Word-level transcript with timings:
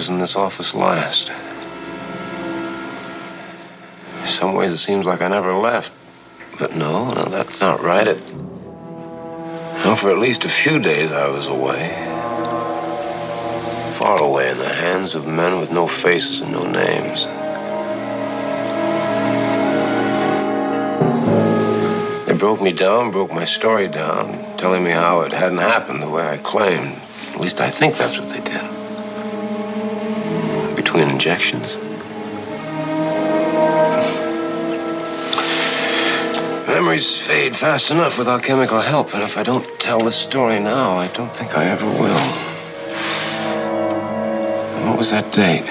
was 0.00 0.08
in 0.08 0.18
this 0.18 0.34
office 0.34 0.74
last. 0.74 1.28
In 4.22 4.26
some 4.26 4.54
ways, 4.54 4.72
it 4.72 4.78
seems 4.78 5.04
like 5.04 5.20
I 5.20 5.28
never 5.28 5.52
left. 5.52 5.92
But 6.58 6.74
no, 6.74 7.10
no, 7.10 7.26
that's 7.26 7.60
not 7.60 7.82
right. 7.82 8.08
It. 8.08 8.16
No, 9.84 9.94
for 9.94 10.08
at 10.08 10.16
least 10.16 10.46
a 10.46 10.48
few 10.48 10.78
days 10.78 11.12
I 11.12 11.28
was 11.28 11.48
away. 11.48 11.90
Far 13.98 14.22
away 14.22 14.48
in 14.48 14.56
the 14.56 14.72
hands 14.72 15.14
of 15.14 15.26
men 15.26 15.60
with 15.60 15.70
no 15.70 15.86
faces 15.86 16.40
and 16.40 16.50
no 16.50 16.64
names. 16.64 17.26
They 22.24 22.32
broke 22.32 22.62
me 22.62 22.72
down, 22.72 23.10
broke 23.10 23.34
my 23.34 23.44
story 23.44 23.86
down, 23.86 24.56
telling 24.56 24.82
me 24.82 24.92
how 24.92 25.20
it 25.20 25.32
hadn't 25.34 25.58
happened 25.58 26.02
the 26.02 26.08
way 26.08 26.26
I 26.26 26.38
claimed. 26.38 26.96
At 27.34 27.40
least 27.40 27.60
I 27.60 27.68
think 27.68 27.98
that's 27.98 28.18
what 28.18 28.30
they 28.30 28.40
did. 28.40 28.79
Between 30.90 31.10
injections. 31.10 31.78
Memories 36.66 37.16
fade 37.16 37.54
fast 37.54 37.92
enough 37.92 38.18
without 38.18 38.42
chemical 38.42 38.80
help, 38.80 39.14
and 39.14 39.22
if 39.22 39.38
I 39.38 39.44
don't 39.44 39.64
tell 39.78 40.00
this 40.00 40.16
story 40.16 40.58
now, 40.58 40.96
I 40.96 41.06
don't 41.06 41.30
think 41.30 41.56
I 41.56 41.66
ever 41.66 41.86
will. 41.86 42.18
What 44.88 44.98
was 44.98 45.12
that 45.12 45.32
date? 45.32 45.62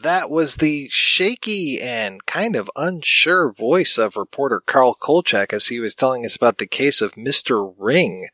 That 0.00 0.30
was 0.30 0.56
the 0.56 0.88
shaky 0.90 1.80
and 1.80 2.26
kind 2.26 2.56
of 2.56 2.68
unsure 2.74 3.52
voice 3.52 3.98
of 3.98 4.16
reporter 4.16 4.60
Carl 4.66 4.94
Kolchak 4.94 5.52
as 5.52 5.68
he 5.68 5.78
was 5.78 5.94
telling 5.94 6.26
us 6.26 6.34
about 6.34 6.58
the 6.58 6.66
case 6.66 7.00
of 7.00 7.12
Mr. 7.12 7.72
Ring. 7.78 8.26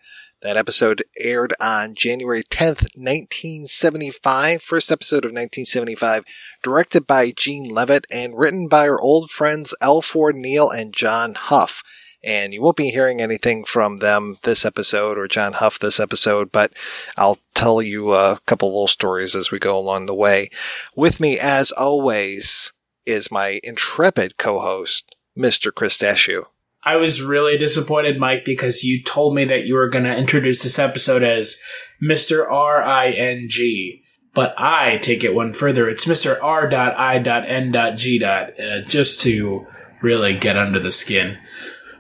That 0.47 0.57
episode 0.57 1.03
aired 1.19 1.55
on 1.61 1.97
January 1.97 2.45
10th, 2.45 2.95
1975, 2.95 4.63
first 4.63 4.93
episode 4.93 5.25
of 5.25 5.33
1975, 5.33 6.23
directed 6.63 7.05
by 7.05 7.33
Gene 7.33 7.65
Levitt 7.65 8.07
and 8.13 8.39
written 8.39 8.69
by 8.69 8.89
our 8.89 9.01
old 9.01 9.33
friends 9.33 9.75
L. 9.81 10.01
Ford 10.01 10.37
Neal 10.37 10.71
and 10.71 10.95
John 10.95 11.35
Huff. 11.35 11.83
And 12.23 12.55
you 12.55 12.63
won't 12.63 12.77
be 12.77 12.91
hearing 12.91 13.21
anything 13.21 13.65
from 13.65 13.97
them 13.97 14.37
this 14.45 14.65
episode 14.65 15.19
or 15.19 15.27
John 15.27 15.55
Huff 15.55 15.81
this 15.81 15.99
episode, 15.99 16.53
but 16.53 16.73
I'll 17.17 17.39
tell 17.57 17.83
you 17.83 18.15
a 18.15 18.39
couple 18.47 18.69
little 18.69 18.87
stories 18.87 19.35
as 19.35 19.51
we 19.51 19.59
go 19.59 19.77
along 19.77 20.07
the 20.07 20.15
way. 20.15 20.51
With 20.95 21.19
me, 21.19 21.41
as 21.41 21.73
always, 21.73 22.73
is 23.05 23.33
my 23.33 23.59
intrepid 23.65 24.37
co-host, 24.37 25.17
Mr. 25.37 25.75
Chris 25.75 25.99
Dashew. 25.99 26.45
I 26.87 26.97
was 26.97 27.21
really 27.21 27.59
disappointed, 27.59 28.19
Mike, 28.21 28.45
because 28.45 28.85
you 28.85 29.03
told 29.03 29.35
me 29.35 29.45
that 29.47 29.67
you 29.67 29.75
were 29.75 29.89
going 29.89 30.05
to 30.05 30.17
introduce 30.17 30.63
this 30.63 30.79
episode 30.79 31.25
as 31.25 31.61
Mr. 32.01 32.49
R 32.49 32.81
I 32.81 33.11
N 33.11 33.47
G. 33.49 34.05
But 34.35 34.55
I 34.57 34.99
take 34.99 35.25
it 35.25 35.35
one 35.35 35.53
further. 35.53 35.89
It's 35.89 36.05
Mr. 36.05 36.39
R. 36.43 36.73
I. 36.73 37.17
N. 37.17 37.97
G. 37.97 38.23
Uh, 38.23 38.83
just 38.87 39.21
to 39.23 39.67
really 40.01 40.37
get 40.39 40.57
under 40.57 40.79
the 40.79 40.93
skin 40.93 41.39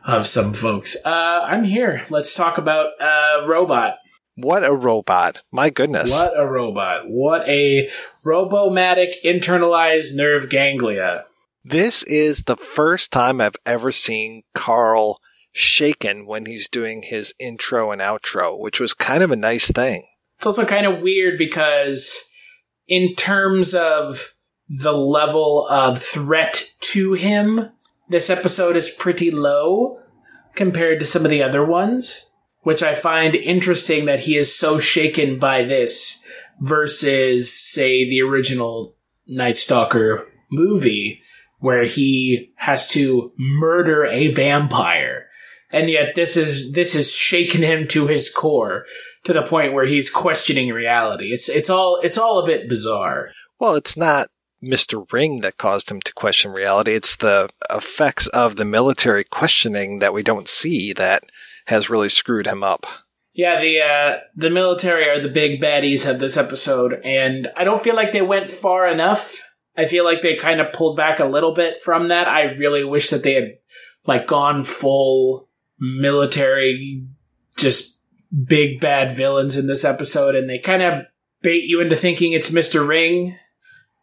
of 0.05 0.29
some 0.29 0.53
folks. 0.53 0.97
Uh, 1.05 1.41
I'm 1.45 1.65
here. 1.65 2.05
Let's 2.09 2.35
talk 2.35 2.59
about 2.59 2.91
uh, 3.01 3.45
robot. 3.47 3.97
What 4.37 4.65
a 4.65 4.73
robot. 4.73 5.41
My 5.51 5.71
goodness. 5.71 6.11
What 6.11 6.39
a 6.39 6.47
robot. 6.47 7.09
What 7.09 7.49
a 7.49 7.91
robomatic 8.23 9.15
internalized 9.25 10.15
nerve 10.15 10.51
ganglia. 10.51 11.25
This 11.69 12.05
is 12.05 12.45
the 12.45 12.57
first 12.57 13.11
time 13.11 13.41
I've 13.41 13.57
ever 13.67 13.91
seen 13.91 14.45
Carl 14.55 15.19
shaken 15.51 16.25
when 16.25 16.47
he's 16.47 16.69
doing 16.69 17.03
his 17.03 17.35
intro 17.41 17.91
and 17.91 18.01
outro, 18.01 18.57
which 18.57 18.79
was 18.79 18.95
kind 18.95 19.21
of 19.21 19.33
a 19.33 19.37
nice 19.37 19.73
thing. 19.73 20.07
It's 20.37 20.47
also 20.47 20.65
kind 20.65 20.87
of 20.87 21.03
weird 21.03 21.37
because, 21.37 22.31
in 22.87 23.17
terms 23.17 23.75
of 23.75 24.35
the 24.69 24.93
level 24.93 25.67
of 25.67 26.01
threat 26.01 26.71
to 26.83 27.15
him, 27.15 27.73
this 28.09 28.31
episode 28.31 28.77
is 28.77 28.89
pretty 28.89 29.33
low 29.33 29.99
compared 30.55 31.01
to 31.01 31.07
some 31.07 31.25
of 31.25 31.33
the 31.33 31.43
other 31.43 31.65
ones, 31.65 32.33
which 32.61 32.81
I 32.85 32.95
find 32.95 33.35
interesting 33.35 34.05
that 34.05 34.21
he 34.21 34.37
is 34.37 34.57
so 34.57 34.79
shaken 34.79 35.41
by 35.41 35.65
this 35.65 36.25
versus, 36.61 37.53
say, 37.53 38.09
the 38.09 38.23
original 38.23 38.95
Night 39.27 39.57
Stalker 39.57 40.29
movie 40.49 41.23
where 41.67 41.83
he 41.83 42.53
has 42.55 42.87
to 42.87 43.33
murder 43.37 44.07
a 44.07 44.29
vampire. 44.29 45.27
And 45.73 45.91
yet 45.91 46.15
this 46.15 46.37
is 46.37 46.71
this 46.75 46.95
has 46.95 47.13
shaken 47.13 47.61
him 47.61 47.89
to 47.89 48.07
his 48.07 48.33
core 48.33 48.85
to 49.25 49.33
the 49.33 49.43
point 49.43 49.73
where 49.73 49.85
he's 49.85 50.09
questioning 50.09 50.69
reality. 50.73 51.33
It's 51.33 51.49
it's 51.49 51.69
all 51.69 51.99
it's 52.05 52.17
all 52.17 52.39
a 52.39 52.47
bit 52.47 52.69
bizarre. 52.69 53.31
Well, 53.59 53.75
it's 53.75 53.97
not 53.97 54.29
Mr. 54.65 55.13
Ring 55.13 55.41
that 55.41 55.59
caused 55.59 55.91
him 55.91 56.01
to 56.03 56.15
question 56.15 56.53
reality. 56.53 56.93
It's 56.93 57.17
the 57.17 57.51
effects 57.69 58.29
of 58.29 58.55
the 58.55 58.65
military 58.65 59.25
questioning 59.25 59.99
that 59.99 60.15
we 60.15 60.23
don't 60.23 60.49
see 60.49 60.93
that 60.93 61.25
has 61.67 61.91
really 61.91 62.11
screwed 62.11 62.47
him 62.47 62.63
up. 62.63 62.87
Yeah, 63.35 63.61
the 63.61 63.81
uh, 63.81 64.19
the 64.37 64.51
military 64.51 65.09
are 65.09 65.19
the 65.19 65.29
big 65.29 65.61
baddies 65.61 66.09
of 66.09 66.21
this 66.21 66.37
episode, 66.37 67.01
and 67.05 67.49
I 67.57 67.65
don't 67.65 67.83
feel 67.83 67.97
like 67.97 68.13
they 68.13 68.23
went 68.23 68.51
far 68.51 68.87
enough 68.87 69.43
I 69.77 69.85
feel 69.85 70.05
like 70.05 70.23
they 70.23 70.37
kind 70.37 70.61
of 70.61 70.73
pulled 70.73 70.97
back 70.97 71.21
a 71.21 71.27
little 71.27 71.53
bit 71.53 71.81
from 71.83 72.09
that. 72.09 72.29
I 72.29 72.45
really 72.45 72.85
wish 72.85 73.11
that 73.11 73.23
they 73.23 73.35
had 73.35 73.59
like 74.07 74.27
gone 74.27 74.65
full 74.65 75.49
military, 75.79 77.05
just 77.57 78.03
big 78.45 78.81
bad 78.81 79.13
villains 79.13 79.57
in 79.57 79.67
this 79.67 79.85
episode, 79.85 80.35
and 80.35 80.49
they 80.49 80.59
kind 80.59 80.83
of 80.83 81.05
bait 81.43 81.65
you 81.65 81.81
into 81.81 81.97
thinking 81.97 82.33
it's 82.33 82.51
Mr. 82.51 82.87
Ring, 82.87 83.37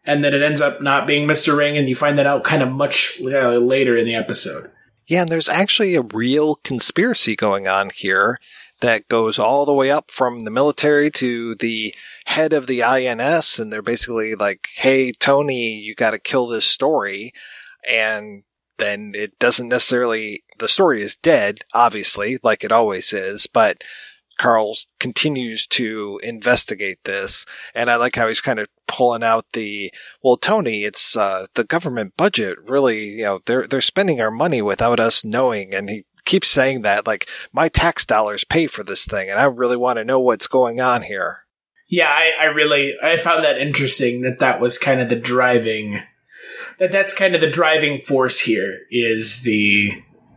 and 0.06 0.24
then 0.24 0.34
it 0.34 0.44
ends 0.44 0.62
up 0.62 0.82
not 0.82 1.08
being 1.08 1.28
Mr. 1.28 1.58
Ring, 1.58 1.78
and 1.78 1.90
you 1.90 1.96
find 1.96 2.18
that 2.18 2.28
out 2.28 2.44
kind 2.44 2.62
of 2.62 2.72
much 2.72 3.20
uh, 3.22 3.58
later 3.58 3.96
in 3.96 4.06
the 4.06 4.16
episode. 4.16 4.70
Yeah, 5.08 5.22
and 5.22 5.30
there's 5.30 5.50
actually 5.50 5.96
a 5.96 6.02
real 6.02 6.56
conspiracy 6.56 7.36
going 7.36 7.68
on 7.68 7.90
here 7.90 8.38
that 8.84 9.08
goes 9.08 9.40
all 9.40 9.66
the 9.66 9.74
way 9.74 9.90
up 9.90 10.12
from 10.12 10.42
the 10.42 10.52
military 10.52 11.10
to 11.10 11.56
the 11.56 11.96
head 12.26 12.52
of 12.52 12.68
the 12.68 12.84
INS. 12.84 13.58
And 13.58 13.72
they're 13.72 13.82
basically 13.82 14.36
like, 14.36 14.68
Hey, 14.76 15.14
Tony, 15.14 15.76
you 15.76 15.96
got 15.96 16.12
to 16.12 16.20
kill 16.20 16.48
this 16.48 16.66
story. 16.66 17.32
And 17.88 18.44
then 18.78 19.14
it 19.16 19.40
doesn't 19.40 19.70
necessarily, 19.70 20.44
the 20.60 20.68
story 20.68 21.02
is 21.02 21.16
dead, 21.16 21.60
obviously, 21.74 22.40
like 22.44 22.66
it 22.66 22.74
always 22.74 23.14
is, 23.14 23.48
but 23.48 23.84
Carl 24.38 24.76
continues 25.00 25.66
to 25.68 26.20
investigate 26.22 27.00
this. 27.06 27.46
And 27.74 27.90
I 27.90 27.96
like 27.96 28.16
how 28.18 28.28
he's 28.28 28.42
kind 28.42 28.60
of 28.60 28.68
pulling 28.88 29.24
out 29.24 29.46
the, 29.54 29.94
well, 30.22 30.36
Tony, 30.36 30.84
it's, 30.84 31.16
uh, 31.16 31.46
the 31.54 31.64
government 31.64 32.18
budget 32.18 32.58
really, 32.68 33.06
you 33.06 33.24
know, 33.24 33.40
they're, 33.46 33.66
they're 33.66 33.80
spending 33.80 34.20
our 34.20 34.32
money 34.32 34.62
without 34.62 35.00
us 35.00 35.24
knowing. 35.24 35.74
And 35.74 35.90
he 35.90 36.06
keeps 36.26 36.48
saying 36.48 36.82
that, 36.82 37.08
like, 37.08 37.28
my 37.52 37.68
tax 37.68 38.06
dollars 38.06 38.44
pay 38.44 38.68
for 38.68 38.84
this 38.84 39.06
thing, 39.06 39.30
and 39.30 39.40
I 39.40 39.46
really 39.46 39.78
want 39.78 39.98
to 39.98 40.06
know 40.06 40.20
what's 40.20 40.48
going 40.48 40.80
on 40.82 41.04
here. 41.04 41.40
Yeah, 41.88 42.08
I, 42.08 42.32
I 42.40 42.46
really, 42.46 42.96
I 43.04 43.18
found 43.18 43.44
that 43.44 43.60
interesting 43.60 44.22
that 44.22 44.40
that 44.40 44.60
was 44.60 44.78
kind 44.78 45.02
of 45.02 45.10
the 45.10 45.16
driving, 45.16 46.02
that 46.80 46.92
that's 46.92 47.14
kind 47.14 47.36
of 47.36 47.42
the 47.42 47.50
driving 47.50 48.00
force 48.00 48.42
here 48.42 48.80
is 48.90 49.44
the, 49.44 49.92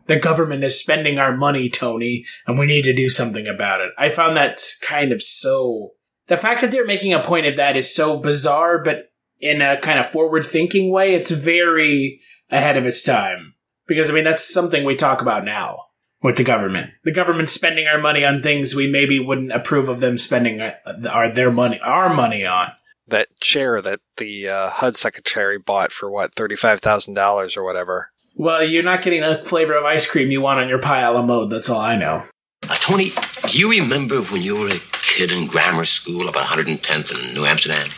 the 0.06 0.18
government 0.18 0.64
is 0.64 0.78
spending 0.78 1.18
our 1.18 1.36
money, 1.36 1.70
Tony, 1.70 2.26
and 2.46 2.58
we 2.58 2.66
need 2.66 2.82
to 2.82 2.94
do 2.94 3.08
something 3.08 3.46
about 3.46 3.80
it. 3.80 3.92
I 3.96 4.08
found 4.08 4.36
that 4.36 4.60
kind 4.82 5.12
of 5.12 5.22
so, 5.22 5.92
the 6.26 6.36
fact 6.36 6.60
that 6.60 6.70
they're 6.70 6.86
making 6.86 7.14
a 7.14 7.22
point 7.22 7.46
of 7.46 7.56
that 7.56 7.76
is 7.76 7.94
so 7.94 8.18
bizarre, 8.18 8.82
but 8.82 9.12
in 9.40 9.62
a 9.62 9.80
kind 9.80 9.98
of 9.98 10.06
forward 10.06 10.44
thinking 10.44 10.90
way, 10.90 11.14
it's 11.14 11.30
very 11.30 12.20
ahead 12.50 12.76
of 12.76 12.86
its 12.86 13.02
time. 13.02 13.54
Because 13.86 14.10
I 14.10 14.14
mean, 14.14 14.24
that's 14.24 14.52
something 14.52 14.84
we 14.84 14.96
talk 14.96 15.20
about 15.20 15.44
now 15.44 15.86
with 16.22 16.36
the 16.36 16.44
government. 16.44 16.90
The 17.04 17.12
government 17.12 17.48
spending 17.48 17.86
our 17.86 18.00
money 18.00 18.24
on 18.24 18.42
things 18.42 18.74
we 18.74 18.90
maybe 18.90 19.18
wouldn't 19.20 19.52
approve 19.52 19.88
of 19.88 20.00
them 20.00 20.18
spending 20.18 20.60
uh, 20.60 20.74
our 21.10 21.32
their 21.32 21.50
money, 21.50 21.80
our 21.80 22.12
money 22.12 22.44
on. 22.44 22.68
That 23.08 23.38
chair 23.40 23.80
that 23.80 24.00
the 24.16 24.48
uh, 24.48 24.70
HUD 24.70 24.96
secretary 24.96 25.58
bought 25.58 25.92
for 25.92 26.10
what 26.10 26.34
thirty 26.34 26.56
five 26.56 26.80
thousand 26.80 27.14
dollars 27.14 27.56
or 27.56 27.64
whatever. 27.64 28.10
Well, 28.34 28.62
you're 28.62 28.82
not 28.82 29.02
getting 29.02 29.22
the 29.22 29.42
flavor 29.44 29.74
of 29.74 29.84
ice 29.84 30.10
cream 30.10 30.30
you 30.30 30.42
want 30.42 30.60
on 30.60 30.68
your 30.68 30.80
pie 30.80 31.00
a 31.00 31.12
la 31.12 31.22
mode. 31.22 31.50
That's 31.50 31.70
all 31.70 31.80
I 31.80 31.96
know. 31.96 32.24
Uh, 32.68 32.74
Tony, 32.74 33.12
do 33.48 33.58
you 33.58 33.70
remember 33.70 34.20
when 34.22 34.42
you 34.42 34.56
were 34.56 34.68
a 34.68 34.80
kid 34.92 35.30
in 35.30 35.46
grammar 35.46 35.84
school 35.84 36.28
up 36.28 36.36
at 36.36 36.44
110th 36.44 37.28
in 37.28 37.34
New 37.34 37.46
Amsterdam? 37.46 37.88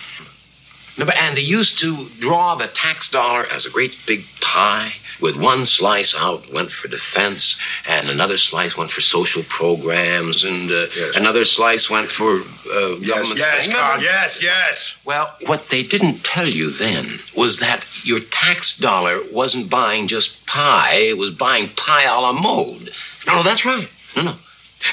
Remember, 0.98 1.14
Andy 1.14 1.42
used 1.42 1.78
to 1.78 2.08
draw 2.18 2.56
the 2.56 2.66
tax 2.66 3.08
dollar 3.08 3.46
as 3.52 3.64
a 3.64 3.70
great 3.70 3.96
big 4.04 4.24
pie 4.40 4.94
with 5.20 5.36
one 5.36 5.64
slice 5.64 6.12
out 6.16 6.52
went 6.52 6.72
for 6.72 6.88
defense, 6.88 7.56
and 7.88 8.08
another 8.08 8.36
slice 8.36 8.76
went 8.76 8.90
for 8.90 9.00
social 9.00 9.44
programs, 9.44 10.42
and 10.42 10.70
uh, 10.70 10.86
yes. 10.96 11.16
another 11.16 11.44
slice 11.44 11.88
went 11.88 12.08
for 12.08 12.40
uh, 12.40 12.96
yes, 12.98 13.32
yes, 13.36 13.72
God, 13.72 14.02
yes, 14.02 14.42
yes. 14.42 14.96
Well, 15.04 15.32
what 15.46 15.68
they 15.68 15.84
didn't 15.84 16.24
tell 16.24 16.48
you 16.48 16.68
then 16.68 17.06
was 17.36 17.60
that 17.60 17.84
your 18.04 18.20
tax 18.20 18.76
dollar 18.76 19.20
wasn't 19.32 19.70
buying 19.70 20.08
just 20.08 20.46
pie; 20.46 20.96
it 20.96 21.18
was 21.18 21.30
buying 21.30 21.68
pie 21.76 22.04
a 22.04 22.20
la 22.20 22.32
mode. 22.32 22.90
No, 23.26 23.36
no, 23.36 23.42
that's 23.44 23.64
right. 23.64 23.88
No, 24.16 24.22
no. 24.24 24.34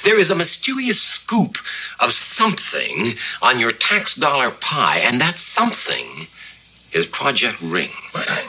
There 0.03 0.19
is 0.19 0.31
a 0.31 0.35
mysterious 0.35 1.01
scoop 1.01 1.57
of 1.99 2.11
something 2.11 3.13
on 3.41 3.59
your 3.59 3.71
tax 3.71 4.15
dollar 4.15 4.51
pie, 4.51 4.99
and 4.99 5.19
that 5.21 5.39
something 5.39 6.27
is 6.91 7.05
Project 7.05 7.61
Ring. 7.61 7.89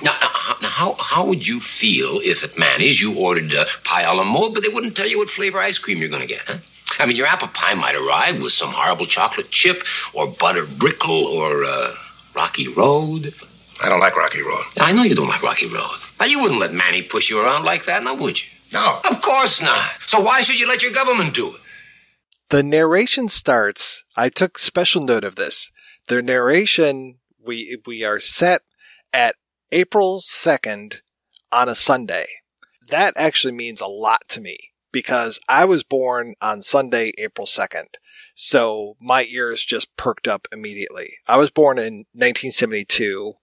Now, 0.03 0.17
now, 0.21 0.57
now 0.63 0.69
how, 0.69 0.95
how 0.95 1.27
would 1.27 1.47
you 1.47 1.61
feel 1.61 2.21
if 2.23 2.45
at 2.45 2.59
Manny's 2.59 3.01
you 3.01 3.19
ordered 3.19 3.53
a 3.53 3.67
pie 3.85 4.03
a 4.03 4.15
la 4.15 4.25
mode, 4.25 4.55
but 4.55 4.63
they 4.63 4.69
wouldn't 4.69 4.97
tell 4.97 5.09
you 5.09 5.19
what 5.19 5.29
flavor 5.29 5.59
ice 5.59 5.79
cream 5.79 5.99
you're 5.99 6.09
going 6.09 6.23
to 6.23 6.29
get, 6.29 6.43
huh? 6.47 6.59
I 6.99 7.07
mean, 7.07 7.17
your 7.17 7.27
apple 7.27 7.49
pie 7.49 7.75
might 7.75 7.95
arrive 7.95 8.41
with 8.41 8.53
some 8.53 8.71
horrible 8.71 9.07
chocolate 9.07 9.51
chip 9.51 9.83
or 10.15 10.29
buttered 10.29 10.69
brickle 10.79 11.25
or 11.27 11.65
uh, 11.65 11.93
Rocky 12.35 12.69
Road. 12.69 13.35
I 13.83 13.89
don't 13.89 14.01
like 14.01 14.17
Rocky 14.17 14.41
Road. 14.41 14.65
I 14.81 14.93
know 14.93 15.03
you 15.03 15.15
don't 15.15 15.29
like 15.29 15.43
Rocky 15.43 15.67
Road. 15.67 15.99
Now, 16.19 16.27
you 16.27 16.41
wouldn't 16.41 16.61
let 16.61 16.73
Manny 16.73 17.03
push 17.03 17.29
you 17.29 17.39
around 17.41 17.65
like 17.65 17.85
that, 17.85 18.03
now 18.03 18.15
would 18.15 18.41
you? 18.43 18.49
No. 18.73 19.01
Of 19.09 19.23
course 19.23 19.63
not. 19.63 19.91
So 20.07 20.21
why 20.21 20.43
should 20.43 20.59
you 20.59 20.69
let 20.69 20.83
your 20.83 20.93
government 20.93 21.35
do 21.35 21.55
it? 21.55 21.61
The 22.49 22.63
narration 22.63 23.29
starts. 23.29 24.05
I 24.17 24.29
took 24.29 24.59
special 24.59 25.03
note 25.03 25.25
of 25.25 25.37
this. 25.37 25.71
The 26.09 26.23
narration 26.23 27.19
we 27.45 27.79
we 27.87 28.05
are 28.05 28.21
set 28.21 28.63
at 29.13 29.37
April 29.73 30.21
second 30.21 31.03
on 31.51 31.69
a 31.69 31.75
Sunday. 31.75 32.27
That 32.89 33.15
actually 33.17 33.53
means 33.53 33.81
a 33.81 33.87
lot 33.87 34.29
to 34.29 34.41
me 34.41 34.59
because 34.93 35.41
I 35.49 35.65
was 35.65 35.83
born 35.83 36.35
on 36.41 36.63
Sunday, 36.63 37.13
April 37.19 37.47
second. 37.47 37.99
So 38.35 38.97
my 39.01 39.25
ears 39.25 39.65
just 39.65 39.97
perked 39.97 40.29
up 40.29 40.47
immediately. 40.53 41.15
I 41.27 41.37
was 41.39 41.51
born 41.51 41.79
in 41.79 42.05
1972. 42.13 43.35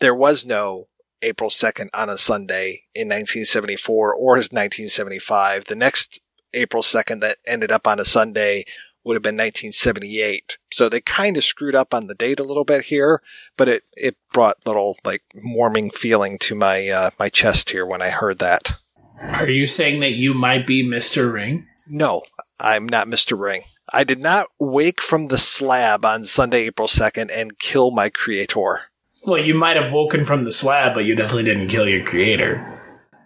There 0.00 0.14
was 0.14 0.44
no 0.44 0.86
April 1.22 1.50
2nd 1.50 1.88
on 1.94 2.08
a 2.08 2.18
Sunday 2.18 2.84
in 2.94 3.08
1974 3.08 4.14
or 4.14 4.36
1975. 4.36 5.64
The 5.64 5.76
next 5.76 6.20
April 6.54 6.82
2nd 6.82 7.20
that 7.20 7.38
ended 7.46 7.72
up 7.72 7.86
on 7.86 8.00
a 8.00 8.04
Sunday 8.04 8.64
would 9.04 9.14
have 9.14 9.22
been 9.22 9.36
1978. 9.36 10.58
So 10.70 10.88
they 10.88 11.00
kind 11.00 11.36
of 11.36 11.44
screwed 11.44 11.74
up 11.74 11.94
on 11.94 12.06
the 12.06 12.14
date 12.14 12.40
a 12.40 12.44
little 12.44 12.64
bit 12.64 12.86
here, 12.86 13.22
but 13.56 13.68
it, 13.68 13.84
it 13.96 14.16
brought 14.32 14.66
little 14.66 14.98
like 15.04 15.22
warming 15.34 15.90
feeling 15.90 16.38
to 16.40 16.54
my, 16.54 16.88
uh, 16.88 17.10
my 17.18 17.28
chest 17.28 17.70
here 17.70 17.86
when 17.86 18.02
I 18.02 18.10
heard 18.10 18.38
that. 18.40 18.72
Are 19.20 19.48
you 19.48 19.66
saying 19.66 20.00
that 20.00 20.12
you 20.12 20.34
might 20.34 20.66
be 20.66 20.84
Mr. 20.84 21.32
Ring? 21.32 21.66
No, 21.86 22.22
I'm 22.60 22.86
not 22.86 23.06
Mr. 23.06 23.38
Ring. 23.38 23.62
I 23.90 24.04
did 24.04 24.20
not 24.20 24.48
wake 24.58 25.00
from 25.00 25.28
the 25.28 25.38
slab 25.38 26.04
on 26.04 26.24
Sunday, 26.24 26.66
April 26.66 26.88
2nd 26.88 27.30
and 27.32 27.58
kill 27.58 27.90
my 27.90 28.10
creator. 28.10 28.82
Well, 29.24 29.42
you 29.42 29.54
might 29.54 29.76
have 29.76 29.92
woken 29.92 30.24
from 30.24 30.44
the 30.44 30.52
slab, 30.52 30.94
but 30.94 31.04
you 31.04 31.14
definitely 31.14 31.44
didn't 31.44 31.68
kill 31.68 31.88
your 31.88 32.04
creator. 32.04 32.74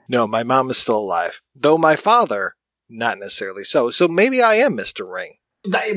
No, 0.09 0.27
my 0.27 0.43
mom 0.43 0.71
is 0.71 0.79
still 0.79 0.99
alive. 0.99 1.41
Though 1.55 1.79
my 1.79 1.97
father, 1.97 2.57
not 2.89 3.19
necessarily 3.19 3.65
so. 3.65 3.91
So 3.91 4.09
maybe 4.09 4.43
I 4.43 4.57
am 4.57 4.77
Mr. 4.77 5.11
Ring. 5.11 5.35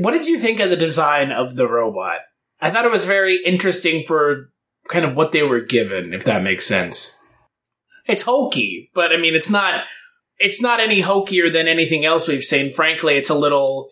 What 0.01 0.11
did 0.11 0.27
you 0.27 0.39
think 0.39 0.59
of 0.59 0.69
the 0.69 0.77
design 0.77 1.31
of 1.31 1.55
the 1.55 1.67
robot? 1.67 2.19
I 2.61 2.71
thought 2.71 2.85
it 2.85 2.91
was 2.91 3.05
very 3.05 3.41
interesting 3.43 4.03
for 4.05 4.51
kind 4.87 5.05
of 5.05 5.15
what 5.15 5.31
they 5.31 5.43
were 5.43 5.61
given, 5.61 6.13
if 6.13 6.23
that 6.25 6.43
makes 6.43 6.65
sense. 6.65 7.21
It's 8.05 8.23
hokey, 8.23 8.91
but 8.93 9.11
I 9.11 9.17
mean, 9.17 9.33
it's 9.33 9.49
not. 9.49 9.85
It's 10.37 10.61
not 10.61 10.79
any 10.79 11.01
hokier 11.01 11.49
than 11.49 11.67
anything 11.67 12.05
else 12.05 12.27
we've 12.27 12.43
seen. 12.43 12.71
Frankly, 12.71 13.15
it's 13.15 13.29
a 13.29 13.37
little. 13.37 13.87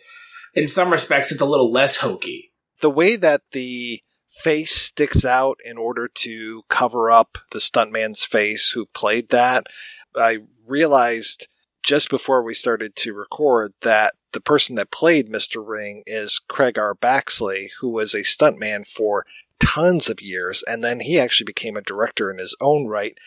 In 0.53 0.67
some 0.67 0.91
respects, 0.91 1.31
it's 1.31 1.41
a 1.41 1.45
little 1.45 1.71
less 1.71 1.97
hokey. 1.97 2.51
The 2.81 2.91
way 2.91 3.15
that 3.15 3.41
the 3.53 4.01
face 4.44 4.75
sticks 4.75 5.24
out 5.24 5.57
in 5.63 5.78
order 5.78 6.10
to 6.10 6.63
cover 6.68 7.10
up 7.10 7.38
the 7.51 7.60
stuntman's 7.60 8.24
face 8.24 8.72
who 8.72 8.86
played 8.88 9.30
that, 9.30 9.68
I 10.16 10.40
realized 10.68 11.48
just 11.81 12.10
before 12.10 12.44
we 12.44 12.54
started 12.54 12.95
to 12.98 13.13
record 13.13 13.74
that 13.81 14.16
the 14.34 14.42
person 14.42 14.75
that 14.75 14.92
played 14.92 15.30
Mr. 15.30 15.66
Ring 15.66 16.04
is 16.06 16.40
Craig 16.40 16.78
R. 16.78 16.94
Baxley, 16.94 17.69
who 17.80 17.90
was 17.90 18.13
a 18.13 18.19
stuntman 18.19 18.86
for 18.86 19.25
tons 19.60 20.10
of 20.10 20.22
years, 20.22 20.63
and 20.68 20.84
then 20.84 21.00
he 21.00 21.18
actually 21.18 21.46
became 21.46 21.78
a 21.78 21.81
director 21.81 22.30
in 22.30 22.38
his 22.38 22.56
own 22.60 22.88
right, 22.88 23.18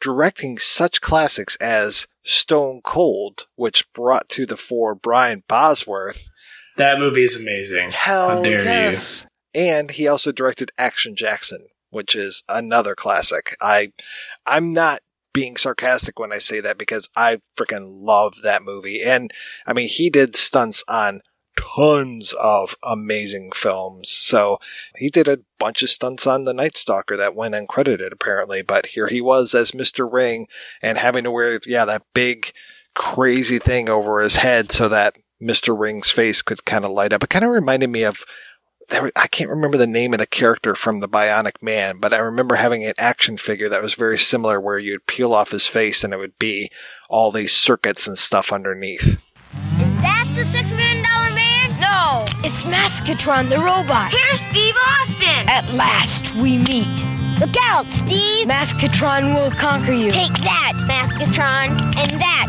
directing 0.00 0.58
such 0.58 1.00
classics 1.00 1.56
as 1.56 2.06
Stone 2.22 2.82
Cold, 2.82 3.46
which 3.54 3.90
brought 3.94 4.28
to 4.30 4.44
the 4.44 4.56
fore 4.56 4.94
Brian 4.94 5.42
Bosworth. 5.48 6.28
That 6.76 6.98
movie 6.98 7.24
is 7.24 7.40
amazing. 7.40 7.92
Hell 7.92 8.44
yes. 8.44 9.26
And 9.56 9.90
he 9.90 10.06
also 10.06 10.32
directed 10.32 10.70
Action 10.76 11.16
Jackson, 11.16 11.66
which 11.90 12.14
is 12.14 12.44
another 12.48 12.94
classic. 12.94 13.56
I, 13.60 13.92
I'm 14.46 14.74
not 14.74 15.00
being 15.32 15.56
sarcastic 15.56 16.18
when 16.18 16.32
I 16.32 16.38
say 16.38 16.60
that 16.60 16.78
because 16.78 17.08
I 17.16 17.40
freaking 17.56 18.02
love 18.02 18.36
that 18.42 18.62
movie. 18.62 19.02
And 19.02 19.32
I 19.66 19.72
mean, 19.72 19.88
he 19.88 20.10
did 20.10 20.36
stunts 20.36 20.84
on 20.88 21.22
tons 21.58 22.34
of 22.38 22.76
amazing 22.82 23.52
films. 23.52 24.10
So 24.10 24.58
he 24.96 25.08
did 25.08 25.26
a 25.26 25.40
bunch 25.58 25.82
of 25.82 25.90
stunts 25.90 26.26
on 26.26 26.44
The 26.44 26.52
Night 26.52 26.76
Stalker 26.76 27.16
that 27.16 27.34
went 27.34 27.54
uncredited 27.54 28.12
apparently, 28.12 28.60
but 28.62 28.86
here 28.86 29.06
he 29.06 29.22
was 29.22 29.54
as 29.54 29.70
Mr. 29.70 30.10
Ring 30.10 30.48
and 30.82 30.98
having 30.98 31.24
to 31.24 31.30
wear, 31.30 31.58
yeah, 31.66 31.86
that 31.86 32.02
big 32.14 32.52
crazy 32.94 33.58
thing 33.58 33.88
over 33.88 34.20
his 34.20 34.36
head 34.36 34.70
so 34.70 34.88
that 34.88 35.16
Mr. 35.40 35.78
Ring's 35.78 36.10
face 36.10 36.42
could 36.42 36.64
kind 36.64 36.84
of 36.84 36.90
light 36.90 37.12
up. 37.12 37.22
It 37.22 37.30
kind 37.30 37.44
of 37.44 37.50
reminded 37.50 37.90
me 37.90 38.04
of 38.04 38.24
there, 38.88 39.10
I 39.16 39.26
can't 39.26 39.50
remember 39.50 39.76
the 39.76 39.86
name 39.86 40.12
of 40.12 40.18
the 40.18 40.26
character 40.26 40.74
from 40.74 41.00
the 41.00 41.08
Bionic 41.08 41.62
Man, 41.62 41.98
but 41.98 42.12
I 42.12 42.18
remember 42.18 42.54
having 42.54 42.84
an 42.84 42.94
action 42.98 43.36
figure 43.36 43.68
that 43.68 43.82
was 43.82 43.94
very 43.94 44.18
similar 44.18 44.60
where 44.60 44.78
you'd 44.78 45.06
peel 45.06 45.32
off 45.32 45.50
his 45.50 45.66
face 45.66 46.04
and 46.04 46.12
it 46.12 46.18
would 46.18 46.38
be 46.38 46.70
all 47.08 47.30
these 47.30 47.52
circuits 47.52 48.06
and 48.06 48.18
stuff 48.18 48.52
underneath. 48.52 49.04
Is 49.06 49.18
that 50.02 50.32
the 50.36 50.44
six 50.52 50.68
million 50.70 51.02
dollar 51.02 51.34
man? 51.34 51.80
No, 51.80 52.26
it's 52.44 52.62
Maskatron 52.62 53.48
the 53.48 53.58
robot. 53.58 54.12
Here's 54.12 54.40
Steve 54.50 54.74
Austin. 54.76 55.48
At 55.48 55.72
last 55.74 56.34
we 56.36 56.58
meet. 56.58 56.86
Look 57.40 57.54
out, 57.60 57.84
Steve. 58.06 58.48
Maskatron 58.48 59.34
will 59.34 59.50
conquer 59.50 59.92
you. 59.92 60.10
Take 60.10 60.32
that, 60.44 60.72
Maskatron. 60.88 61.94
And 61.96 62.20
that. 62.20 62.45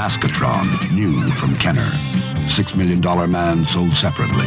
Maskatron, 0.00 0.92
new 0.92 1.30
from 1.32 1.54
Kenner. 1.56 1.92
Six 2.48 2.74
Million 2.74 3.02
Dollar 3.02 3.26
Man 3.28 3.66
sold 3.66 3.94
separately. 3.94 4.46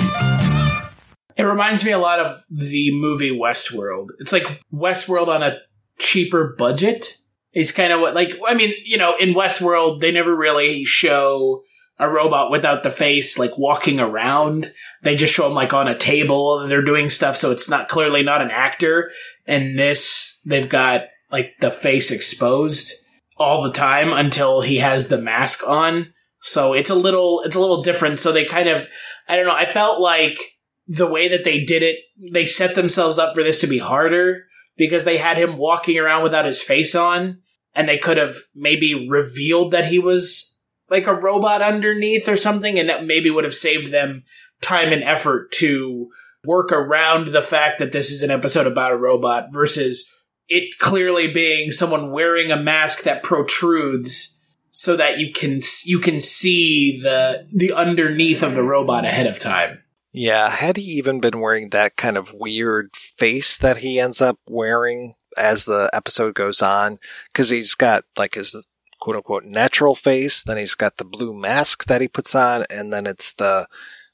It 1.38 1.44
reminds 1.44 1.86
me 1.86 1.92
a 1.92 2.00
lot 2.00 2.20
of 2.20 2.44
the 2.50 2.92
movie 2.92 3.30
Westworld. 3.30 4.08
It's 4.18 4.34
like 4.34 4.64
Westworld 4.74 5.28
on 5.28 5.44
a 5.44 5.60
cheaper 6.00 6.56
budget. 6.58 7.18
Is 7.54 7.72
kind 7.72 7.94
of 7.94 8.00
what, 8.00 8.16
like, 8.16 8.32
I 8.48 8.56
mean, 8.56 8.74
you 8.84 8.98
know, 8.98 9.16
in 9.20 9.36
Westworld, 9.36 10.02
they 10.02 10.12
never 10.12 10.36
really 10.36 10.86
show 10.86 11.62
a 12.00 12.10
robot 12.10 12.50
without 12.50 12.82
the 12.82 12.90
face, 12.90 13.38
like, 13.38 13.56
walking 13.56 14.00
around. 14.00 14.74
They 15.04 15.16
just 15.16 15.36
show 15.36 15.44
them, 15.44 15.54
like, 15.54 15.72
on 15.72 15.88
a 15.88 15.96
table 15.96 16.62
and 16.62 16.72
they're 16.72 16.82
doing 16.82 17.10
stuff, 17.10 17.38
so 17.38 17.52
it's 17.52 17.70
not 17.70 17.90
clearly 17.90 18.24
not 18.24 18.42
an 18.42 18.50
actor. 18.50 19.12
And 19.46 19.78
this, 19.78 20.40
they've 20.44 20.68
got, 20.68 21.02
like, 21.32 21.52
the 21.62 21.70
face 21.70 22.10
exposed 22.10 22.92
all 23.44 23.64
the 23.64 23.72
time 23.72 24.12
until 24.12 24.62
he 24.62 24.78
has 24.78 25.08
the 25.08 25.18
mask 25.18 25.68
on. 25.68 26.14
So 26.42 26.74
it's 26.74 26.90
a 26.90 26.96
little, 26.96 27.42
it's 27.46 27.56
a 27.56 27.60
little 27.60 27.84
different. 27.84 28.20
So 28.20 28.32
they 28.32 28.46
kind 28.46 28.70
of, 28.70 28.88
I 29.28 29.36
don't 29.36 29.46
know, 29.46 29.56
I 29.56 29.72
felt 29.72 30.00
like 30.00 30.38
the 30.88 31.08
way 31.08 31.30
that 31.30 31.44
they 31.44 31.64
did 31.64 31.84
it, 31.84 31.98
they 32.32 32.46
set 32.46 32.76
themselves 32.76 33.18
up 33.18 33.34
for 33.34 33.44
this 33.44 33.60
to 33.60 33.68
be 33.68 33.78
harder 33.78 34.46
because 34.78 35.06
they 35.06 35.18
had 35.18 35.38
him 35.38 35.58
walking 35.58 35.98
around 35.98 36.24
without 36.24 36.46
his 36.46 36.62
face 36.62 36.96
on 36.96 37.40
and 37.74 37.88
they 37.88 37.98
could 37.98 38.18
have 38.18 38.36
maybe 38.54 39.08
revealed 39.08 39.72
that 39.72 39.86
he 39.86 40.00
was 40.00 40.62
like 40.90 41.08
a 41.08 41.14
robot 41.14 41.62
underneath 41.62 42.28
or 42.28 42.36
something 42.36 42.78
and 42.78 42.90
that 42.90 43.06
maybe 43.06 43.30
would 43.30 43.44
have 43.44 43.54
saved 43.54 43.92
them 43.92 44.24
time 44.62 44.92
and 44.92 45.04
effort 45.04 45.52
to 45.52 46.10
work 46.46 46.72
around 46.72 47.28
the 47.28 47.42
fact 47.42 47.80
that 47.80 47.92
this 47.92 48.12
is 48.12 48.22
an 48.22 48.32
episode 48.32 48.68
about 48.68 48.92
a 48.92 48.98
robot 48.98 49.48
versus 49.52 50.13
it 50.54 50.78
clearly 50.78 51.32
being 51.32 51.72
someone 51.72 52.12
wearing 52.12 52.52
a 52.52 52.56
mask 52.56 53.04
that 53.04 53.24
protrudes 53.24 54.40
so 54.70 54.96
that 54.96 55.18
you 55.18 55.34
can 55.34 55.60
you 55.84 55.98
can 55.98 56.22
see 56.22 57.02
the 57.02 57.48
the 57.52 57.74
underneath 57.74 58.44
of 58.44 58.54
the 58.54 58.64
robot 58.64 59.04
ahead 59.04 59.26
of 59.26 59.40
time. 59.40 59.80
Yeah, 60.12 60.52
had 60.52 60.78
he 60.78 60.84
even 60.84 61.20
been 61.20 61.40
wearing 61.40 61.70
that 61.70 61.96
kind 61.96 62.18
of 62.18 62.34
weird 62.34 62.96
face 62.96 63.58
that 63.58 63.78
he 63.78 64.00
ends 64.00 64.22
up 64.22 64.38
wearing 64.48 65.16
as 65.36 65.66
the 65.66 65.90
episode 65.92 66.36
goes 66.36 66.62
on, 66.62 67.00
because 67.32 67.50
he's 67.50 67.74
got 67.74 68.04
like 68.16 68.36
his 68.36 68.68
quote 69.00 69.16
unquote 69.16 69.46
natural 69.46 69.96
face, 69.96 70.44
then 70.44 70.58
he's 70.58 70.76
got 70.76 70.98
the 70.98 71.06
blue 71.06 71.34
mask 71.34 71.86
that 71.86 72.02
he 72.02 72.08
puts 72.08 72.36
on, 72.36 72.64
and 72.70 72.94
then 72.94 73.08
it's 73.08 73.34
the 73.34 73.66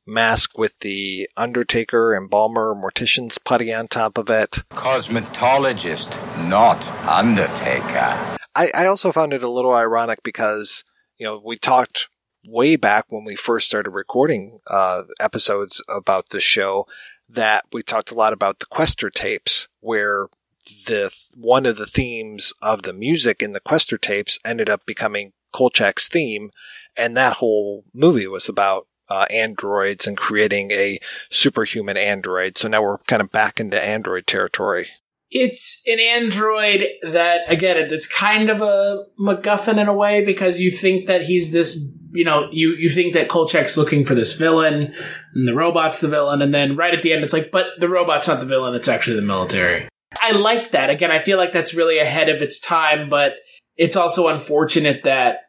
mask 0.09 0.57
with 0.57 0.79
the 0.79 1.29
Undertaker, 1.37 2.15
Embalmer, 2.15 2.75
Mortician's 2.75 3.37
putty 3.37 3.73
on 3.73 3.87
top 3.87 4.17
of 4.17 4.29
it. 4.29 4.63
Cosmetologist, 4.71 6.17
not 6.49 6.87
Undertaker. 7.07 8.37
I, 8.55 8.71
I 8.75 8.85
also 8.87 9.11
found 9.11 9.33
it 9.33 9.43
a 9.43 9.49
little 9.49 9.73
ironic 9.73 10.23
because, 10.23 10.83
you 11.17 11.25
know, 11.25 11.41
we 11.43 11.57
talked 11.57 12.09
way 12.45 12.75
back 12.75 13.05
when 13.09 13.23
we 13.23 13.35
first 13.35 13.67
started 13.67 13.91
recording 13.91 14.59
uh, 14.69 15.03
episodes 15.19 15.81
about 15.87 16.29
the 16.29 16.41
show 16.41 16.85
that 17.29 17.65
we 17.71 17.83
talked 17.83 18.11
a 18.11 18.15
lot 18.15 18.33
about 18.33 18.59
the 18.59 18.65
Questor 18.65 19.09
tapes, 19.09 19.67
where 19.79 20.27
the 20.87 21.11
one 21.35 21.65
of 21.65 21.77
the 21.77 21.85
themes 21.85 22.53
of 22.61 22.83
the 22.83 22.93
music 22.93 23.41
in 23.41 23.53
the 23.53 23.59
Questor 23.59 23.97
tapes 23.97 24.39
ended 24.43 24.69
up 24.69 24.85
becoming 24.85 25.33
Kolchak's 25.53 26.07
theme, 26.07 26.51
and 26.97 27.15
that 27.15 27.33
whole 27.33 27.85
movie 27.93 28.27
was 28.27 28.49
about 28.49 28.87
uh, 29.09 29.25
androids 29.29 30.07
and 30.07 30.17
creating 30.17 30.71
a 30.71 30.99
superhuman 31.29 31.97
android. 31.97 32.57
So 32.57 32.67
now 32.67 32.81
we're 32.81 32.97
kind 32.99 33.21
of 33.21 33.31
back 33.31 33.59
into 33.59 33.83
android 33.83 34.27
territory. 34.27 34.87
It's 35.31 35.83
an 35.85 35.99
android 35.99 36.85
that, 37.03 37.41
again, 37.47 37.77
it's 37.77 38.07
kind 38.07 38.49
of 38.49 38.61
a 38.61 39.03
MacGuffin 39.19 39.79
in 39.79 39.87
a 39.87 39.93
way 39.93 40.25
because 40.25 40.59
you 40.59 40.71
think 40.71 41.05
that 41.05 41.21
he's 41.21 41.51
this, 41.51 41.95
you 42.11 42.25
know, 42.25 42.47
you, 42.51 42.69
you 42.69 42.89
think 42.89 43.13
that 43.13 43.29
Kolchak's 43.29 43.77
looking 43.77 44.05
for 44.05 44.15
this 44.15 44.35
villain 44.35 44.91
and 45.35 45.47
the 45.47 45.53
robot's 45.53 45.99
the 45.99 46.07
villain. 46.07 46.41
And 46.41 46.51
then 46.51 46.75
right 46.75 46.95
at 46.95 47.03
the 47.03 47.13
end, 47.13 47.23
it's 47.23 47.33
like, 47.33 47.51
but 47.51 47.67
the 47.79 47.89
robot's 47.89 48.27
not 48.27 48.39
the 48.39 48.45
villain. 48.47 48.73
It's 48.73 48.87
actually 48.87 49.17
the 49.17 49.21
military. 49.21 49.87
I 50.19 50.31
like 50.31 50.71
that. 50.71 50.89
Again, 50.89 51.11
I 51.11 51.19
feel 51.19 51.37
like 51.37 51.53
that's 51.53 51.75
really 51.75 51.99
ahead 51.99 52.29
of 52.29 52.41
its 52.41 52.59
time, 52.59 53.07
but 53.07 53.35
it's 53.77 53.95
also 53.95 54.29
unfortunate 54.29 55.03
that 55.03 55.41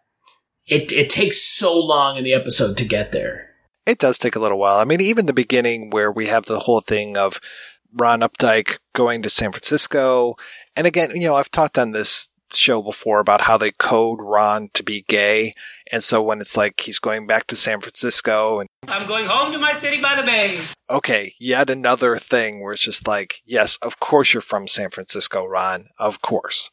it, 0.67 0.93
it 0.93 1.09
takes 1.09 1.43
so 1.43 1.73
long 1.73 2.19
in 2.19 2.25
the 2.25 2.35
episode 2.35 2.77
to 2.77 2.85
get 2.85 3.13
there. 3.13 3.50
It 3.87 3.99
does 3.99 4.19
take 4.19 4.37
a 4.37 4.41
little 4.41 4.59
while. 4.59 4.79
I 4.79 4.85
mean, 4.85 5.01
even 5.01 5.27
the 5.27 5.33
beginning 5.33 5.91
where 5.91 6.13
we 6.13 6.27
have 6.27 6.45
the 6.45 6.61
whole 6.61 6.81
thing 6.81 7.17
of 7.17 7.41
Ron 7.93 8.21
Updike 8.21 8.79
going 8.95 9.23
to 9.23 9.31
San 9.31 9.53
Francisco. 9.53 10.37
And 10.77 10.87
again, 10.87 11.11
you 11.15 11.27
know, 11.27 11.35
I've 11.35 11.51
talked 11.51 11.79
on 11.79 11.93
this 11.93 12.29
show 12.53 12.83
before 12.83 13.21
about 13.21 13.43
how 13.43 13.57
they 13.57 13.71
code 13.71 14.19
Ron 14.21 14.71
to 14.75 14.83
be 14.83 15.05
gay. 15.09 15.53
And 15.93 16.03
so 16.03 16.23
when 16.23 16.41
it's 16.41 16.57
like 16.57 16.81
he's 16.81 16.99
going 16.99 17.27
back 17.27 17.47
to 17.49 17.57
San 17.57 17.81
Francisco 17.81 18.61
and 18.61 18.69
I'm 18.89 19.07
going 19.07 19.27
home 19.27 19.53
to 19.53 19.59
my 19.59 19.73
city 19.73 20.01
by 20.01 20.15
the 20.15 20.23
bay. 20.23 20.61
Okay, 20.89 21.35
yet 21.39 21.71
another 21.71 22.17
thing 22.17 22.63
where 22.63 22.73
it's 22.73 22.83
just 22.83 23.07
like, 23.07 23.41
yes, 23.45 23.77
of 23.83 24.01
course 24.01 24.33
you're 24.33 24.41
from 24.41 24.69
San 24.69 24.91
Francisco, 24.91 25.47
Ron. 25.47 25.89
Of 25.99 26.23
course. 26.23 26.71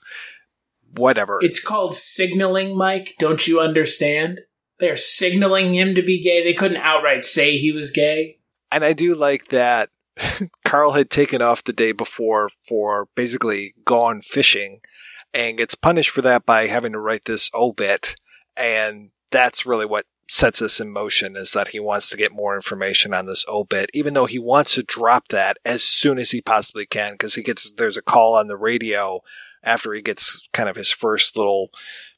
Whatever. 0.95 1.39
It's 1.41 1.63
called 1.63 1.95
signaling, 1.95 2.75
Mike. 2.75 3.15
Don't 3.19 3.45
you 3.47 3.59
understand? 3.59 4.41
They're 4.79 4.97
signaling 4.97 5.73
him 5.73 5.95
to 5.95 6.01
be 6.01 6.21
gay. 6.21 6.43
They 6.43 6.53
couldn't 6.53 6.77
outright 6.77 7.25
say 7.25 7.57
he 7.57 7.71
was 7.71 7.91
gay. 7.91 8.37
And 8.71 8.83
I 8.83 8.93
do 8.93 9.15
like 9.15 9.47
that 9.47 9.89
Carl 10.65 10.91
had 10.91 11.09
taken 11.09 11.41
off 11.41 11.63
the 11.63 11.73
day 11.73 11.91
before 11.91 12.49
for 12.67 13.07
basically 13.15 13.73
gone 13.85 14.21
fishing 14.21 14.81
and 15.33 15.57
gets 15.57 15.75
punished 15.75 16.09
for 16.09 16.21
that 16.21 16.45
by 16.45 16.67
having 16.67 16.93
to 16.93 16.99
write 16.99 17.25
this 17.25 17.49
obit. 17.53 18.15
And 18.55 19.11
that's 19.31 19.65
really 19.65 19.85
what 19.85 20.05
sets 20.29 20.61
us 20.61 20.79
in 20.79 20.91
motion 20.91 21.35
is 21.35 21.53
that 21.53 21.69
he 21.69 21.79
wants 21.79 22.09
to 22.09 22.17
get 22.17 22.33
more 22.33 22.55
information 22.55 23.13
on 23.13 23.25
this 23.25 23.45
obit, 23.47 23.89
even 23.93 24.13
though 24.13 24.25
he 24.25 24.39
wants 24.39 24.75
to 24.75 24.83
drop 24.83 25.29
that 25.29 25.57
as 25.65 25.83
soon 25.83 26.17
as 26.17 26.31
he 26.31 26.41
possibly 26.41 26.85
can 26.85 27.13
because 27.13 27.35
he 27.35 27.43
gets, 27.43 27.71
there's 27.71 27.97
a 27.97 28.01
call 28.01 28.35
on 28.35 28.47
the 28.47 28.57
radio 28.57 29.21
after 29.63 29.93
he 29.93 30.01
gets 30.01 30.47
kind 30.53 30.67
of 30.69 30.75
his 30.75 30.91
first 30.91 31.37
little 31.37 31.69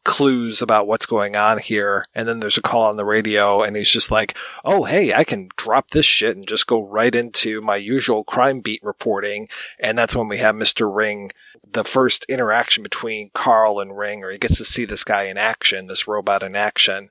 clues 0.04 0.62
about 0.62 0.88
what's 0.88 1.06
going 1.06 1.36
on 1.36 1.58
here. 1.60 2.06
And 2.16 2.28
then 2.28 2.40
there's 2.40 2.58
a 2.58 2.62
call 2.62 2.84
on 2.84 2.98
the 2.98 3.06
radio 3.06 3.62
and 3.62 3.76
he's 3.76 3.90
just 3.90 4.12
like, 4.12 4.38
Oh, 4.64 4.84
hey, 4.84 5.14
I 5.14 5.24
can 5.24 5.50
drop 5.56 5.92
this 5.92 6.06
shit 6.06 6.36
and 6.36 6.48
just 6.48 6.68
go 6.68 6.88
right 6.88 7.14
into 7.14 7.62
my 7.62 7.76
usual 7.76 8.24
crime 8.24 8.62
beat 8.62 8.84
reporting. 8.84 9.48
And 9.80 9.98
that's 9.98 10.16
when 10.16 10.28
we 10.28 10.38
have 10.38 10.56
Mr. 10.56 10.94
Ring, 10.94 11.32
the 11.72 11.84
first 11.84 12.26
interaction 12.30 12.84
between 12.84 13.32
Carl 13.34 13.80
and 13.80 13.98
Ring, 13.98 14.24
or 14.24 14.32
he 14.32 14.38
gets 14.38 14.58
to 14.58 14.66
see 14.66 14.86
this 14.86 15.04
guy 15.04 15.24
in 15.24 15.38
action, 15.38 15.88
this 15.88 16.08
robot 16.08 16.44
in 16.44 16.56
action. 16.56 17.10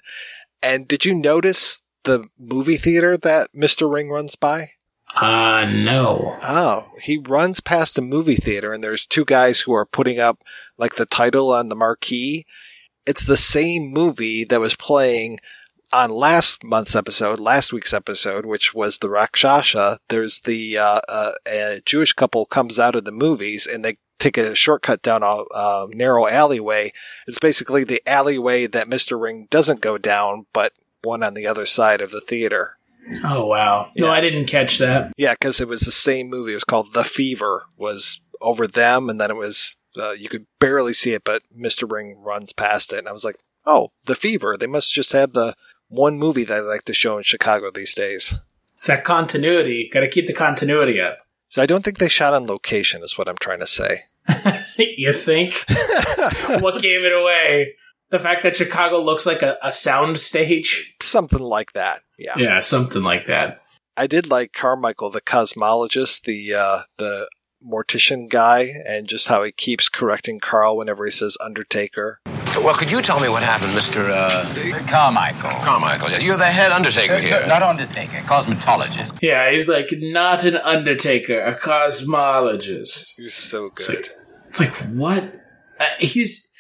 And 0.63 0.89
did 0.89 1.05
you 1.05 1.15
notice 1.15 1.83
the 2.05 2.25
movie 2.39 2.77
theater 2.77 3.17
that 3.17 3.53
Mr. 3.53 3.93
Ring 3.93 4.11
runs 4.11 4.35
by? 4.35 4.71
Uh, 5.15 5.67
no. 5.71 6.39
Oh, 6.43 6.91
he 7.01 7.19
runs 7.19 7.61
past 7.61 7.99
a 7.99 8.03
movie 8.03 8.37
theater 8.37 8.73
and 8.73 8.85
there's 8.85 9.07
two 9.07 9.25
guys 9.25 9.61
who 9.61 9.73
are 9.73 9.87
putting 9.87 10.19
up 10.19 10.43
like 10.77 10.97
the 10.97 11.07
title 11.07 11.53
on 11.53 11.69
the 11.69 11.75
marquee 11.75 12.47
it's 13.09 13.25
the 13.25 13.39
same 13.39 13.91
movie 13.91 14.45
that 14.45 14.61
was 14.61 14.77
playing 14.77 15.41
on 15.95 16.11
last 16.11 16.63
month's 16.63 16.95
episode, 16.95 17.41
last 17.41 17.73
week's 17.73 17.95
episode, 17.95 18.45
which 18.45 18.75
was 18.75 18.99
the 18.99 19.09
Rakshasa. 19.09 19.99
There's 20.11 20.43
the 20.43 20.77
uh, 20.77 21.01
uh, 21.09 21.33
a 21.47 21.81
Jewish 21.87 22.13
couple 22.13 22.45
comes 22.45 22.79
out 22.79 22.95
of 22.95 23.07
the 23.07 23.11
movies 23.11 23.67
and 23.67 23.83
they 23.83 23.97
take 24.19 24.37
a 24.37 24.55
shortcut 24.55 25.01
down 25.01 25.23
a 25.23 25.45
uh, 25.55 25.87
narrow 25.91 26.27
alleyway. 26.27 26.93
It's 27.27 27.39
basically 27.39 27.83
the 27.83 28.07
alleyway 28.07 28.67
that 28.67 28.89
Mister 28.89 29.19
Ring 29.19 29.49
doesn't 29.49 29.81
go 29.81 29.97
down, 29.97 30.45
but 30.53 30.75
one 31.03 31.23
on 31.23 31.33
the 31.33 31.47
other 31.47 31.65
side 31.65 32.03
of 32.03 32.11
the 32.11 32.21
theater. 32.21 32.77
Oh 33.25 33.47
wow! 33.47 33.87
Yeah. 33.97 34.05
No, 34.05 34.11
I 34.11 34.21
didn't 34.21 34.49
catch 34.49 34.77
that. 34.79 35.15
Yeah, 35.17 35.33
because 35.33 35.63
it 35.63 35.69
was 35.69 35.81
the 35.81 35.93
same 35.93 36.29
movie. 36.29 36.51
It 36.51 36.57
was 36.57 36.65
called 36.65 36.93
The 36.93 37.05
Fever. 37.05 37.65
Was 37.79 38.21
over 38.43 38.67
them, 38.67 39.09
and 39.09 39.19
then 39.19 39.31
it 39.31 39.37
was 39.37 39.77
uh, 39.99 40.13
you 40.13 40.29
could 40.29 40.47
barely 40.61 40.93
see 40.93 41.13
it, 41.13 41.25
but 41.25 41.43
Mr. 41.57 41.91
Ring 41.91 42.21
runs 42.21 42.53
past 42.53 42.93
it. 42.93 43.01
And 43.01 43.09
I 43.09 43.13
was 43.13 43.25
like, 43.25 43.37
oh, 43.67 43.91
The 44.07 44.15
Fever. 44.15 44.57
They 44.57 44.67
must 44.67 44.93
just 44.93 45.13
have 45.13 45.33
the 45.33 45.55
one 45.89 46.19
movie 46.19 46.45
that 46.45 46.59
I 46.59 46.61
like 46.61 46.85
to 46.85 46.95
show 46.95 47.17
in 47.17 47.25
Chicago 47.25 47.71
these 47.71 47.95
days. 47.95 48.35
It's 48.75 48.87
that 48.87 49.05
continuity. 49.05 49.89
Got 49.93 50.01
to 50.01 50.09
keep 50.09 50.27
the 50.27 50.35
continuity 50.35 51.01
up. 51.01 51.19
So 51.51 51.63
I 51.63 51.67
don't 51.67 51.83
think 51.83 51.97
they 51.97 52.11
shot 52.11 52.35
on 52.35 52.47
location, 52.47 53.03
is 53.03 53.17
what 53.17 53.27
I'm 53.27 53.39
trying 53.41 53.61
to 53.61 53.67
say. 53.67 54.03
you 54.77 55.15
think? 55.15 55.55
what 56.61 56.83
gave 56.83 57.01
it 57.07 57.13
away? 57.15 57.75
The 58.11 58.19
fact 58.19 58.43
that 58.43 58.55
Chicago 58.55 59.01
looks 59.01 59.25
like 59.25 59.41
a, 59.41 59.57
a 59.63 59.73
sound 59.73 60.19
stage? 60.19 60.95
Something 61.01 61.39
like 61.39 61.73
that. 61.73 62.03
Yeah. 62.19 62.35
Yeah, 62.37 62.59
something 62.61 63.03
like 63.03 63.25
that. 63.29 63.63
I 63.97 64.07
did 64.07 64.29
like 64.29 64.53
Carmichael, 64.53 65.09
the 65.09 65.23
cosmologist, 65.23 66.25
the 66.25 66.55
uh, 66.55 66.81
the 66.99 67.29
mortician 67.65 68.29
guy 68.29 68.71
and 68.87 69.09
just 69.09 69.29
how 69.29 69.43
he 69.43 69.53
keeps 69.53 69.89
correcting 69.89 70.41
Carl 70.41 70.77
whenever 70.77 71.05
he 71.05 71.11
says 71.11 71.37
Undertaker. 71.45 72.21
Well, 72.57 72.75
could 72.75 72.91
you 72.91 73.01
tell 73.03 73.21
me 73.21 73.29
what 73.29 73.43
happened, 73.43 73.73
Mr. 73.73 74.11
Uh... 74.11 74.87
Carmichael? 74.89 75.51
Carmichael, 75.63 76.11
yes. 76.11 76.23
You're 76.23 76.37
the 76.37 76.47
head 76.47 76.73
undertaker 76.73 77.15
uh, 77.15 77.21
here. 77.21 77.47
Not 77.47 77.63
undertaker, 77.63 78.19
cosmetologist. 78.19 79.23
Yeah, 79.23 79.51
he's 79.51 79.69
like, 79.69 79.89
not 79.93 80.45
an 80.45 80.57
undertaker, 80.57 81.41
a 81.41 81.57
cosmologist. 81.57 83.15
He's 83.17 83.35
so 83.35 83.71
good. 83.71 83.79
It's 83.79 83.89
like, 83.89 84.11
it's 84.49 84.61
like 84.61 84.91
what? 84.91 85.35
Uh, 85.79 85.87
he's, 86.01 86.53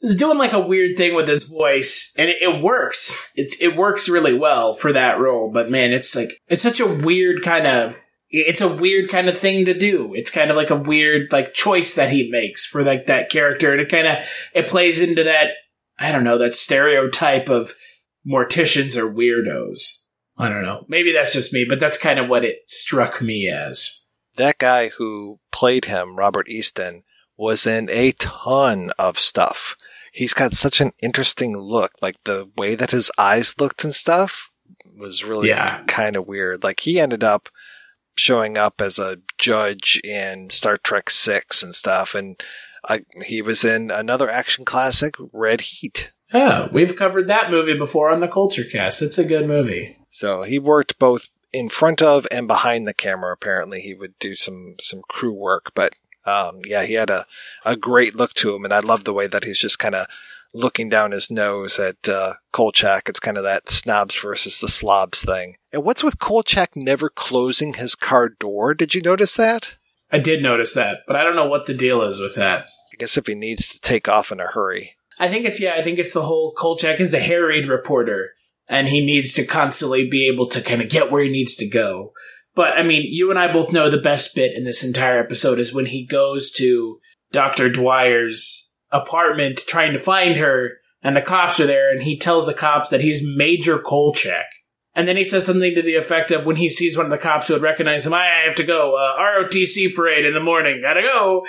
he's 0.00 0.14
doing 0.14 0.38
like 0.38 0.52
a 0.52 0.60
weird 0.60 0.96
thing 0.96 1.14
with 1.14 1.26
his 1.26 1.44
voice, 1.44 2.14
and 2.16 2.30
it, 2.30 2.36
it 2.40 2.62
works. 2.62 3.32
It's, 3.34 3.60
it 3.60 3.76
works 3.76 4.08
really 4.08 4.34
well 4.34 4.74
for 4.74 4.92
that 4.92 5.18
role, 5.18 5.50
but 5.52 5.70
man, 5.70 5.92
it's 5.92 6.14
like, 6.14 6.28
it's 6.46 6.62
such 6.62 6.78
a 6.78 6.86
weird 6.86 7.42
kind 7.42 7.66
of 7.66 7.94
it's 8.32 8.62
a 8.62 8.74
weird 8.74 9.10
kind 9.10 9.28
of 9.28 9.38
thing 9.38 9.66
to 9.66 9.74
do. 9.74 10.14
It's 10.14 10.30
kind 10.30 10.50
of 10.50 10.56
like 10.56 10.70
a 10.70 10.76
weird 10.76 11.30
like 11.30 11.52
choice 11.52 11.94
that 11.94 12.10
he 12.10 12.30
makes 12.30 12.64
for 12.64 12.82
like 12.82 13.06
that 13.06 13.30
character, 13.30 13.72
and 13.72 13.80
it 13.80 13.90
kind 13.90 14.06
of 14.06 14.24
it 14.54 14.66
plays 14.66 15.00
into 15.00 15.22
that 15.24 15.50
I 15.98 16.10
don't 16.10 16.24
know 16.24 16.38
that 16.38 16.54
stereotype 16.54 17.48
of 17.48 17.74
morticians 18.26 18.96
are 18.96 19.12
weirdos. 19.12 20.06
I 20.38 20.48
don't 20.48 20.62
know. 20.62 20.86
Maybe 20.88 21.12
that's 21.12 21.34
just 21.34 21.52
me, 21.52 21.66
but 21.68 21.78
that's 21.78 21.98
kind 21.98 22.18
of 22.18 22.28
what 22.28 22.44
it 22.44 22.58
struck 22.66 23.20
me 23.20 23.48
as. 23.48 24.06
That 24.36 24.58
guy 24.58 24.88
who 24.88 25.40
played 25.52 25.84
him, 25.84 26.16
Robert 26.16 26.48
Easton, 26.48 27.04
was 27.36 27.66
in 27.66 27.90
a 27.90 28.12
ton 28.12 28.90
of 28.98 29.18
stuff. 29.18 29.76
He's 30.12 30.32
got 30.32 30.54
such 30.54 30.80
an 30.80 30.92
interesting 31.02 31.56
look, 31.56 31.92
like 32.00 32.16
the 32.24 32.50
way 32.56 32.74
that 32.74 32.92
his 32.92 33.10
eyes 33.18 33.54
looked 33.58 33.84
and 33.84 33.94
stuff 33.94 34.50
was 34.98 35.24
really 35.24 35.48
yeah. 35.48 35.82
kind 35.86 36.16
of 36.16 36.26
weird. 36.26 36.62
Like 36.62 36.80
he 36.80 36.98
ended 36.98 37.22
up 37.22 37.48
showing 38.16 38.56
up 38.56 38.80
as 38.80 38.98
a 38.98 39.18
judge 39.38 40.00
in 40.04 40.50
Star 40.50 40.76
Trek 40.76 41.10
Six 41.10 41.62
and 41.62 41.74
stuff, 41.74 42.14
and 42.14 42.42
I, 42.88 43.04
he 43.24 43.42
was 43.42 43.64
in 43.64 43.90
another 43.90 44.28
action 44.28 44.64
classic, 44.64 45.14
Red 45.32 45.62
Heat. 45.62 46.12
Oh, 46.34 46.68
we've 46.72 46.96
covered 46.96 47.28
that 47.28 47.50
movie 47.50 47.76
before 47.76 48.10
on 48.10 48.20
the 48.20 48.28
Culture 48.28 48.64
Cast. 48.64 49.02
It's 49.02 49.18
a 49.18 49.24
good 49.24 49.46
movie. 49.46 49.98
So 50.10 50.42
he 50.42 50.58
worked 50.58 50.98
both 50.98 51.28
in 51.52 51.68
front 51.68 52.00
of 52.00 52.26
and 52.32 52.48
behind 52.48 52.86
the 52.86 52.94
camera. 52.94 53.32
Apparently, 53.32 53.80
he 53.80 53.94
would 53.94 54.18
do 54.18 54.34
some 54.34 54.76
some 54.80 55.02
crew 55.08 55.32
work, 55.32 55.72
but 55.74 55.94
um, 56.24 56.60
yeah, 56.64 56.84
he 56.84 56.94
had 56.94 57.10
a 57.10 57.26
a 57.64 57.76
great 57.76 58.14
look 58.14 58.32
to 58.34 58.54
him, 58.54 58.64
and 58.64 58.72
I 58.72 58.80
love 58.80 59.04
the 59.04 59.12
way 59.12 59.26
that 59.26 59.44
he's 59.44 59.58
just 59.58 59.78
kind 59.78 59.94
of 59.94 60.06
looking 60.54 60.88
down 60.88 61.12
his 61.12 61.30
nose 61.30 61.78
at 61.78 62.08
uh, 62.08 62.34
Kolchak. 62.52 63.08
It's 63.08 63.20
kind 63.20 63.36
of 63.36 63.42
that 63.44 63.70
snobs 63.70 64.16
versus 64.16 64.60
the 64.60 64.68
slobs 64.68 65.24
thing. 65.24 65.56
And 65.72 65.84
what's 65.84 66.02
with 66.02 66.18
Kolchak 66.18 66.76
never 66.76 67.08
closing 67.08 67.74
his 67.74 67.94
car 67.94 68.28
door? 68.28 68.74
Did 68.74 68.94
you 68.94 69.00
notice 69.00 69.36
that? 69.36 69.74
I 70.10 70.18
did 70.18 70.42
notice 70.42 70.74
that, 70.74 71.00
but 71.06 71.16
I 71.16 71.24
don't 71.24 71.36
know 71.36 71.48
what 71.48 71.66
the 71.66 71.74
deal 71.74 72.02
is 72.02 72.20
with 72.20 72.34
that. 72.36 72.66
I 72.92 72.96
guess 72.98 73.16
if 73.16 73.26
he 73.26 73.34
needs 73.34 73.68
to 73.70 73.80
take 73.80 74.08
off 74.08 74.30
in 74.30 74.40
a 74.40 74.46
hurry. 74.46 74.94
I 75.18 75.28
think 75.28 75.46
it's 75.46 75.60
yeah. 75.60 75.74
I 75.76 75.82
think 75.82 75.98
it's 75.98 76.12
the 76.12 76.22
whole 76.22 76.52
Kolchak 76.52 77.00
is 77.00 77.14
a 77.14 77.18
harried 77.18 77.66
reporter, 77.66 78.32
and 78.68 78.88
he 78.88 79.04
needs 79.04 79.32
to 79.34 79.46
constantly 79.46 80.08
be 80.08 80.28
able 80.28 80.46
to 80.46 80.60
kind 80.60 80.82
of 80.82 80.90
get 80.90 81.10
where 81.10 81.22
he 81.22 81.30
needs 81.30 81.56
to 81.56 81.68
go. 81.68 82.12
But 82.54 82.76
I 82.76 82.82
mean, 82.82 83.06
you 83.08 83.30
and 83.30 83.38
I 83.38 83.50
both 83.50 83.72
know 83.72 83.88
the 83.88 83.98
best 83.98 84.34
bit 84.34 84.56
in 84.56 84.64
this 84.64 84.84
entire 84.84 85.18
episode 85.18 85.58
is 85.58 85.74
when 85.74 85.86
he 85.86 86.04
goes 86.04 86.50
to 86.52 86.98
Doctor 87.30 87.70
Dwyer's 87.70 88.71
apartment 88.92 89.60
trying 89.66 89.92
to 89.92 89.98
find 89.98 90.36
her, 90.36 90.78
and 91.02 91.16
the 91.16 91.22
cops 91.22 91.58
are 91.58 91.66
there, 91.66 91.90
and 91.90 92.02
he 92.02 92.18
tells 92.18 92.46
the 92.46 92.54
cops 92.54 92.90
that 92.90 93.00
he's 93.00 93.26
Major 93.36 93.78
Kolchak. 93.78 94.46
And 94.94 95.08
then 95.08 95.16
he 95.16 95.24
says 95.24 95.46
something 95.46 95.74
to 95.74 95.82
the 95.82 95.94
effect 95.94 96.30
of 96.30 96.44
when 96.44 96.56
he 96.56 96.68
sees 96.68 96.96
one 96.96 97.06
of 97.06 97.10
the 97.10 97.18
cops 97.18 97.48
who 97.48 97.54
would 97.54 97.62
recognize 97.62 98.06
him, 98.06 98.12
I 98.12 98.26
have 98.46 98.54
to 98.56 98.64
go. 98.64 98.96
Uh, 98.96 99.18
ROTC 99.18 99.94
parade 99.94 100.26
in 100.26 100.34
the 100.34 100.40
morning. 100.40 100.82
Gotta 100.82 101.02
go. 101.02 101.46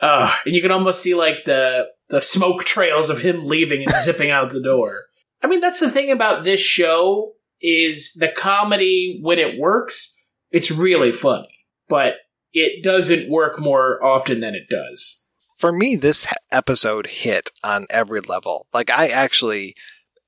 Uh, 0.00 0.34
and 0.44 0.54
you 0.54 0.60
can 0.60 0.72
almost 0.72 1.00
see 1.00 1.14
like 1.14 1.44
the 1.44 1.86
the 2.08 2.20
smoke 2.20 2.64
trails 2.64 3.08
of 3.08 3.20
him 3.20 3.42
leaving 3.42 3.82
and 3.82 3.94
zipping 4.02 4.30
out 4.30 4.50
the 4.50 4.62
door. 4.62 5.04
I 5.42 5.46
mean, 5.46 5.60
that's 5.60 5.80
the 5.80 5.90
thing 5.90 6.10
about 6.10 6.44
this 6.44 6.60
show 6.60 7.32
is 7.60 8.14
the 8.14 8.28
comedy 8.28 9.20
when 9.22 9.38
it 9.38 9.58
works, 9.58 10.16
it's 10.50 10.70
really 10.70 11.12
funny, 11.12 11.66
but 11.88 12.14
it 12.52 12.82
doesn't 12.82 13.30
work 13.30 13.60
more 13.60 14.02
often 14.04 14.40
than 14.40 14.54
it 14.54 14.68
does. 14.68 15.21
For 15.62 15.70
me, 15.70 15.94
this 15.94 16.26
episode 16.50 17.06
hit 17.06 17.52
on 17.62 17.86
every 17.88 18.18
level. 18.18 18.66
Like 18.74 18.90
I 18.90 19.06
actually, 19.06 19.76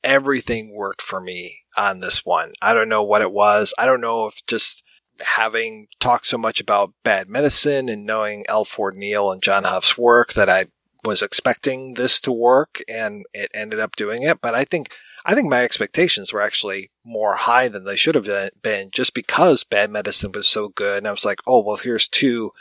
everything 0.05 0.73
worked 0.73 1.03
for 1.03 1.21
me 1.21 1.63
on 1.77 1.99
this 1.99 2.25
one. 2.25 2.53
I 2.63 2.73
don't 2.73 2.89
know 2.89 3.03
what 3.03 3.21
it 3.21 3.33
was. 3.33 3.75
I 3.77 3.85
don't 3.85 4.01
know 4.01 4.29
if 4.29 4.47
just 4.47 4.85
having 5.19 5.89
talked 5.99 6.27
so 6.27 6.39
much 6.39 6.61
about 6.61 6.95
bad 7.03 7.29
medicine 7.29 7.89
and 7.89 8.07
knowing 8.07 8.45
L. 8.49 8.65
Ford 8.65 8.95
Neal 8.95 9.33
and 9.33 9.43
John 9.43 9.65
Huff's 9.65 9.99
work 9.99 10.35
that 10.35 10.49
I 10.49 10.67
was 11.05 11.21
expecting 11.21 11.95
this 11.95 12.21
to 12.21 12.31
work 12.31 12.81
and 12.89 13.27
it 13.35 13.51
ended 13.53 13.81
up 13.81 13.97
doing 13.97 14.23
it. 14.23 14.41
But 14.41 14.55
I 14.55 14.65
think, 14.65 14.93
I 15.27 15.35
think 15.35 15.51
my 15.51 15.65
expectations 15.65 16.33
were 16.33 16.43
actually 16.43 16.93
more 17.05 17.35
high 17.35 17.67
than 17.67 17.83
they 17.85 17.97
should 17.97 18.15
have 18.15 18.53
been 18.63 18.91
just 18.93 19.15
because 19.15 19.65
bad 19.65 19.91
medicine 19.91 20.31
was 20.31 20.47
so 20.47 20.69
good. 20.69 20.99
And 20.99 21.09
I 21.09 21.11
was 21.11 21.25
like, 21.25 21.41
oh, 21.45 21.61
well, 21.65 21.79
here's 21.79 22.07
two 22.07 22.53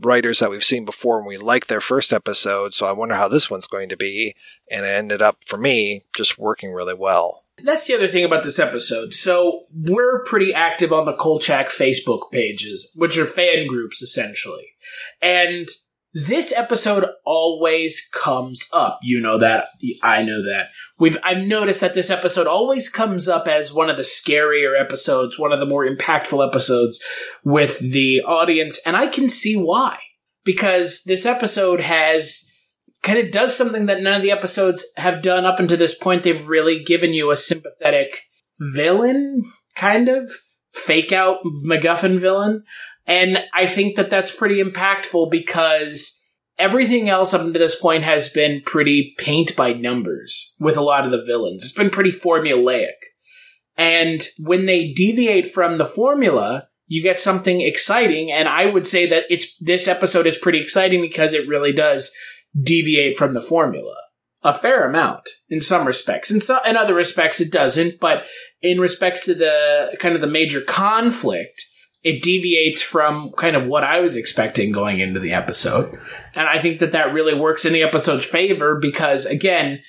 writers 0.00 0.38
that 0.38 0.50
we've 0.50 0.64
seen 0.64 0.84
before 0.84 1.18
and 1.18 1.26
we 1.26 1.36
liked 1.36 1.68
their 1.68 1.80
first 1.80 2.12
episode. 2.12 2.74
So 2.74 2.86
I 2.86 2.92
wonder 2.92 3.14
how 3.14 3.28
this 3.28 3.50
one's 3.50 3.66
going 3.66 3.88
to 3.90 3.96
be. 3.96 4.34
And 4.70 4.84
it 4.84 4.88
ended 4.88 5.22
up 5.22 5.44
for 5.46 5.56
me 5.56 6.04
just 6.14 6.38
working 6.38 6.72
really 6.72 6.94
well. 6.94 7.44
That's 7.62 7.86
the 7.86 7.94
other 7.94 8.08
thing 8.08 8.24
about 8.24 8.42
this 8.42 8.58
episode. 8.58 9.14
So 9.14 9.64
we're 9.74 10.24
pretty 10.24 10.54
active 10.54 10.92
on 10.92 11.04
the 11.04 11.16
Kolchak 11.16 11.68
Facebook 11.68 12.30
pages, 12.30 12.92
which 12.96 13.18
are 13.18 13.26
fan 13.26 13.66
groups 13.66 14.00
essentially. 14.00 14.74
And 15.20 15.68
this 16.12 16.52
episode 16.52 17.06
always 17.24 18.08
comes 18.12 18.68
up. 18.72 18.98
You 19.02 19.20
know 19.20 19.38
that. 19.38 19.68
I 20.02 20.22
know 20.22 20.42
that. 20.42 20.68
We've 20.98 21.18
I've 21.22 21.46
noticed 21.46 21.80
that 21.80 21.94
this 21.94 22.10
episode 22.10 22.46
always 22.46 22.88
comes 22.88 23.28
up 23.28 23.46
as 23.46 23.72
one 23.72 23.88
of 23.88 23.96
the 23.96 24.02
scarier 24.02 24.78
episodes, 24.78 25.38
one 25.38 25.52
of 25.52 25.60
the 25.60 25.66
more 25.66 25.86
impactful 25.86 26.46
episodes 26.46 27.02
with 27.44 27.78
the 27.78 28.22
audience, 28.22 28.80
and 28.84 28.96
I 28.96 29.06
can 29.06 29.28
see 29.28 29.56
why. 29.56 29.98
Because 30.42 31.02
this 31.04 31.26
episode 31.26 31.80
has 31.80 32.50
kind 33.02 33.18
of 33.18 33.30
does 33.30 33.56
something 33.56 33.86
that 33.86 34.02
none 34.02 34.14
of 34.14 34.22
the 34.22 34.30
episodes 34.30 34.84
have 34.96 35.22
done 35.22 35.44
up 35.44 35.60
until 35.60 35.76
this 35.76 35.96
point. 35.96 36.22
They've 36.22 36.48
really 36.48 36.82
given 36.82 37.12
you 37.12 37.30
a 37.30 37.36
sympathetic 37.36 38.22
villain, 38.58 39.44
kind 39.76 40.08
of 40.08 40.30
fake 40.72 41.12
out 41.12 41.38
MacGuffin 41.44 42.18
villain. 42.18 42.64
And 43.06 43.38
I 43.54 43.66
think 43.66 43.96
that 43.96 44.10
that's 44.10 44.34
pretty 44.34 44.62
impactful 44.62 45.30
because 45.30 46.16
everything 46.58 47.08
else 47.08 47.34
up 47.34 47.42
to 47.42 47.58
this 47.58 47.80
point 47.80 48.04
has 48.04 48.28
been 48.32 48.62
pretty 48.64 49.14
paint 49.18 49.56
by 49.56 49.72
numbers 49.72 50.54
with 50.60 50.76
a 50.76 50.82
lot 50.82 51.04
of 51.04 51.10
the 51.10 51.24
villains. 51.24 51.64
It's 51.64 51.72
been 51.72 51.90
pretty 51.90 52.12
formulaic. 52.12 52.92
And 53.76 54.22
when 54.38 54.66
they 54.66 54.92
deviate 54.92 55.52
from 55.52 55.78
the 55.78 55.86
formula, 55.86 56.68
you 56.86 57.02
get 57.02 57.18
something 57.18 57.60
exciting. 57.60 58.30
And 58.30 58.48
I 58.48 58.66
would 58.66 58.86
say 58.86 59.06
that 59.06 59.24
it's, 59.30 59.56
this 59.58 59.88
episode 59.88 60.26
is 60.26 60.36
pretty 60.36 60.60
exciting 60.60 61.00
because 61.00 61.32
it 61.32 61.48
really 61.48 61.72
does 61.72 62.14
deviate 62.62 63.16
from 63.16 63.32
the 63.32 63.40
formula 63.40 63.94
a 64.42 64.52
fair 64.52 64.88
amount 64.88 65.28
in 65.48 65.60
some 65.60 65.86
respects. 65.86 66.30
In 66.30 66.40
some, 66.40 66.60
in 66.66 66.76
other 66.76 66.94
respects, 66.94 67.40
it 67.40 67.52
doesn't. 67.52 68.00
But 68.00 68.24
in 68.62 68.80
respects 68.80 69.24
to 69.26 69.34
the 69.34 69.96
kind 70.00 70.14
of 70.14 70.20
the 70.20 70.26
major 70.26 70.60
conflict, 70.62 71.62
it 72.02 72.22
deviates 72.22 72.82
from 72.82 73.32
kind 73.36 73.56
of 73.56 73.66
what 73.66 73.84
I 73.84 74.00
was 74.00 74.16
expecting 74.16 74.72
going 74.72 75.00
into 75.00 75.20
the 75.20 75.32
episode. 75.32 75.98
And 76.34 76.48
I 76.48 76.58
think 76.58 76.78
that 76.78 76.92
that 76.92 77.12
really 77.12 77.34
works 77.34 77.64
in 77.64 77.72
the 77.72 77.82
episode's 77.82 78.24
favor 78.24 78.78
because, 78.80 79.26
again, 79.26 79.80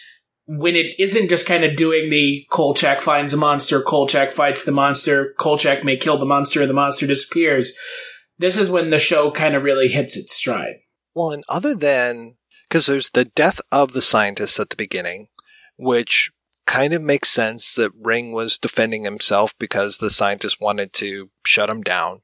when 0.48 0.76
it 0.76 0.88
isn't 1.00 1.30
just 1.30 1.48
kind 1.48 1.64
of 1.64 1.78
doing 1.78 2.10
the 2.10 2.46
Kolchak 2.52 3.00
finds 3.00 3.34
a 3.34 3.38
monster, 3.38 3.82
Kolchak 3.82 4.32
fights 4.34 4.66
the 4.66 4.72
monster, 4.72 5.34
Kolchak 5.38 5.84
may 5.84 5.96
kill 5.96 6.18
the 6.18 6.26
monster, 6.26 6.62
and 6.62 6.70
the 6.70 6.74
monster 6.74 7.08
disappears, 7.08 7.78
this 8.38 8.58
is 8.58 8.70
when 8.70 8.90
the 8.90 9.00
show 9.00 9.32
kind 9.32 9.56
of 9.56 9.64
really 9.64 9.88
hits 9.88 10.18
its 10.18 10.36
stride. 10.36 10.76
Well, 11.16 11.32
and 11.32 11.46
other 11.48 11.76
than, 11.76 12.38
because 12.68 12.88
there's 12.88 13.12
the 13.12 13.26
death 13.26 13.62
of 13.72 13.94
the 13.94 14.02
scientist 14.02 14.60
at 14.60 14.70
the 14.70 14.76
beginning, 14.76 15.28
which 15.78 16.32
kind 16.66 16.94
of 16.94 17.02
makes 17.02 17.30
sense 17.30 17.76
that 17.76 17.92
Ring 18.00 18.32
was 18.32 18.58
defending 18.58 19.04
himself 19.04 19.54
because 19.60 19.98
the 19.98 20.10
scientist 20.10 20.62
wanted 20.62 20.94
to 20.94 21.30
shut 21.46 21.70
him 21.70 21.82
down. 21.82 22.22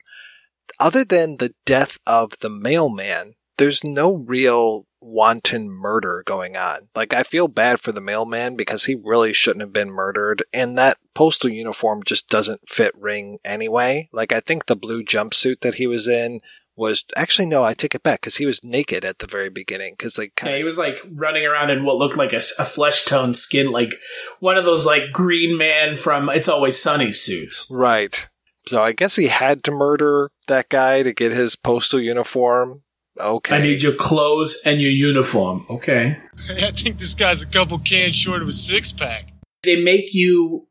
Other 0.80 1.04
than 1.04 1.38
the 1.38 1.54
death 1.66 1.98
of 2.06 2.40
the 2.40 2.50
mailman, 2.50 3.36
there's 3.58 3.84
no 3.84 4.14
real 4.14 4.86
wanton 5.02 5.70
murder 5.70 6.24
going 6.26 6.56
on. 6.56 6.90
Like, 6.96 7.14
I 7.14 7.24
feel 7.24 7.48
bad 7.48 7.80
for 7.80 7.92
the 7.92 8.02
mailman 8.02 8.56
because 8.56 8.86
he 8.86 8.96
really 8.96 9.34
shouldn't 9.34 9.62
have 9.62 9.74
been 9.74 9.90
murdered, 9.90 10.44
and 10.54 10.78
that 10.78 10.98
postal 11.14 11.50
uniform 11.50 12.04
just 12.04 12.30
doesn't 12.30 12.70
fit 12.70 12.92
Ring 12.96 13.40
anyway. 13.44 14.10
Like, 14.12 14.32
I 14.32 14.40
think 14.40 14.66
the 14.66 14.76
blue 14.76 15.04
jumpsuit 15.04 15.62
that 15.62 15.76
he 15.76 15.88
was 15.88 16.08
in 16.08 16.42
was 16.78 17.04
actually 17.16 17.48
no, 17.48 17.64
I 17.64 17.74
take 17.74 17.96
it 17.96 18.04
back 18.04 18.22
because 18.22 18.38
he 18.38 18.46
was 18.46 18.64
naked 18.64 19.04
at 19.04 19.18
the 19.18 19.28
very 19.28 19.50
beginning 19.50 19.96
because 19.98 20.18
like 20.18 20.40
yeah, 20.44 20.56
he 20.56 20.64
was 20.64 20.78
like 20.78 21.00
running 21.12 21.46
around 21.46 21.72
in 21.72 21.84
what 21.84 21.98
looked 21.98 22.16
like 22.16 22.34
a, 22.34 22.42
a 22.60 22.66
flesh 22.66 23.06
tone 23.06 23.34
skin, 23.34 23.72
like 23.72 23.96
one 24.40 24.58
of 24.58 24.64
those 24.64 24.86
like 24.86 25.12
Green 25.12 25.58
Man 25.58 25.96
from 25.96 26.30
It's 26.30 26.48
Always 26.48 26.82
Sunny 26.82 27.12
suits, 27.12 27.70
right? 27.74 28.30
So 28.68 28.84
I 28.84 28.92
guess 28.92 29.16
he 29.16 29.28
had 29.28 29.64
to 29.64 29.72
murder 29.72 30.30
that 30.48 30.70
guy 30.70 31.02
to 31.02 31.14
get 31.14 31.32
his 31.32 31.56
postal 31.56 32.00
uniform. 32.00 32.84
Okay, 33.20 33.56
I 33.56 33.60
need 33.62 33.82
your 33.82 33.96
clothes 33.96 34.62
and 34.64 34.80
your 34.80 34.92
uniform. 34.92 35.66
Okay, 35.72 36.18
I 36.48 36.72
think 36.72 37.00
this 37.00 37.16
guy's 37.16 37.42
a 37.42 37.48
couple 37.48 37.80
cans 37.80 38.16
short 38.16 38.44
of 38.44 38.50
a 38.50 38.52
six 38.54 38.92
pack. 38.92 39.34
They 39.64 39.82
make 39.82 40.14
you 40.14 40.68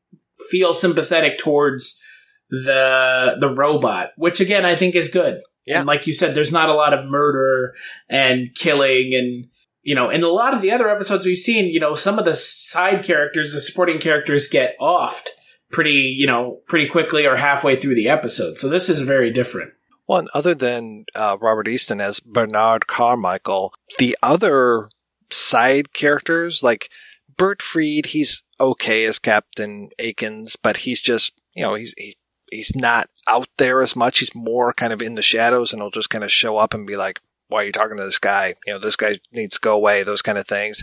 feel 0.51 0.73
sympathetic 0.73 1.39
towards 1.39 2.01
the 2.49 3.37
the 3.41 3.49
robot, 3.49 4.11
which 4.17 4.39
again 4.39 4.65
I 4.65 4.77
think 4.77 4.95
is 4.95 5.09
good. 5.09 5.41
Yeah. 5.67 5.79
And 5.79 5.87
like 5.87 6.07
you 6.07 6.13
said, 6.13 6.35
there's 6.35 6.53
not 6.53 6.69
a 6.69 6.75
lot 6.75 6.95
of 6.95 7.07
murder 7.07 7.75
and 8.09 8.55
killing 8.55 9.15
and 9.15 9.49
you 9.83 9.95
know, 9.95 10.11
in 10.11 10.25
a 10.25 10.29
lot 10.29 10.53
of 10.53 10.63
the 10.63 10.73
other 10.73 10.89
episodes 10.91 11.25
we've 11.25 11.39
seen, 11.39 11.67
you 11.67 11.79
know, 11.79 11.95
some 11.95 12.19
of 12.19 12.25
the 12.25 12.35
side 12.35 13.05
characters, 13.05 13.53
the 13.53 13.61
supporting 13.61 14.01
characters 14.01 14.49
get 14.49 14.77
offed 14.81 15.29
pretty, 15.71 16.13
you 16.19 16.27
know, 16.27 16.61
pretty 16.67 16.89
quickly 16.89 17.25
or 17.25 17.37
halfway 17.37 17.77
through 17.77 17.95
the 17.95 18.09
episode. 18.09 18.59
So 18.59 18.69
this 18.69 18.89
is 18.89 19.01
very 19.03 19.31
different. 19.31 19.73
Well, 20.09 20.19
and 20.19 20.29
other 20.35 20.57
than 20.57 21.05
uh, 21.15 21.37
Robert 21.41 21.69
Easton 21.69 22.01
as 22.01 22.19
Bernard 22.19 22.89
Carmichael, 22.89 23.73
the 23.99 24.17
other 24.25 24.91
side 25.31 25.93
characters, 25.93 26.65
like 26.65 26.91
Bert 27.37 27.63
Freed, 27.63 28.07
he's 28.07 28.43
okay 28.61 29.05
as 29.05 29.21
Captain 29.21 29.91
Akins, 30.01 30.57
but 30.57 30.79
he's 30.79 31.01
just, 31.01 31.41
you 31.55 31.63
know, 31.63 31.75
he's, 31.75 31.95
he, 31.97 32.17
he's 32.51 32.75
not 32.75 33.09
out 33.27 33.49
there 33.57 33.83
as 33.83 33.97
much. 33.97 34.19
He's 34.19 34.35
more 34.35 34.73
kind 34.73 34.93
of 34.93 35.03
in 35.03 35.15
the 35.15 35.23
shadows 35.23 35.73
and 35.73 35.81
he'll 35.81 35.91
just 35.91 36.11
kind 36.11 36.25
of 36.25 36.33
show 36.33 36.57
up 36.57 36.75
and 36.75 36.87
be 36.87 36.97
like, 36.97 37.21
why 37.49 37.63
are 37.63 37.67
you 37.67 37.73
talking 37.73 37.97
to 37.97 38.05
this 38.05 38.19
guy? 38.19 38.55
You 38.67 38.75
know, 38.75 38.79
this 38.79 38.97
guy 38.97 39.19
needs 39.33 39.57
to 39.57 39.61
go 39.61 39.75
away, 39.75 40.03
those 40.03 40.23
kind 40.23 40.39
of 40.39 40.47
things. 40.47 40.83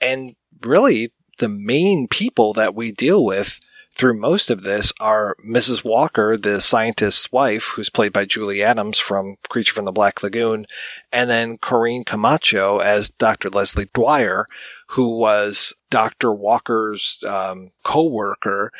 And 0.00 0.34
really 0.62 1.12
the 1.38 1.48
main 1.48 2.06
people 2.08 2.52
that 2.54 2.74
we 2.74 2.92
deal 2.92 3.24
with 3.24 3.60
through 3.94 4.18
most 4.18 4.50
of 4.50 4.62
this 4.62 4.92
are 5.00 5.36
Mrs. 5.46 5.84
Walker, 5.84 6.36
the 6.36 6.60
scientist's 6.60 7.30
wife, 7.32 7.72
who's 7.74 7.90
played 7.90 8.12
by 8.12 8.24
Julie 8.24 8.62
Adams 8.62 8.98
from 8.98 9.36
Creature 9.48 9.74
from 9.74 9.84
the 9.84 9.92
Black 9.92 10.22
Lagoon, 10.22 10.64
and 11.12 11.28
then 11.28 11.58
Corinne 11.58 12.04
Camacho 12.04 12.78
as 12.78 13.10
Dr. 13.10 13.50
Leslie 13.50 13.90
Dwyer, 13.92 14.46
who 14.88 15.18
was 15.18 15.74
Dr. 15.90 16.32
Walker's 16.32 17.22
um, 17.26 17.72
co-worker. 17.82 18.72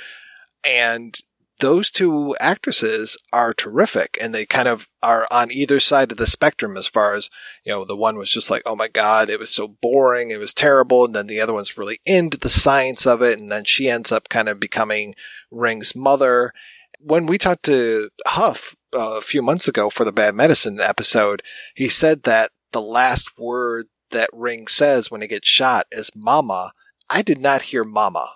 And 0.65 1.21
those 1.61 1.91
two 1.91 2.35
actresses 2.41 3.17
are 3.33 3.53
terrific 3.53 4.19
and 4.21 4.35
they 4.35 4.45
kind 4.45 4.69
of 4.69 4.89
are 5.03 5.27
on 5.31 5.51
either 5.51 5.79
side 5.79 6.11
of 6.11 6.19
the 6.19 6.27
spectrum 6.27 6.77
as 6.77 6.87
far 6.87 7.15
as, 7.15 7.31
you 7.65 7.73
know, 7.73 7.85
the 7.85 7.97
one 7.97 8.17
was 8.17 8.31
just 8.31 8.51
like, 8.51 8.63
oh 8.67 8.75
my 8.75 8.89
God, 8.89 9.29
it 9.29 9.39
was 9.39 9.51
so 9.51 9.69
boring. 9.69 10.31
It 10.31 10.39
was 10.39 10.53
terrible. 10.53 11.05
And 11.05 11.15
then 11.15 11.27
the 11.27 11.41
other 11.41 11.55
one's 11.55 11.79
really 11.79 12.01
into 12.05 12.37
the 12.37 12.49
science 12.49 13.07
of 13.07 13.23
it. 13.23 13.39
And 13.39 13.51
then 13.53 13.65
she 13.65 13.89
ends 13.89 14.11
up 14.11 14.29
kind 14.29 14.49
of 14.49 14.59
becoming 14.59 15.15
Ring's 15.51 15.95
mother. 15.95 16.53
When 16.99 17.27
we 17.27 17.39
talked 17.39 17.65
to 17.65 18.11
Huff 18.27 18.75
uh, 18.95 19.17
a 19.17 19.23
few 19.23 19.43
months 19.43 19.69
ago 19.69 19.91
for 19.91 20.05
the 20.05 20.13
Bad 20.13 20.35
Medicine 20.35 20.81
episode, 20.81 21.43
he 21.75 21.89
said 21.89 22.25
that 22.25 22.51
the 22.73 22.83
last 22.83 23.39
word 23.39 23.87
that 24.11 24.31
Ring 24.33 24.67
says 24.67 25.11
when 25.11 25.21
he 25.21 25.29
gets 25.29 25.49
shot 25.49 25.87
is 25.93 26.11
mama. 26.15 26.73
I 27.09 27.23
did 27.23 27.41
not 27.41 27.63
hear 27.63 27.85
mama. 27.85 28.29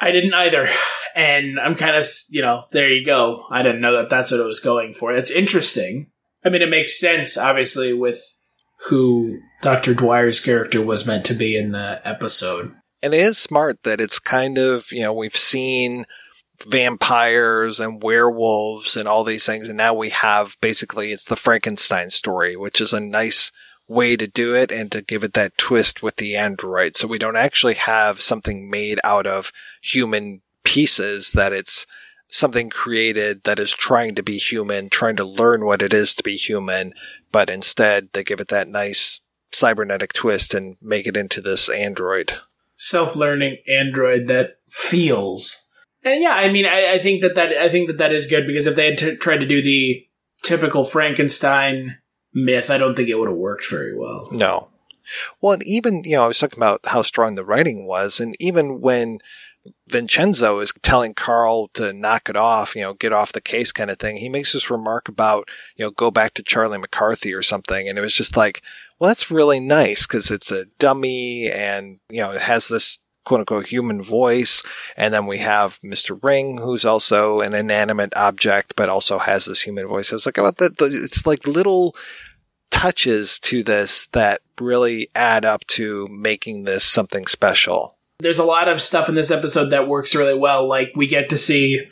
I 0.00 0.10
didn't 0.10 0.34
either. 0.34 0.68
And 1.14 1.58
I'm 1.58 1.74
kind 1.74 1.96
of, 1.96 2.04
you 2.30 2.42
know, 2.42 2.62
there 2.70 2.88
you 2.90 3.04
go. 3.04 3.44
I 3.50 3.62
didn't 3.62 3.80
know 3.80 3.92
that 3.94 4.10
that's 4.10 4.30
what 4.30 4.40
it 4.40 4.46
was 4.46 4.60
going 4.60 4.92
for. 4.92 5.12
It's 5.12 5.30
interesting. 5.30 6.10
I 6.44 6.48
mean, 6.48 6.62
it 6.62 6.70
makes 6.70 6.98
sense, 6.98 7.36
obviously, 7.36 7.92
with 7.92 8.22
who 8.88 9.40
Dr. 9.62 9.94
Dwyer's 9.94 10.38
character 10.38 10.80
was 10.80 11.06
meant 11.06 11.26
to 11.26 11.34
be 11.34 11.56
in 11.56 11.72
the 11.72 12.00
episode. 12.04 12.72
And 13.02 13.14
it 13.14 13.20
is 13.20 13.38
smart 13.38 13.82
that 13.82 14.00
it's 14.00 14.18
kind 14.18 14.58
of, 14.58 14.90
you 14.92 15.02
know, 15.02 15.12
we've 15.12 15.36
seen 15.36 16.04
vampires 16.66 17.78
and 17.80 18.02
werewolves 18.02 18.96
and 18.96 19.08
all 19.08 19.24
these 19.24 19.46
things. 19.46 19.68
And 19.68 19.76
now 19.76 19.94
we 19.94 20.10
have 20.10 20.56
basically 20.60 21.12
it's 21.12 21.24
the 21.24 21.36
Frankenstein 21.36 22.10
story, 22.10 22.56
which 22.56 22.80
is 22.80 22.92
a 22.92 23.00
nice 23.00 23.52
way 23.88 24.16
to 24.16 24.26
do 24.26 24.54
it 24.54 24.70
and 24.70 24.92
to 24.92 25.02
give 25.02 25.24
it 25.24 25.32
that 25.32 25.56
twist 25.56 26.02
with 26.02 26.16
the 26.16 26.36
android. 26.36 26.96
So 26.96 27.08
we 27.08 27.18
don't 27.18 27.36
actually 27.36 27.74
have 27.74 28.20
something 28.20 28.70
made 28.70 29.00
out 29.02 29.26
of 29.26 29.50
human 29.80 30.42
pieces 30.62 31.32
that 31.32 31.52
it's 31.52 31.86
something 32.28 32.68
created 32.68 33.44
that 33.44 33.58
is 33.58 33.72
trying 33.72 34.14
to 34.14 34.22
be 34.22 34.36
human, 34.36 34.90
trying 34.90 35.16
to 35.16 35.24
learn 35.24 35.64
what 35.64 35.80
it 35.80 35.94
is 35.94 36.14
to 36.14 36.22
be 36.22 36.36
human, 36.36 36.92
but 37.32 37.48
instead 37.48 38.10
they 38.12 38.22
give 38.22 38.40
it 38.40 38.48
that 38.48 38.68
nice 38.68 39.20
cybernetic 39.50 40.12
twist 40.12 40.52
and 40.52 40.76
make 40.82 41.06
it 41.06 41.16
into 41.16 41.40
this 41.40 41.70
android. 41.70 42.34
Self-learning 42.76 43.56
android 43.66 44.26
that 44.28 44.58
feels. 44.68 45.70
And 46.04 46.20
yeah, 46.22 46.34
I 46.34 46.50
mean, 46.50 46.66
I, 46.66 46.92
I 46.92 46.98
think 46.98 47.22
that 47.22 47.34
that 47.34 47.52
I 47.52 47.68
think 47.68 47.88
that 47.88 47.98
that 47.98 48.12
is 48.12 48.26
good 48.26 48.46
because 48.46 48.66
if 48.66 48.76
they 48.76 48.90
had 48.90 48.98
t- 48.98 49.16
tried 49.16 49.38
to 49.38 49.46
do 49.46 49.62
the 49.62 50.06
typical 50.42 50.84
Frankenstein 50.84 51.98
myth, 52.34 52.70
I 52.70 52.78
don't 52.78 52.94
think 52.94 53.08
it 53.08 53.18
would 53.18 53.28
have 53.28 53.36
worked 53.36 53.68
very 53.70 53.96
well. 53.96 54.28
No. 54.32 54.70
Well, 55.40 55.54
and 55.54 55.62
even, 55.64 56.04
you 56.04 56.16
know, 56.16 56.24
I 56.24 56.28
was 56.28 56.38
talking 56.38 56.58
about 56.58 56.80
how 56.84 57.02
strong 57.02 57.34
the 57.34 57.44
writing 57.44 57.86
was, 57.86 58.20
and 58.20 58.36
even 58.38 58.80
when 58.80 59.20
Vincenzo 59.88 60.60
is 60.60 60.72
telling 60.82 61.14
Carl 61.14 61.68
to 61.74 61.92
knock 61.92 62.28
it 62.28 62.36
off, 62.36 62.74
you 62.74 62.82
know, 62.82 62.94
get 62.94 63.12
off 63.12 63.32
the 63.32 63.40
case 63.40 63.72
kind 63.72 63.90
of 63.90 63.98
thing. 63.98 64.16
He 64.16 64.28
makes 64.28 64.52
this 64.52 64.70
remark 64.70 65.08
about, 65.08 65.48
you 65.76 65.84
know, 65.84 65.90
go 65.90 66.10
back 66.10 66.34
to 66.34 66.42
Charlie 66.42 66.78
McCarthy 66.78 67.32
or 67.34 67.42
something. 67.42 67.88
And 67.88 67.98
it 67.98 68.02
was 68.02 68.14
just 68.14 68.36
like, 68.36 68.62
well, 68.98 69.08
that's 69.08 69.30
really 69.30 69.60
nice 69.60 70.06
because 70.06 70.30
it's 70.30 70.50
a 70.50 70.66
dummy 70.78 71.50
and, 71.50 72.00
you 72.08 72.20
know, 72.20 72.30
it 72.32 72.42
has 72.42 72.68
this 72.68 72.98
quote 73.28 73.40
unquote 73.40 73.66
human 73.66 74.02
voice. 74.02 74.62
And 74.96 75.12
then 75.12 75.26
we 75.26 75.38
have 75.38 75.78
Mr. 75.80 76.18
Ring, 76.22 76.56
who's 76.56 76.84
also 76.84 77.40
an 77.40 77.54
inanimate 77.54 78.16
object, 78.16 78.74
but 78.74 78.88
also 78.88 79.18
has 79.18 79.44
this 79.44 79.60
human 79.60 79.86
voice. 79.86 80.10
I 80.10 80.16
was 80.16 80.26
like, 80.26 80.38
oh, 80.38 80.50
it's 80.58 81.26
like 81.26 81.46
little 81.46 81.94
touches 82.70 83.38
to 83.40 83.62
this 83.62 84.06
that 84.08 84.40
really 84.60 85.08
add 85.14 85.44
up 85.44 85.66
to 85.66 86.06
making 86.10 86.64
this 86.64 86.84
something 86.84 87.26
special. 87.26 87.94
There's 88.20 88.38
a 88.38 88.44
lot 88.44 88.68
of 88.68 88.82
stuff 88.82 89.08
in 89.08 89.14
this 89.14 89.30
episode 89.30 89.66
that 89.70 89.86
works 89.86 90.14
really 90.14 90.36
well. 90.36 90.66
Like 90.66 90.92
we 90.96 91.06
get 91.06 91.28
to 91.28 91.38
see 91.38 91.84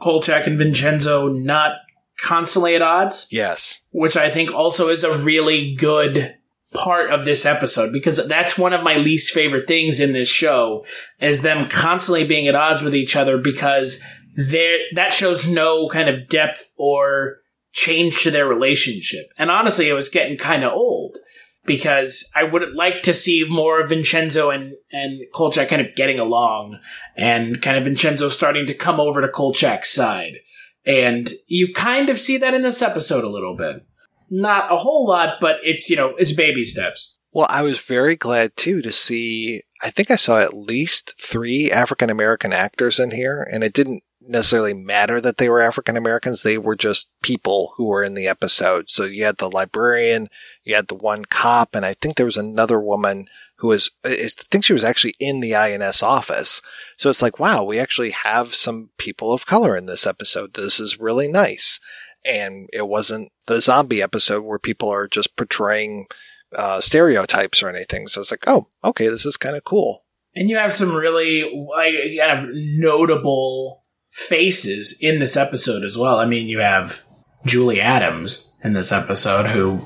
Kolchak 0.00 0.46
and 0.46 0.58
Vincenzo 0.58 1.28
not 1.28 1.72
constantly 2.20 2.74
at 2.76 2.82
odds. 2.82 3.28
Yes. 3.32 3.80
Which 3.90 4.16
I 4.16 4.30
think 4.30 4.52
also 4.54 4.88
is 4.88 5.04
a 5.04 5.18
really 5.18 5.74
good 5.74 6.36
part 6.74 7.10
of 7.10 7.24
this 7.24 7.44
episode 7.44 7.92
because 7.92 8.26
that's 8.28 8.58
one 8.58 8.72
of 8.72 8.82
my 8.82 8.96
least 8.96 9.32
favorite 9.32 9.68
things 9.68 10.00
in 10.00 10.12
this 10.12 10.28
show 10.28 10.84
is 11.20 11.42
them 11.42 11.68
constantly 11.68 12.26
being 12.26 12.48
at 12.48 12.54
odds 12.54 12.82
with 12.82 12.94
each 12.94 13.14
other 13.16 13.38
because 13.38 14.02
that 14.36 15.12
shows 15.12 15.46
no 15.46 15.88
kind 15.88 16.08
of 16.08 16.28
depth 16.28 16.70
or 16.76 17.36
change 17.72 18.22
to 18.22 18.30
their 18.30 18.46
relationship. 18.46 19.26
And 19.38 19.50
honestly, 19.50 19.88
it 19.88 19.94
was 19.94 20.08
getting 20.08 20.36
kind 20.36 20.64
of 20.64 20.72
old 20.72 21.18
because 21.64 22.30
I 22.34 22.44
would 22.44 22.74
like 22.74 23.02
to 23.02 23.14
see 23.14 23.46
more 23.48 23.80
of 23.80 23.90
Vincenzo 23.90 24.50
and, 24.50 24.74
and 24.90 25.20
Kolchak 25.32 25.68
kind 25.68 25.82
of 25.82 25.94
getting 25.94 26.18
along 26.18 26.78
and 27.16 27.60
kind 27.62 27.76
of 27.76 27.84
Vincenzo 27.84 28.28
starting 28.28 28.66
to 28.66 28.74
come 28.74 28.98
over 28.98 29.20
to 29.20 29.28
Kolchak's 29.28 29.90
side. 29.90 30.38
And 30.84 31.30
you 31.46 31.72
kind 31.72 32.10
of 32.10 32.18
see 32.18 32.38
that 32.38 32.54
in 32.54 32.62
this 32.62 32.82
episode 32.82 33.24
a 33.24 33.28
little 33.28 33.56
bit. 33.56 33.86
Not 34.34 34.72
a 34.72 34.76
whole 34.76 35.06
lot, 35.06 35.40
but 35.42 35.56
it's, 35.62 35.90
you 35.90 35.96
know, 35.96 36.14
it's 36.16 36.32
baby 36.32 36.64
steps. 36.64 37.18
Well, 37.34 37.46
I 37.50 37.60
was 37.60 37.80
very 37.80 38.16
glad 38.16 38.56
too 38.56 38.80
to 38.80 38.90
see, 38.90 39.62
I 39.82 39.90
think 39.90 40.10
I 40.10 40.16
saw 40.16 40.40
at 40.40 40.54
least 40.54 41.14
three 41.20 41.70
African 41.70 42.08
American 42.08 42.50
actors 42.50 42.98
in 42.98 43.10
here, 43.10 43.46
and 43.52 43.62
it 43.62 43.74
didn't 43.74 44.02
necessarily 44.22 44.72
matter 44.72 45.20
that 45.20 45.36
they 45.36 45.50
were 45.50 45.60
African 45.60 45.98
Americans. 45.98 46.42
They 46.42 46.56
were 46.56 46.76
just 46.76 47.10
people 47.22 47.74
who 47.76 47.88
were 47.88 48.02
in 48.02 48.14
the 48.14 48.26
episode. 48.26 48.88
So 48.88 49.04
you 49.04 49.24
had 49.24 49.36
the 49.36 49.50
librarian, 49.50 50.28
you 50.64 50.74
had 50.74 50.88
the 50.88 50.94
one 50.94 51.26
cop, 51.26 51.74
and 51.74 51.84
I 51.84 51.92
think 51.92 52.16
there 52.16 52.24
was 52.24 52.38
another 52.38 52.80
woman 52.80 53.26
who 53.56 53.68
was, 53.68 53.90
I 54.02 54.28
think 54.50 54.64
she 54.64 54.72
was 54.72 54.84
actually 54.84 55.14
in 55.20 55.40
the 55.40 55.54
INS 55.54 56.02
office. 56.02 56.62
So 56.96 57.10
it's 57.10 57.22
like, 57.22 57.38
wow, 57.38 57.64
we 57.64 57.78
actually 57.78 58.10
have 58.10 58.54
some 58.54 58.90
people 58.96 59.32
of 59.32 59.46
color 59.46 59.76
in 59.76 59.86
this 59.86 60.06
episode. 60.06 60.54
This 60.54 60.80
is 60.80 60.98
really 60.98 61.28
nice. 61.28 61.78
And 62.24 62.68
it 62.72 62.86
wasn't 62.86 63.30
the 63.46 63.60
zombie 63.60 64.02
episode 64.02 64.44
where 64.44 64.58
people 64.58 64.88
are 64.90 65.08
just 65.08 65.36
portraying 65.36 66.06
uh, 66.54 66.80
stereotypes 66.80 67.62
or 67.62 67.68
anything. 67.68 68.08
So 68.08 68.20
it's 68.20 68.30
like, 68.30 68.44
oh, 68.46 68.66
okay, 68.84 69.08
this 69.08 69.26
is 69.26 69.36
kind 69.36 69.56
of 69.56 69.64
cool. 69.64 70.04
And 70.34 70.48
you 70.48 70.56
have 70.56 70.72
some 70.72 70.94
really 70.94 71.42
like 71.68 71.94
kind 72.18 72.38
of 72.38 72.50
notable 72.52 73.84
faces 74.10 74.98
in 75.00 75.18
this 75.18 75.36
episode 75.36 75.84
as 75.84 75.98
well. 75.98 76.16
I 76.16 76.26
mean, 76.26 76.46
you 76.46 76.60
have 76.60 77.04
Julie 77.44 77.80
Adams 77.80 78.52
in 78.62 78.72
this 78.72 78.92
episode, 78.92 79.46
who 79.46 79.80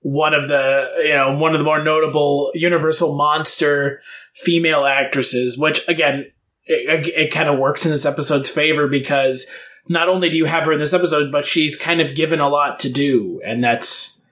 one 0.00 0.34
of 0.34 0.48
the 0.48 0.88
you 1.04 1.14
know 1.14 1.36
one 1.36 1.52
of 1.52 1.58
the 1.58 1.64
more 1.64 1.82
notable 1.82 2.50
Universal 2.54 3.16
monster 3.16 4.02
female 4.34 4.84
actresses. 4.84 5.58
Which 5.58 5.86
again, 5.88 6.26
it, 6.64 7.08
it 7.08 7.32
kind 7.32 7.48
of 7.48 7.58
works 7.58 7.84
in 7.84 7.90
this 7.90 8.06
episode's 8.06 8.48
favor 8.48 8.88
because 8.88 9.52
not 9.88 10.08
only 10.08 10.28
do 10.28 10.36
you 10.36 10.44
have 10.44 10.64
her 10.64 10.72
in 10.72 10.78
this 10.78 10.92
episode, 10.92 11.32
but 11.32 11.44
she's 11.44 11.76
kind 11.76 12.00
of 12.00 12.14
given 12.14 12.40
a 12.40 12.48
lot 12.48 12.78
to 12.80 12.92
do, 12.92 13.40
and 13.44 13.62
that's 13.62 14.24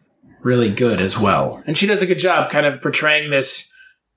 really 0.42 0.70
good 0.70 1.00
as 1.00 1.18
well. 1.18 1.62
And 1.66 1.76
she 1.76 1.86
does 1.86 2.02
a 2.02 2.06
good 2.06 2.18
job, 2.18 2.50
kind 2.50 2.66
of 2.66 2.80
portraying 2.80 3.30
this 3.30 3.72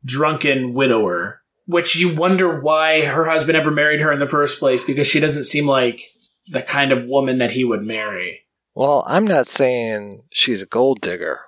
drunken 0.05 0.73
widower 0.73 1.43
which 1.65 1.95
you 1.95 2.13
wonder 2.13 2.59
why 2.59 3.05
her 3.05 3.29
husband 3.29 3.57
ever 3.57 3.71
married 3.71 4.01
her 4.01 4.11
in 4.11 4.19
the 4.19 4.27
first 4.27 4.59
place 4.59 4.83
because 4.83 5.07
she 5.07 5.19
doesn't 5.19 5.45
seem 5.45 5.65
like 5.65 6.01
the 6.47 6.61
kind 6.61 6.91
of 6.91 7.05
woman 7.05 7.37
that 7.37 7.51
he 7.51 7.63
would 7.63 7.83
marry. 7.83 8.41
Well, 8.75 9.03
I'm 9.07 9.25
not 9.25 9.47
saying 9.47 10.23
she's 10.33 10.61
a 10.61 10.65
gold 10.65 10.99
digger. 11.01 11.39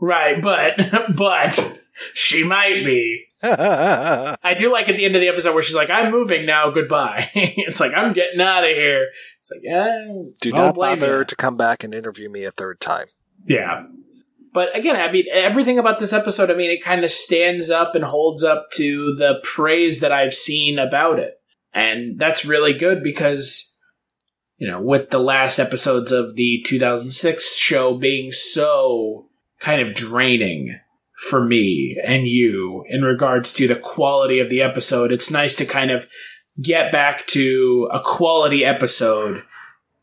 Right, 0.00 0.42
but 0.42 0.80
but 1.16 1.80
she 2.14 2.44
might 2.44 2.84
be. 2.84 3.26
I 3.42 4.54
do 4.56 4.72
like 4.72 4.88
at 4.88 4.96
the 4.96 5.04
end 5.04 5.16
of 5.16 5.20
the 5.20 5.28
episode 5.28 5.54
where 5.54 5.62
she's 5.62 5.74
like, 5.74 5.90
"I'm 5.90 6.10
moving 6.12 6.46
now, 6.46 6.70
goodbye." 6.70 7.28
it's 7.34 7.80
like 7.80 7.92
I'm 7.94 8.12
getting 8.12 8.40
out 8.40 8.64
of 8.64 8.70
here. 8.70 9.08
It's 9.40 9.50
like, 9.50 9.62
yeah, 9.64 10.06
do 10.40 10.52
not 10.52 10.76
bother 10.76 11.18
you. 11.18 11.24
to 11.24 11.36
come 11.36 11.56
back 11.56 11.82
and 11.82 11.92
interview 11.92 12.28
me 12.28 12.44
a 12.44 12.52
third 12.52 12.80
time. 12.80 13.06
Yeah, 13.44 13.86
but 14.52 14.76
again, 14.76 14.96
I 14.96 15.10
mean, 15.10 15.24
everything 15.32 15.78
about 15.78 15.98
this 15.98 16.12
episode, 16.12 16.50
I 16.50 16.54
mean, 16.54 16.70
it 16.70 16.84
kind 16.84 17.04
of 17.04 17.10
stands 17.10 17.70
up 17.70 17.94
and 17.94 18.04
holds 18.04 18.44
up 18.44 18.66
to 18.74 19.14
the 19.14 19.40
praise 19.42 20.00
that 20.00 20.12
I've 20.12 20.34
seen 20.34 20.78
about 20.78 21.18
it. 21.18 21.40
And 21.72 22.18
that's 22.18 22.44
really 22.44 22.74
good 22.74 23.02
because, 23.02 23.78
you 24.58 24.68
know, 24.68 24.80
with 24.80 25.08
the 25.08 25.18
last 25.18 25.58
episodes 25.58 26.12
of 26.12 26.36
the 26.36 26.62
2006 26.66 27.56
show 27.56 27.96
being 27.96 28.30
so 28.30 29.30
kind 29.58 29.80
of 29.80 29.94
draining 29.94 30.78
for 31.22 31.44
me 31.44 31.96
and 32.04 32.26
you 32.26 32.84
in 32.88 33.02
regards 33.02 33.52
to 33.52 33.68
the 33.68 33.76
quality 33.76 34.40
of 34.40 34.50
the 34.50 34.60
episode, 34.60 35.12
it's 35.12 35.30
nice 35.30 35.54
to 35.54 35.64
kind 35.64 35.90
of 35.90 36.08
get 36.60 36.90
back 36.90 37.26
to 37.28 37.88
a 37.92 38.00
quality 38.00 38.64
episode 38.64 39.44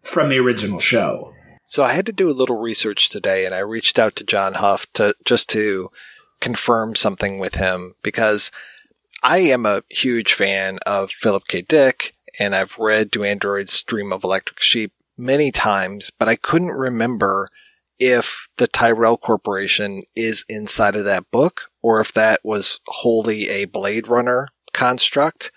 from 0.04 0.30
the 0.30 0.40
original 0.40 0.80
show. 0.80 1.34
So 1.66 1.84
I 1.84 1.92
had 1.92 2.06
to 2.06 2.14
do 2.14 2.30
a 2.30 2.32
little 2.32 2.58
research 2.58 3.10
today 3.10 3.46
and 3.46 3.54
I 3.54 3.60
reached 3.60 4.00
out 4.00 4.16
to 4.16 4.24
John 4.24 4.56
Huff 4.56 4.92
to 4.94 5.14
just 5.26 5.50
to 5.50 5.92
confirm 6.40 6.96
something 6.96 7.38
with 7.38 7.56
him 7.56 7.96
because 8.02 8.50
I 9.22 9.40
am 9.40 9.66
a 9.66 9.84
huge 9.90 10.34
fan 10.34 10.80
of 10.86 11.12
Philip 11.12 11.48
K. 11.50 11.62
Dick 11.62 12.14
and 12.40 12.56
I've 12.56 12.80
read 12.80 13.12
Do 13.12 13.26
Androids 13.26 13.84
Dream 13.84 14.14
of 14.14 14.24
Electric 14.24 14.62
Sheep 14.62 14.94
many 15.18 15.52
times, 15.52 16.12
but 16.12 16.30
I 16.30 16.38
couldn't 16.38 16.70
remember 16.70 17.50
if 18.00 18.48
the 18.58 18.68
Tyrell 18.68 19.18
Corporation 19.18 20.04
is 20.16 20.46
inside 20.48 20.96
of 20.96 21.06
that 21.06 21.30
book 21.32 21.70
or 21.82 22.00
if 22.00 22.14
that 22.14 22.40
was 22.44 22.80
wholly 22.88 23.50
a 23.50 23.66
Blade 23.66 24.08
Runner 24.08 24.48
construct. 24.74 25.52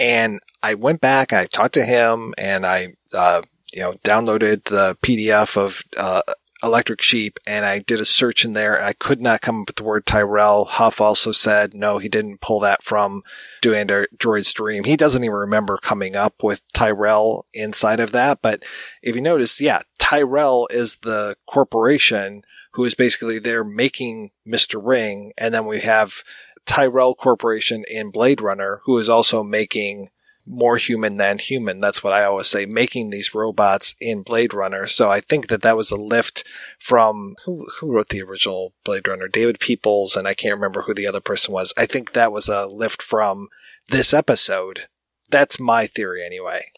And 0.00 0.38
I 0.62 0.74
went 0.74 1.00
back, 1.00 1.32
I 1.32 1.46
talked 1.46 1.74
to 1.74 1.84
him 1.84 2.34
and 2.38 2.64
I, 2.64 2.94
uh, 3.12 3.42
you 3.72 3.80
know, 3.80 3.92
downloaded 4.04 4.64
the 4.64 4.96
PDF 5.02 5.56
of 5.56 5.82
uh, 5.96 6.22
Electric 6.62 7.00
Sheep 7.00 7.38
and 7.46 7.64
I 7.64 7.78
did 7.78 8.00
a 8.00 8.04
search 8.04 8.44
in 8.44 8.52
there. 8.52 8.82
I 8.82 8.92
could 8.92 9.20
not 9.20 9.40
come 9.40 9.62
up 9.62 9.68
with 9.68 9.76
the 9.76 9.84
word 9.84 10.06
Tyrell. 10.06 10.64
Huff 10.64 11.00
also 11.00 11.32
said 11.32 11.74
no, 11.74 11.98
he 11.98 12.08
didn't 12.08 12.40
pull 12.40 12.60
that 12.60 12.82
from 12.82 13.22
Do 13.62 13.74
Android's 13.74 14.52
Dream. 14.52 14.84
He 14.84 14.96
doesn't 14.96 15.22
even 15.22 15.36
remember 15.36 15.78
coming 15.78 16.16
up 16.16 16.42
with 16.42 16.62
Tyrell 16.72 17.46
inside 17.54 18.00
of 18.00 18.12
that. 18.12 18.40
But 18.42 18.64
if 19.02 19.14
you 19.14 19.22
notice, 19.22 19.60
yeah, 19.60 19.82
Tyrell 19.98 20.66
is 20.70 20.96
the 20.96 21.36
corporation 21.46 22.42
who 22.72 22.84
is 22.84 22.94
basically 22.94 23.38
there 23.38 23.64
making 23.64 24.30
Mr. 24.46 24.80
Ring. 24.82 25.32
And 25.36 25.52
then 25.52 25.66
we 25.66 25.80
have 25.80 26.22
Tyrell 26.66 27.14
Corporation 27.14 27.84
in 27.88 28.10
Blade 28.10 28.40
Runner, 28.40 28.82
who 28.84 28.98
is 28.98 29.08
also 29.08 29.42
making 29.42 30.10
more 30.48 30.76
human 30.76 31.16
than 31.18 31.38
human. 31.38 31.80
That's 31.80 32.02
what 32.02 32.12
I 32.12 32.24
always 32.24 32.48
say, 32.48 32.66
making 32.66 33.10
these 33.10 33.34
robots 33.34 33.94
in 34.00 34.22
Blade 34.22 34.54
Runner. 34.54 34.86
So 34.86 35.10
I 35.10 35.20
think 35.20 35.48
that 35.48 35.62
that 35.62 35.76
was 35.76 35.90
a 35.90 35.96
lift 35.96 36.44
from 36.78 37.36
who, 37.44 37.66
who 37.78 37.92
wrote 37.92 38.08
the 38.08 38.22
original 38.22 38.72
Blade 38.84 39.06
Runner? 39.06 39.28
David 39.28 39.60
Peoples, 39.60 40.16
and 40.16 40.26
I 40.26 40.34
can't 40.34 40.54
remember 40.54 40.82
who 40.82 40.94
the 40.94 41.06
other 41.06 41.20
person 41.20 41.52
was. 41.52 41.74
I 41.76 41.86
think 41.86 42.12
that 42.12 42.32
was 42.32 42.48
a 42.48 42.66
lift 42.66 43.02
from 43.02 43.48
this 43.88 44.12
episode 44.14 44.88
That's 45.30 45.60
my 45.60 45.86
theory 45.86 46.24
anyway. 46.24 46.72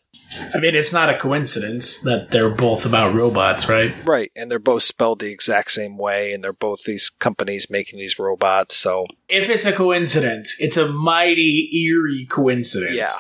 I 0.55 0.59
mean, 0.59 0.75
it's 0.75 0.93
not 0.93 1.13
a 1.13 1.19
coincidence 1.19 2.01
that 2.03 2.31
they're 2.31 2.51
both 2.51 2.87
about 2.87 3.15
robots, 3.15 3.69
right? 3.69 3.93
Right, 4.05 4.31
and 4.37 4.51
they're 4.51 4.59
both 4.61 4.85
spelled 4.85 5.21
the 5.21 5.31
exact 5.33 5.73
same 5.73 5.99
way, 5.99 6.33
and 6.33 6.43
they're 6.43 6.53
both 6.53 6.85
these 6.85 7.11
companies 7.11 7.69
making 7.69 7.99
these 7.99 8.19
robots. 8.19 8.77
So 8.77 9.07
If 9.29 9.49
it's 9.51 9.67
a 9.67 9.73
coincidence, 9.73 10.57
it's 10.61 10.77
a 10.77 10.89
mighty 10.89 11.69
eerie 11.85 12.27
coincidence. 12.27 12.97
yeah, 12.97 13.13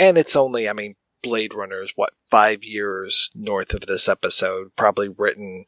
and 0.00 0.18
it's 0.18 0.34
only, 0.34 0.68
I 0.68 0.72
mean, 0.72 0.96
Blade 1.22 1.54
Runner 1.54 1.82
is 1.82 1.92
what 1.94 2.14
five 2.30 2.64
years 2.64 3.30
north 3.34 3.74
of 3.74 3.82
this 3.82 4.08
episode, 4.08 4.74
probably 4.74 5.08
written 5.08 5.66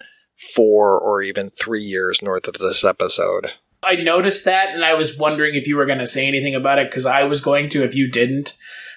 four 0.57 0.99
or 0.99 1.23
even 1.23 1.51
three 1.51 1.83
years 1.83 2.23
north 2.23 2.49
of 2.49 2.55
this 2.55 2.83
episode. 2.83 3.53
I 3.83 3.97
noticed 3.97 4.45
that, 4.47 4.71
and 4.71 4.85
I 4.85 4.95
was 4.95 5.19
wondering 5.19 5.55
if 5.55 5.67
you 5.67 5.77
were 5.77 5.87
going 5.87 5.99
to 5.99 6.07
say 6.07 6.27
anything 6.27 6.55
about 6.55 6.79
it 6.79 6.91
because 6.91 7.05
I 7.05 7.25
was 7.25 7.41
going 7.41 7.69
to 7.71 7.85
if 7.85 7.95
you 7.95 8.11
didn't. 8.11 8.57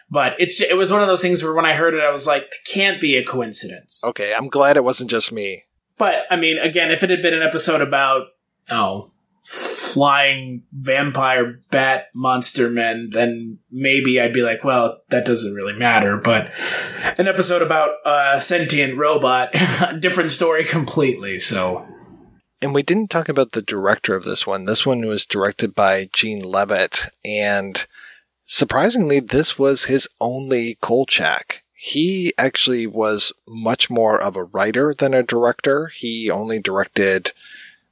But 0.10 0.34
it's 0.38 0.62
it 0.62 0.78
was 0.78 0.92
one 0.92 1.02
of 1.02 1.08
those 1.08 1.22
things 1.22 1.44
where 1.44 1.54
when 1.54 1.66
I 1.66 1.74
heard 1.74 1.96
it, 1.96 2.04
I 2.04 2.12
was 2.12 2.28
like, 2.28 2.44
"It 2.44 2.72
can't 2.72 3.02
be 3.02 3.18
a 3.18 3.26
coincidence." 3.26 4.04
Okay, 4.06 4.34
I'm 4.34 4.48
glad 4.48 4.78
it 4.78 4.84
wasn't 4.84 5.10
just 5.10 5.32
me. 5.32 5.64
But 5.98 6.26
I 6.30 6.36
mean, 6.36 6.60
again, 6.60 6.92
if 6.92 7.02
it 7.02 7.10
had 7.10 7.24
been 7.24 7.34
an 7.34 7.42
episode 7.42 7.82
about 7.82 8.28
oh 8.70 9.12
flying 9.46 10.64
vampire 10.74 11.60
bat 11.70 12.08
monster 12.16 12.70
men, 12.70 13.12
then 13.12 13.60
maybe 13.72 14.20
I'd 14.20 14.34
be 14.34 14.42
like, 14.42 14.64
well, 14.64 15.02
that 15.10 15.24
doesn't 15.24 15.54
really 15.54 15.78
matter. 15.78 16.18
But 16.18 16.52
an 17.20 17.28
episode 17.28 17.62
about 17.62 17.92
a 18.04 18.42
sentient 18.42 18.98
robot, 18.98 19.54
different 20.00 20.32
story 20.32 20.66
completely. 20.66 21.40
So 21.40 21.86
And 22.60 22.74
we 22.74 22.82
didn't 22.82 23.10
talk 23.12 23.30
about 23.30 23.52
the 23.52 23.62
director 23.62 24.16
of 24.16 24.24
this 24.24 24.48
one. 24.48 24.66
This 24.66 24.84
one 24.84 25.06
was 25.06 25.28
directed 25.28 25.76
by 25.76 26.10
Gene 26.12 26.42
Levitt, 26.42 27.06
and 27.24 27.86
surprisingly, 28.46 29.20
this 29.20 29.60
was 29.60 29.86
his 29.86 30.08
only 30.20 30.80
Kolchak. 30.82 31.62
He 31.76 32.34
actually 32.36 32.88
was 32.88 33.32
much 33.48 33.92
more 33.92 34.20
of 34.20 34.36
a 34.36 34.46
writer 34.46 34.96
than 34.98 35.14
a 35.14 35.22
director. 35.22 35.88
He 35.88 36.32
only 36.32 36.58
directed, 36.58 37.32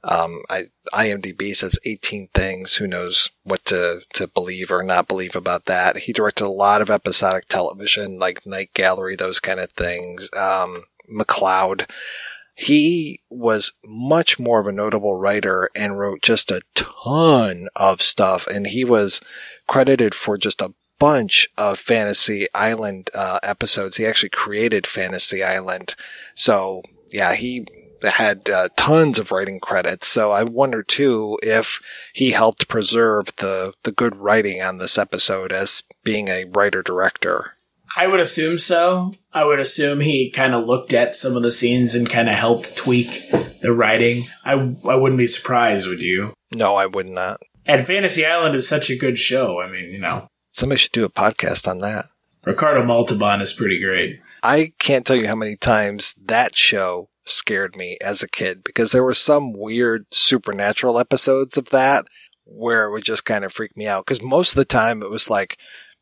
um, 0.04 0.42
I, 0.48 0.66
IMDb 0.92 1.54
says 1.56 1.78
18 1.84 2.28
things. 2.34 2.76
Who 2.76 2.86
knows 2.86 3.30
what 3.42 3.64
to, 3.66 4.02
to 4.14 4.26
believe 4.26 4.70
or 4.70 4.82
not 4.82 5.08
believe 5.08 5.34
about 5.34 5.64
that. 5.64 5.98
He 5.98 6.12
directed 6.12 6.44
a 6.44 6.48
lot 6.48 6.82
of 6.82 6.90
episodic 6.90 7.48
television, 7.48 8.18
like 8.18 8.46
Night 8.46 8.70
Gallery, 8.74 9.16
those 9.16 9.40
kind 9.40 9.60
of 9.60 9.70
things. 9.72 10.30
Um, 10.36 10.84
McCloud 11.12 11.86
he 12.54 13.20
was 13.30 13.72
much 13.84 14.38
more 14.38 14.60
of 14.60 14.66
a 14.66 14.72
notable 14.72 15.18
writer 15.18 15.68
and 15.74 15.98
wrote 15.98 16.22
just 16.22 16.50
a 16.50 16.62
ton 16.74 17.68
of 17.74 18.00
stuff. 18.00 18.46
And 18.46 18.68
he 18.68 18.84
was 18.84 19.20
credited 19.66 20.14
for 20.14 20.38
just 20.38 20.62
a 20.62 20.72
bunch 21.00 21.48
of 21.58 21.78
Fantasy 21.78 22.46
Island 22.54 23.10
uh, 23.12 23.40
episodes. 23.42 23.96
He 23.96 24.06
actually 24.06 24.28
created 24.28 24.86
Fantasy 24.86 25.42
Island. 25.42 25.96
So 26.34 26.82
yeah, 27.12 27.34
he 27.34 27.66
had 28.04 28.50
uh, 28.50 28.68
tons 28.76 29.18
of 29.18 29.30
writing 29.32 29.60
credits. 29.60 30.06
So 30.06 30.30
I 30.30 30.42
wonder 30.42 30.82
too 30.82 31.38
if 31.42 31.80
he 32.12 32.30
helped 32.30 32.68
preserve 32.68 33.34
the 33.36 33.74
the 33.82 33.92
good 33.92 34.16
writing 34.16 34.62
on 34.62 34.78
this 34.78 34.98
episode 34.98 35.52
as 35.52 35.82
being 36.02 36.28
a 36.28 36.44
writer 36.44 36.82
director. 36.82 37.52
I 37.96 38.06
would 38.08 38.20
assume 38.20 38.58
so. 38.58 39.14
I 39.32 39.44
would 39.44 39.60
assume 39.60 40.00
he 40.00 40.30
kind 40.30 40.54
of 40.54 40.66
looked 40.66 40.92
at 40.92 41.14
some 41.14 41.36
of 41.36 41.42
the 41.42 41.52
scenes 41.52 41.94
and 41.94 42.10
kind 42.10 42.28
of 42.28 42.34
helped 42.34 42.76
tweak 42.76 43.30
the 43.62 43.72
writing. 43.72 44.24
I, 44.44 44.52
I 44.52 44.96
wouldn't 44.96 45.18
be 45.18 45.28
surprised, 45.28 45.86
would 45.88 46.02
you? 46.02 46.34
No, 46.52 46.74
I 46.74 46.86
would 46.86 47.06
not. 47.06 47.40
And 47.66 47.86
Fantasy 47.86 48.26
Island 48.26 48.56
is 48.56 48.66
such 48.68 48.90
a 48.90 48.96
good 48.96 49.16
show. 49.16 49.60
I 49.60 49.70
mean, 49.70 49.90
you 49.90 50.00
know, 50.00 50.28
Somebody 50.54 50.78
should 50.78 50.92
do 50.92 51.04
a 51.04 51.10
podcast 51.10 51.66
on 51.66 51.78
that. 51.78 52.06
Ricardo 52.44 52.84
Montalban 52.84 53.40
is 53.40 53.52
pretty 53.52 53.80
great. 53.80 54.20
I 54.44 54.72
can't 54.78 55.04
tell 55.04 55.16
you 55.16 55.26
how 55.26 55.34
many 55.34 55.56
times 55.56 56.14
that 56.26 56.56
show 56.56 57.08
scared 57.24 57.76
me 57.76 57.98
as 58.00 58.22
a 58.22 58.28
kid 58.28 58.62
because 58.64 58.92
there 58.92 59.04
were 59.04 59.14
some 59.14 59.52
weird 59.52 60.06
supernatural 60.12 60.98
episodes 60.98 61.56
of 61.56 61.70
that 61.70 62.06
where 62.44 62.86
it 62.86 62.92
would 62.92 63.04
just 63.04 63.24
kind 63.24 63.44
of 63.44 63.52
freak 63.52 63.76
me 63.76 63.86
out. 63.86 64.04
Because 64.06 64.22
most 64.22 64.52
of 64.52 64.56
the 64.56 64.64
time 64.64 65.02
it 65.02 65.10
was 65.10 65.30
like, 65.30 65.58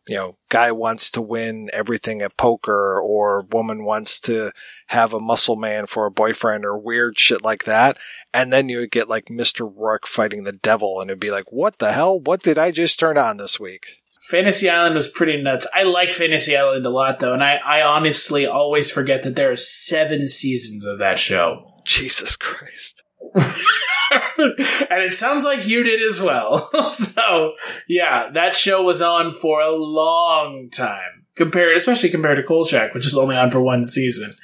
you 0.09 0.17
know, 0.17 0.37
guy 0.49 0.73
wants 0.73 1.11
to 1.13 1.23
win 1.23 1.71
everything 1.73 2.23
at 2.23 2.37
poker 2.37 3.01
or 3.01 3.47
woman 3.53 3.85
wants 3.85 4.19
to 4.21 4.51
have 4.89 5.15
a 5.15 5.21
muscle 5.21 5.55
man 5.55 5.87
for 5.87 6.07
a 6.07 6.11
boyfriend 6.11 6.65
or 6.65 6.77
weird 6.77 7.19
shit 7.19 7.45
like 7.45 7.65
that. 7.65 7.97
And 8.35 8.53
then 8.53 8.69
you 8.69 8.79
would 8.79 8.91
get 8.91 9.09
like 9.09 9.27
Mr. 9.27 9.73
Roarke 9.73 10.07
fighting 10.07 10.43
the 10.43 10.53
devil 10.53 11.01
and 11.01 11.09
it'd 11.11 11.21
be 11.21 11.31
like, 11.31 11.53
what 11.53 11.79
the 11.79 11.93
hell? 11.93 12.19
What 12.19 12.43
did 12.43 12.59
I 12.59 12.73
just 12.73 12.99
turn 12.99 13.17
on 13.17 13.37
this 13.37 13.61
week? 13.61 14.02
Fantasy 14.29 14.71
Island 14.71 14.95
was 14.95 15.09
pretty 15.09 15.43
nuts. 15.43 15.67
I 15.75 15.83
like 15.83 16.13
Fantasy 16.13 16.57
Island 16.57 16.87
a 16.87 16.91
lot, 16.91 17.19
though, 17.19 17.35
and 17.35 17.43
I, 17.43 17.57
I 17.57 17.83
honestly 17.83 18.47
always 18.47 18.91
forget 18.91 19.25
that 19.25 19.35
there 19.35 19.51
are 19.51 19.57
seven 19.57 20.29
seasons 20.29 20.87
of 20.87 21.01
that 21.01 21.19
show. 21.19 21.83
Jesus 21.85 22.37
Christ. 22.37 23.03
and 23.35 25.03
it 25.03 25.13
sounds 25.13 25.45
like 25.45 25.67
you 25.67 25.83
did 25.83 26.01
as 26.01 26.23
well. 26.23 26.71
so, 26.87 27.55
yeah, 27.89 28.31
that 28.33 28.55
show 28.55 28.83
was 28.83 29.03
on 29.03 29.33
for 29.33 29.61
a 29.61 29.75
long 29.75 30.69
time, 30.71 31.27
compared, 31.35 31.77
especially 31.77 32.11
compared 32.11 32.37
to 32.37 32.45
Kolchak, 32.45 32.95
which 32.95 33.07
is 33.07 33.17
only 33.17 33.37
on 33.37 33.51
for 33.51 33.61
one 33.61 33.85
season. 33.85 34.35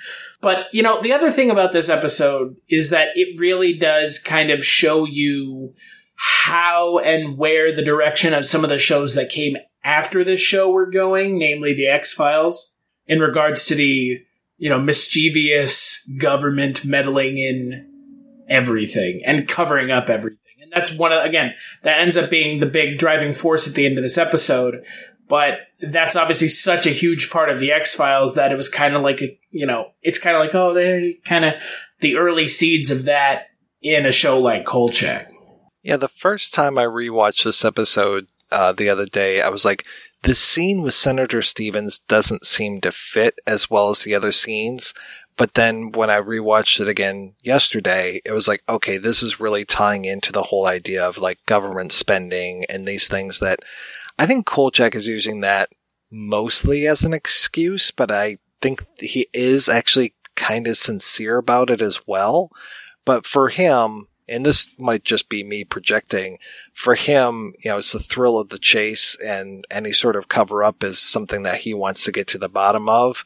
But, 0.41 0.67
you 0.73 0.83
know, 0.83 1.01
the 1.01 1.13
other 1.13 1.31
thing 1.31 1.51
about 1.51 1.73
this 1.73 1.89
episode 1.89 2.57
is 2.69 2.91
that 2.91 3.11
it 3.15 3.39
really 3.39 3.79
does 3.79 4.19
kind 4.19 4.51
of 4.51 4.65
show 4.65 5.05
you 5.05 5.75
how 6.19 6.99
and 6.99 7.39
where 7.39 7.75
the 7.75 7.85
direction 7.85 8.35
of 8.35 8.45
some 8.45 8.65
of 8.65 8.71
the 8.71 8.79
shows 8.79 9.15
that 9.15 9.31
came 9.31 9.57
after 9.89 10.23
this 10.23 10.39
show 10.39 10.71
were 10.71 10.85
going, 10.85 11.39
namely 11.39 11.73
the 11.73 11.87
X 11.87 12.13
Files, 12.13 12.77
in 13.07 13.21
regards 13.21 13.65
to 13.65 13.75
the, 13.75 14.21
you 14.59 14.69
know, 14.69 14.79
mischievous 14.79 16.07
government 16.21 16.85
meddling 16.85 17.39
in 17.39 17.91
everything 18.51 19.23
and 19.25 19.49
covering 19.49 19.91
up 19.91 20.11
everything. 20.11 20.39
And 20.61 20.71
that's 20.71 20.95
one 20.95 21.13
of, 21.13 21.25
again, 21.25 21.55
that 21.85 22.01
ends 22.01 22.19
up 22.19 22.29
being 22.29 22.61
the 22.61 22.67
big 22.67 22.99
driving 22.99 23.33
force 23.33 23.67
at 23.67 23.73
the 23.73 23.87
end 23.87 23.97
of 23.97 24.05
this 24.05 24.19
episode. 24.19 24.85
But 25.27 25.61
that's 25.81 26.17
obviously 26.17 26.49
such 26.49 26.85
a 26.85 26.91
huge 26.91 27.31
part 27.31 27.49
of 27.49 27.59
the 27.59 27.73
X 27.73 27.95
Files 27.95 28.35
that 28.35 28.53
it 28.53 28.57
was 28.57 28.69
kind 28.69 28.95
of 28.95 29.03
like, 29.03 29.23
a, 29.23 29.39
you 29.51 29.65
know, 29.65 29.93
it's 30.03 30.19
kind 30.19 30.37
of 30.37 30.41
like, 30.41 30.55
oh, 30.55 30.75
they're 30.75 31.13
kind 31.25 31.47
of 31.47 31.55
the 32.01 32.17
early 32.17 32.47
seeds 32.47 32.91
of 32.91 33.05
that 33.05 33.47
in 33.81 34.05
a 34.05 34.13
show 34.13 34.39
like 34.39 34.67
Kolchak. 34.67 35.31
Yeah, 35.83 35.97
the 35.97 36.09
first 36.09 36.53
time 36.53 36.77
I 36.77 36.85
rewatched 36.85 37.45
this 37.45 37.65
episode 37.65 38.27
uh, 38.51 38.73
the 38.73 38.89
other 38.89 39.07
day, 39.07 39.41
I 39.41 39.49
was 39.49 39.65
like, 39.65 39.85
the 40.23 40.35
scene 40.35 40.83
with 40.83 40.95
Senator 40.95 41.43
Stevens 41.43 42.01
doesn't 42.01 42.45
seem 42.45 42.81
to 42.81 42.93
fit 42.93 43.39
as 43.47 43.71
well 43.71 43.91
as 43.91 44.01
the 44.01 44.15
other 44.15 44.33
scenes. 44.33 44.95
But 45.37 45.55
then 45.55 45.93
when 45.93 46.11
I 46.11 46.21
rewatched 46.21 46.81
it 46.81 46.89
again 46.89 47.37
yesterday, 47.43 48.21
it 48.25 48.33
was 48.33 48.49
like, 48.49 48.65
okay, 48.69 48.99
this 48.99 49.23
is 49.23 49.39
really 49.39 49.65
tying 49.65 50.05
into 50.05 50.33
the 50.33 50.43
whole 50.43 50.67
idea 50.67 51.07
of 51.07 51.19
like 51.19 51.47
government 51.47 51.93
spending 51.93 52.65
and 52.69 52.87
these 52.87 53.07
things 53.07 53.39
that 53.39 53.61
I 54.19 54.27
think 54.27 54.47
Kolchak 54.47 54.97
is 54.97 55.07
using 55.07 55.41
that 55.41 55.69
mostly 56.11 56.89
as 56.89 57.05
an 57.05 57.13
excuse, 57.13 57.93
but 57.93 58.11
I 58.11 58.39
think 58.61 58.85
he 58.99 59.29
is 59.33 59.69
actually 59.69 60.15
kind 60.35 60.67
of 60.67 60.77
sincere 60.77 61.39
about 61.39 61.71
it 61.71 61.81
as 61.81 62.01
well. 62.05 62.51
But 63.05 63.25
for 63.25 63.49
him, 63.49 64.09
and 64.29 64.45
this 64.45 64.71
might 64.79 65.05
just 65.05 65.29
be 65.29 65.43
me 65.43 65.65
projecting, 65.65 66.39
for 66.73 66.95
him, 66.95 67.55
you 67.59 67.71
know, 67.71 67.79
it's 67.79 67.93
the 67.93 67.99
thrill 67.99 68.39
of 68.39 68.51
the 68.51 68.59
chase 68.59 69.17
and 69.25 69.67
any 69.71 69.93
sort 69.93 70.17
of 70.17 70.29
cover 70.29 70.63
up 70.63 70.85
is 70.85 70.99
something 70.99 71.43
that 71.43 71.59
he 71.59 71.75
wants 71.75 72.05
to 72.05 72.13
get 72.13 72.27
to 72.29 72.39
the 72.39 72.49
bottom 72.49 72.89
of. 72.89 73.25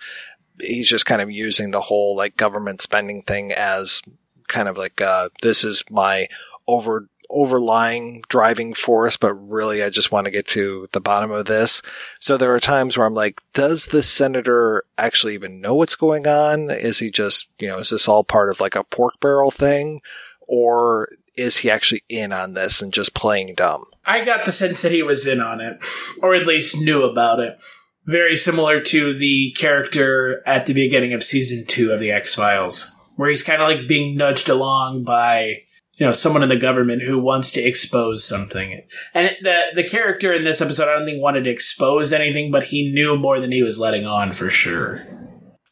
He's 0.60 0.88
just 0.88 1.06
kind 1.06 1.20
of 1.20 1.30
using 1.30 1.70
the 1.70 1.80
whole 1.80 2.16
like 2.16 2.36
government 2.36 2.82
spending 2.82 3.22
thing 3.22 3.52
as 3.52 4.02
kind 4.48 4.68
of 4.68 4.76
like, 4.76 5.00
uh, 5.00 5.30
this 5.40 5.64
is 5.64 5.82
my 5.90 6.28
over, 6.68 7.08
overlying 7.30 8.22
driving 8.28 8.74
force, 8.74 9.16
but 9.16 9.34
really 9.34 9.82
I 9.82 9.90
just 9.90 10.12
want 10.12 10.26
to 10.26 10.30
get 10.30 10.46
to 10.48 10.88
the 10.92 11.00
bottom 11.00 11.30
of 11.30 11.46
this. 11.46 11.82
So 12.20 12.36
there 12.36 12.54
are 12.54 12.60
times 12.60 12.96
where 12.96 13.06
I'm 13.06 13.14
like, 13.14 13.40
does 13.54 13.86
the 13.86 14.02
senator 14.02 14.84
actually 14.98 15.34
even 15.34 15.60
know 15.60 15.74
what's 15.74 15.96
going 15.96 16.26
on? 16.26 16.70
Is 16.70 16.98
he 16.98 17.10
just, 17.10 17.48
you 17.58 17.68
know, 17.68 17.78
is 17.78 17.90
this 17.90 18.06
all 18.06 18.22
part 18.22 18.50
of 18.50 18.60
like 18.60 18.76
a 18.76 18.84
pork 18.84 19.18
barrel 19.20 19.50
thing? 19.50 20.00
Or 20.48 21.08
is 21.36 21.58
he 21.58 21.70
actually 21.70 22.02
in 22.08 22.32
on 22.32 22.54
this 22.54 22.82
and 22.82 22.92
just 22.92 23.14
playing 23.14 23.54
dumb? 23.54 23.84
I 24.04 24.24
got 24.24 24.44
the 24.44 24.52
sense 24.52 24.82
that 24.82 24.92
he 24.92 25.02
was 25.02 25.26
in 25.26 25.40
on 25.40 25.60
it, 25.60 25.78
or 26.20 26.34
at 26.34 26.46
least 26.46 26.82
knew 26.82 27.02
about 27.02 27.40
it. 27.40 27.58
Very 28.04 28.34
similar 28.34 28.80
to 28.80 29.14
the 29.14 29.52
character 29.52 30.42
at 30.46 30.66
the 30.66 30.74
beginning 30.74 31.12
of 31.12 31.22
season 31.22 31.64
two 31.66 31.92
of 31.92 32.00
the 32.00 32.10
X 32.10 32.34
Files, 32.34 32.94
where 33.14 33.30
he's 33.30 33.44
kind 33.44 33.62
of 33.62 33.68
like 33.68 33.86
being 33.86 34.16
nudged 34.16 34.48
along 34.48 35.04
by 35.04 35.62
you 35.94 36.06
know 36.06 36.12
someone 36.12 36.42
in 36.42 36.48
the 36.48 36.56
government 36.56 37.02
who 37.02 37.20
wants 37.20 37.52
to 37.52 37.62
expose 37.62 38.24
something. 38.24 38.82
And 39.14 39.30
the 39.42 39.66
the 39.76 39.88
character 39.88 40.32
in 40.32 40.42
this 40.42 40.60
episode, 40.60 40.88
I 40.88 40.96
don't 40.96 41.04
think 41.04 41.22
wanted 41.22 41.44
to 41.44 41.50
expose 41.50 42.12
anything, 42.12 42.50
but 42.50 42.64
he 42.64 42.92
knew 42.92 43.16
more 43.16 43.38
than 43.38 43.52
he 43.52 43.62
was 43.62 43.78
letting 43.78 44.04
on 44.04 44.32
for 44.32 44.50
sure. 44.50 45.06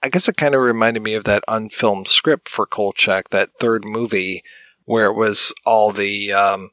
I 0.02 0.08
guess 0.08 0.28
it 0.28 0.36
kind 0.36 0.54
of 0.54 0.62
reminded 0.62 1.02
me 1.02 1.14
of 1.14 1.24
that 1.24 1.44
unfilmed 1.46 2.08
script 2.08 2.48
for 2.48 2.66
Kolchak, 2.66 3.30
that 3.30 3.50
third 3.58 3.88
movie 3.88 4.42
where 4.84 5.06
it 5.06 5.14
was 5.14 5.52
all 5.66 5.92
the 5.92 6.32
um, 6.32 6.70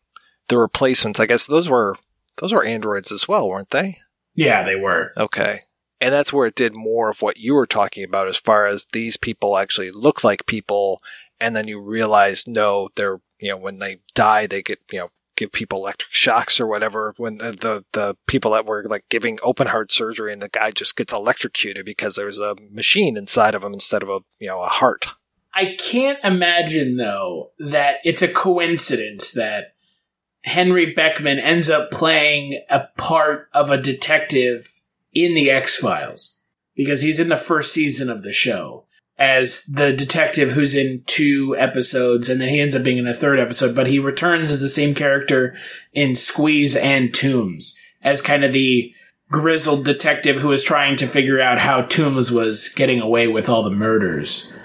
the 0.48 0.58
replacements. 0.58 1.20
I 1.20 1.26
guess 1.26 1.46
those 1.46 1.70
were 1.70 1.98
those 2.38 2.54
were 2.54 2.63
androids 2.63 3.12
as 3.12 3.28
well, 3.28 3.50
weren't 3.50 3.72
they? 3.72 4.00
Yeah, 4.34 4.63
they 4.63 4.76
were. 4.76 5.13
Okay. 5.18 5.62
And 6.00 6.13
that's 6.13 6.32
where 6.32 6.46
it 6.46 6.56
did 6.56 6.76
more 6.76 7.10
of 7.10 7.22
what 7.22 7.40
you 7.40 7.56
were 7.56 7.66
talking 7.66 8.04
about 8.04 8.28
as 8.28 8.38
far 8.38 8.68
as 8.68 8.86
these 8.94 9.18
people 9.18 9.58
actually 9.58 9.92
look 9.92 10.24
like 10.24 10.46
people. 10.46 11.00
And 11.40 11.56
then 11.56 11.68
you 11.68 11.82
realize, 11.82 12.48
no, 12.48 12.90
they're, 12.96 13.20
you 13.40 13.50
know, 13.50 13.58
when 13.58 13.80
they 13.80 14.00
die, 14.13 14.46
they 14.46 14.62
get, 14.62 14.80
you 14.92 15.00
know, 15.00 15.10
give 15.38 15.52
people 15.54 15.80
electric 15.80 16.12
shocks 16.12 16.60
or 16.60 16.67
whatever. 16.67 17.13
When 17.17 17.38
the, 17.38 17.52
the, 17.52 17.86
the 17.93 18.17
people 18.28 18.52
that 18.52 18.65
were 18.65 18.84
like 18.84 19.06
giving 19.10 19.39
open 19.41 19.67
heart 19.67 19.91
surgery 19.91 20.34
and 20.34 20.41
the 20.41 20.50
guy 20.50 20.71
just 20.71 20.97
gets 20.97 21.13
electrocuted 21.13 21.86
because 21.86 22.15
there's 22.15 22.38
a 22.38 22.56
machine 22.69 23.15
inside 23.15 23.56
of 23.56 23.63
him 23.63 23.73
instead 23.73 24.04
of 24.04 24.10
a, 24.10 24.19
you 24.39 24.47
know, 24.47 24.62
a 24.62 24.67
heart. 24.67 25.06
I 25.54 25.78
can't 25.80 26.19
imagine 26.23 26.97
though 26.97 27.52
that 27.60 27.97
it's 28.04 28.21
a 28.21 28.32
coincidence 28.32 29.32
that 29.34 29.76
Henry 30.43 30.93
Beckman 30.93 31.39
ends 31.39 31.69
up 31.69 31.91
playing 31.91 32.62
a 32.69 32.88
part 32.97 33.50
of 33.54 33.71
a 33.71 33.82
detective 33.82 34.82
in 35.13 35.34
the 35.34 35.50
X 35.50 35.78
Files 35.78 36.43
because 36.76 37.02
he's 37.02 37.19
in 37.19 37.30
the 37.30 37.38
first 37.38 37.73
season 37.73 38.10
of 38.10 38.23
the 38.23 38.32
show 38.32 38.87
as 39.19 39.65
the 39.65 39.93
detective 39.93 40.51
who's 40.51 40.75
in 40.75 41.03
two 41.08 41.56
episodes 41.58 42.30
and 42.30 42.39
then 42.39 42.49
he 42.49 42.60
ends 42.60 42.75
up 42.75 42.84
being 42.84 42.97
in 42.97 43.08
a 43.08 43.13
third 43.13 43.39
episode, 43.39 43.75
but 43.75 43.88
he 43.88 43.99
returns 43.99 44.51
as 44.51 44.62
the 44.62 44.67
same 44.67 44.93
character 44.93 45.56
in 45.93 46.13
Squeeze 46.13 46.75
and 46.75 47.13
Tooms 47.13 47.82
as 48.01 48.21
kind 48.21 48.43
of 48.43 48.53
the 48.53 48.93
grizzled 49.30 49.86
detective 49.86 50.38
who 50.38 50.51
is 50.51 50.63
trying 50.63 50.95
to 50.97 51.08
figure 51.08 51.41
out 51.41 51.60
how 51.60 51.82
Tooms 51.82 52.32
was 52.32 52.69
getting 52.75 53.01
away 53.01 53.27
with 53.27 53.49
all 53.49 53.63
the 53.63 53.71
murders. 53.71 54.56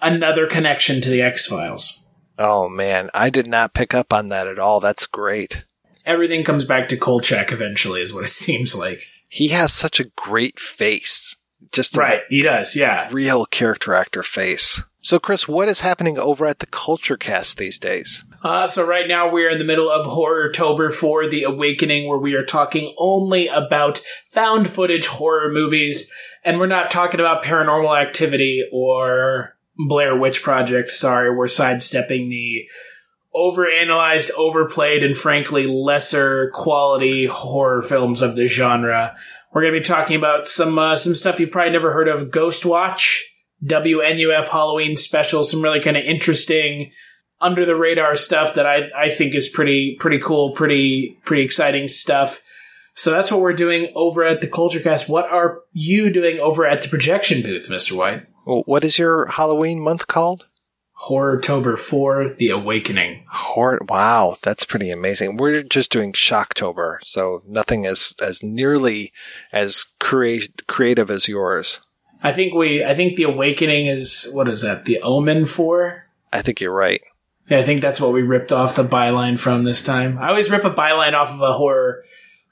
Another 0.00 0.46
connection 0.46 1.00
to 1.00 1.10
the 1.10 1.22
X 1.22 1.46
Files. 1.46 2.04
Oh 2.38 2.68
man, 2.68 3.10
I 3.14 3.30
did 3.30 3.46
not 3.46 3.74
pick 3.74 3.94
up 3.94 4.12
on 4.12 4.28
that 4.28 4.46
at 4.46 4.58
all. 4.58 4.80
That's 4.80 5.06
great. 5.06 5.64
Everything 6.06 6.44
comes 6.44 6.64
back 6.64 6.88
to 6.88 6.96
Kolchak 6.96 7.52
eventually, 7.52 8.00
is 8.00 8.14
what 8.14 8.24
it 8.24 8.30
seems 8.32 8.76
like. 8.76 9.02
He 9.28 9.48
has 9.48 9.72
such 9.72 10.00
a 10.00 10.10
great 10.16 10.58
face. 10.58 11.36
Just 11.72 11.96
Right, 11.96 12.20
he 12.28 12.42
does, 12.42 12.76
yeah. 12.76 13.08
real 13.12 13.44
character 13.46 13.94
actor 13.94 14.22
face. 14.22 14.82
So, 15.00 15.18
Chris, 15.18 15.46
what 15.46 15.68
is 15.68 15.80
happening 15.80 16.18
over 16.18 16.46
at 16.46 16.58
the 16.58 16.66
Culture 16.66 17.16
Cast 17.16 17.56
these 17.56 17.78
days? 17.78 18.24
Uh, 18.42 18.66
so 18.66 18.86
right 18.86 19.08
now 19.08 19.30
we're 19.30 19.50
in 19.50 19.58
the 19.58 19.64
middle 19.64 19.90
of 19.90 20.06
Horror 20.06 20.52
Tober 20.52 20.90
for 20.90 21.28
The 21.28 21.42
Awakening, 21.42 22.08
where 22.08 22.18
we 22.18 22.34
are 22.34 22.44
talking 22.44 22.94
only 22.96 23.48
about 23.48 24.00
found 24.28 24.70
footage 24.70 25.06
horror 25.06 25.50
movies, 25.50 26.12
and 26.44 26.58
we're 26.58 26.66
not 26.66 26.90
talking 26.90 27.20
about 27.20 27.42
paranormal 27.42 28.00
activity 28.00 28.64
or 28.72 29.56
Blair 29.88 30.16
Witch 30.16 30.42
Project. 30.42 30.88
Sorry, 30.90 31.34
we're 31.34 31.48
sidestepping 31.48 32.28
the 32.28 32.64
overanalyzed, 33.34 34.30
overplayed, 34.36 35.02
and 35.02 35.16
frankly 35.16 35.66
lesser 35.66 36.50
quality 36.54 37.26
horror 37.26 37.82
films 37.82 38.22
of 38.22 38.36
the 38.36 38.46
genre. 38.46 39.16
We're 39.52 39.62
going 39.62 39.74
to 39.74 39.80
be 39.80 39.84
talking 39.84 40.16
about 40.16 40.46
some 40.46 40.78
uh, 40.78 40.96
some 40.96 41.14
stuff 41.14 41.40
you've 41.40 41.50
probably 41.50 41.72
never 41.72 41.92
heard 41.92 42.08
of: 42.08 42.30
Ghost 42.30 42.66
Watch, 42.66 43.24
WNUF 43.64 44.48
Halloween 44.48 44.96
special, 44.96 45.44
some 45.44 45.62
really 45.62 45.80
kind 45.80 45.96
of 45.96 46.04
interesting 46.04 46.92
under 47.40 47.64
the 47.64 47.76
radar 47.76 48.16
stuff 48.16 48.54
that 48.54 48.66
I 48.66 48.88
I 48.96 49.10
think 49.10 49.34
is 49.34 49.48
pretty 49.48 49.96
pretty 49.98 50.18
cool, 50.18 50.52
pretty 50.52 51.18
pretty 51.24 51.42
exciting 51.42 51.88
stuff. 51.88 52.42
So 52.94 53.12
that's 53.12 53.30
what 53.30 53.40
we're 53.40 53.52
doing 53.52 53.92
over 53.94 54.24
at 54.24 54.40
the 54.40 54.48
Culture 54.48 54.80
Cast. 54.80 55.08
What 55.08 55.30
are 55.30 55.60
you 55.72 56.10
doing 56.10 56.40
over 56.40 56.66
at 56.66 56.82
the 56.82 56.88
projection 56.88 57.42
booth, 57.42 57.68
Mr. 57.68 57.92
White? 57.92 58.26
Well, 58.44 58.64
what 58.66 58.84
is 58.84 58.98
your 58.98 59.26
Halloween 59.26 59.78
month 59.78 60.08
called? 60.08 60.47
Horror 61.02 61.40
Tober 61.40 61.76
4, 61.76 62.34
The 62.34 62.50
Awakening. 62.50 63.24
Horror. 63.30 63.78
Wow, 63.88 64.36
that's 64.42 64.64
pretty 64.64 64.90
amazing. 64.90 65.36
We're 65.36 65.62
just 65.62 65.92
doing 65.92 66.12
Shocktober, 66.12 66.98
so 67.04 67.40
nothing 67.46 67.86
as 67.86 68.14
as 68.20 68.42
nearly 68.42 69.12
as 69.52 69.84
create, 70.00 70.66
creative 70.66 71.08
as 71.08 71.28
yours. 71.28 71.80
I 72.20 72.32
think 72.32 72.52
we 72.52 72.84
I 72.84 72.96
think 72.96 73.14
The 73.14 73.22
Awakening 73.22 73.86
is 73.86 74.28
what 74.34 74.48
is 74.48 74.62
that? 74.62 74.86
The 74.86 75.00
Omen 75.00 75.44
4? 75.46 76.04
I 76.32 76.42
think 76.42 76.60
you're 76.60 76.74
right. 76.74 77.00
Yeah, 77.48 77.58
I 77.58 77.62
think 77.62 77.80
that's 77.80 78.00
what 78.00 78.12
we 78.12 78.22
ripped 78.22 78.50
off 78.50 78.74
the 78.74 78.84
byline 78.84 79.38
from 79.38 79.62
this 79.62 79.84
time. 79.84 80.18
I 80.18 80.30
always 80.30 80.50
rip 80.50 80.64
a 80.64 80.70
byline 80.70 81.14
off 81.14 81.30
of 81.30 81.40
a 81.40 81.52
horror 81.52 82.02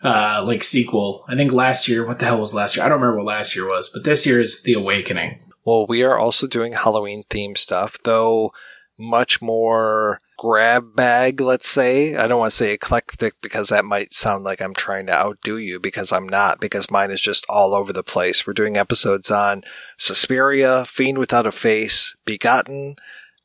uh 0.04 0.44
like 0.46 0.62
sequel. 0.62 1.24
I 1.26 1.35
think 1.35 1.52
last 1.52 1.88
year, 1.88 2.06
what 2.06 2.20
the 2.20 2.26
hell 2.26 2.38
was 2.38 2.54
last 2.54 2.76
year? 2.76 2.87
I 2.87 2.88
don't 2.88 3.00
remember 3.00 3.18
what 3.18 3.26
last 3.26 3.56
year 3.56 3.66
was, 3.66 3.88
but 3.88 4.04
this 4.04 4.24
year 4.24 4.40
is 4.40 4.62
The 4.62 4.74
Awakening. 4.74 5.40
Well, 5.66 5.85
we 5.88 6.05
are 6.05 6.16
also 6.16 6.46
doing 6.46 6.74
Halloween 6.74 7.24
themed 7.29 7.59
stuff, 7.59 7.98
though 8.05 8.52
much 8.98 9.42
more 9.42 10.20
grab 10.38 10.94
bag, 10.94 11.40
let's 11.40 11.68
say. 11.68 12.14
I 12.14 12.29
don't 12.29 12.38
want 12.38 12.52
to 12.52 12.57
say 12.57 12.72
eclectic 12.72 13.35
because 13.42 13.70
that 13.70 13.85
might 13.85 14.14
sound 14.14 14.44
like 14.44 14.62
I'm 14.62 14.74
trying 14.74 15.07
to 15.07 15.12
outdo 15.12 15.59
you 15.59 15.81
because 15.81 16.12
I'm 16.12 16.26
not, 16.29 16.61
because 16.61 16.90
mine 16.90 17.11
is 17.11 17.20
just 17.20 17.44
all 17.48 17.74
over 17.74 17.92
the 17.92 18.05
place. 18.05 18.46
We're 18.46 18.52
doing 18.52 18.76
episodes 18.76 19.29
on 19.29 19.64
Suspiria, 19.96 20.85
Fiend 20.85 21.18
Without 21.18 21.46
a 21.46 21.52
Face, 21.52 22.14
Begotten, 22.24 22.94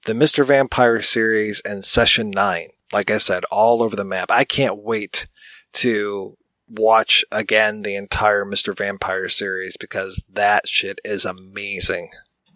the 0.06 0.14
Mr. 0.14 0.46
Vampire 0.46 1.02
series, 1.02 1.60
and 1.62 1.84
Session 1.84 2.30
9. 2.30 2.68
Like 2.94 3.10
I 3.10 3.18
said, 3.18 3.46
all 3.46 3.82
over 3.82 3.96
the 3.96 4.04
map. 4.04 4.30
I 4.30 4.44
can't 4.44 4.78
wait 4.78 5.28
to 5.74 6.38
watch 6.72 7.26
again 7.32 7.82
the 7.82 7.96
entire 7.96 8.46
Mr. 8.46 8.76
Vampire 8.76 9.30
series 9.30 9.78
because 9.78 10.24
that 10.32 10.68
shit 10.68 11.00
is 11.04 11.26
amazing. 11.26 12.10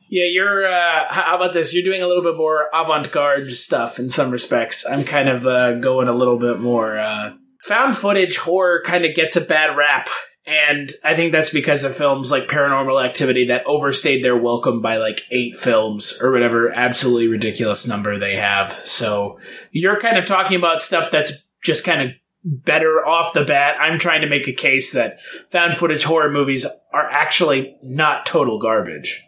Yeah, 0.10 0.26
you're. 0.26 0.68
Uh, 0.68 1.06
how 1.10 1.36
about 1.36 1.54
this? 1.54 1.74
You're 1.74 1.84
doing 1.84 2.02
a 2.02 2.08
little 2.08 2.24
bit 2.24 2.38
more 2.38 2.70
avant-garde 2.74 3.52
stuff 3.52 3.98
in 3.98 4.10
some 4.10 4.30
respects. 4.32 4.86
I'm 4.86 5.04
kind 5.04 5.30
of 5.30 5.48
uh, 5.48 5.74
going 5.74 6.08
a 6.08 6.14
little 6.14 6.38
bit 6.38 6.60
more 6.60 6.98
uh, 6.98 7.34
found 7.64 7.98
footage 7.98 8.38
horror. 8.38 8.82
Kind 8.86 9.06
of 9.06 9.16
gets 9.16 9.36
a 9.36 9.42
bad 9.42 9.76
rap, 9.76 10.08
and 10.46 10.92
I 11.04 11.16
think 11.16 11.32
that's 11.32 11.50
because 11.50 11.84
of 11.84 11.96
films 11.96 12.30
like 12.30 12.48
Paranormal 12.48 13.04
Activity 13.04 13.48
that 13.48 13.66
overstayed 13.66 14.24
their 14.24 14.38
welcome 14.38 14.80
by 14.80 14.98
like 14.98 15.22
eight 15.32 15.56
films 15.56 16.20
or 16.22 16.32
whatever 16.32 16.72
absolutely 16.72 17.28
ridiculous 17.28 17.88
number 17.88 18.20
they 18.20 18.36
have. 18.36 18.80
So 18.84 19.40
you're 19.72 20.00
kind 20.00 20.18
of 20.18 20.26
talking 20.26 20.58
about 20.58 20.84
stuff 20.84 21.10
that's 21.10 21.50
just 21.64 21.84
kind 21.84 22.04
of 22.04 22.10
better 22.46 23.06
off 23.06 23.34
the 23.34 23.44
bat. 23.44 23.76
I'm 23.82 23.98
trying 23.98 24.22
to 24.22 24.28
make 24.30 24.48
a 24.48 24.54
case 24.54 24.94
that 24.94 25.18
found 25.52 25.76
footage 25.76 26.04
horror 26.04 26.30
movies 26.32 26.66
are 26.94 27.10
actually 27.10 27.76
not 27.84 28.26
total 28.26 28.60
garbage. 28.60 29.22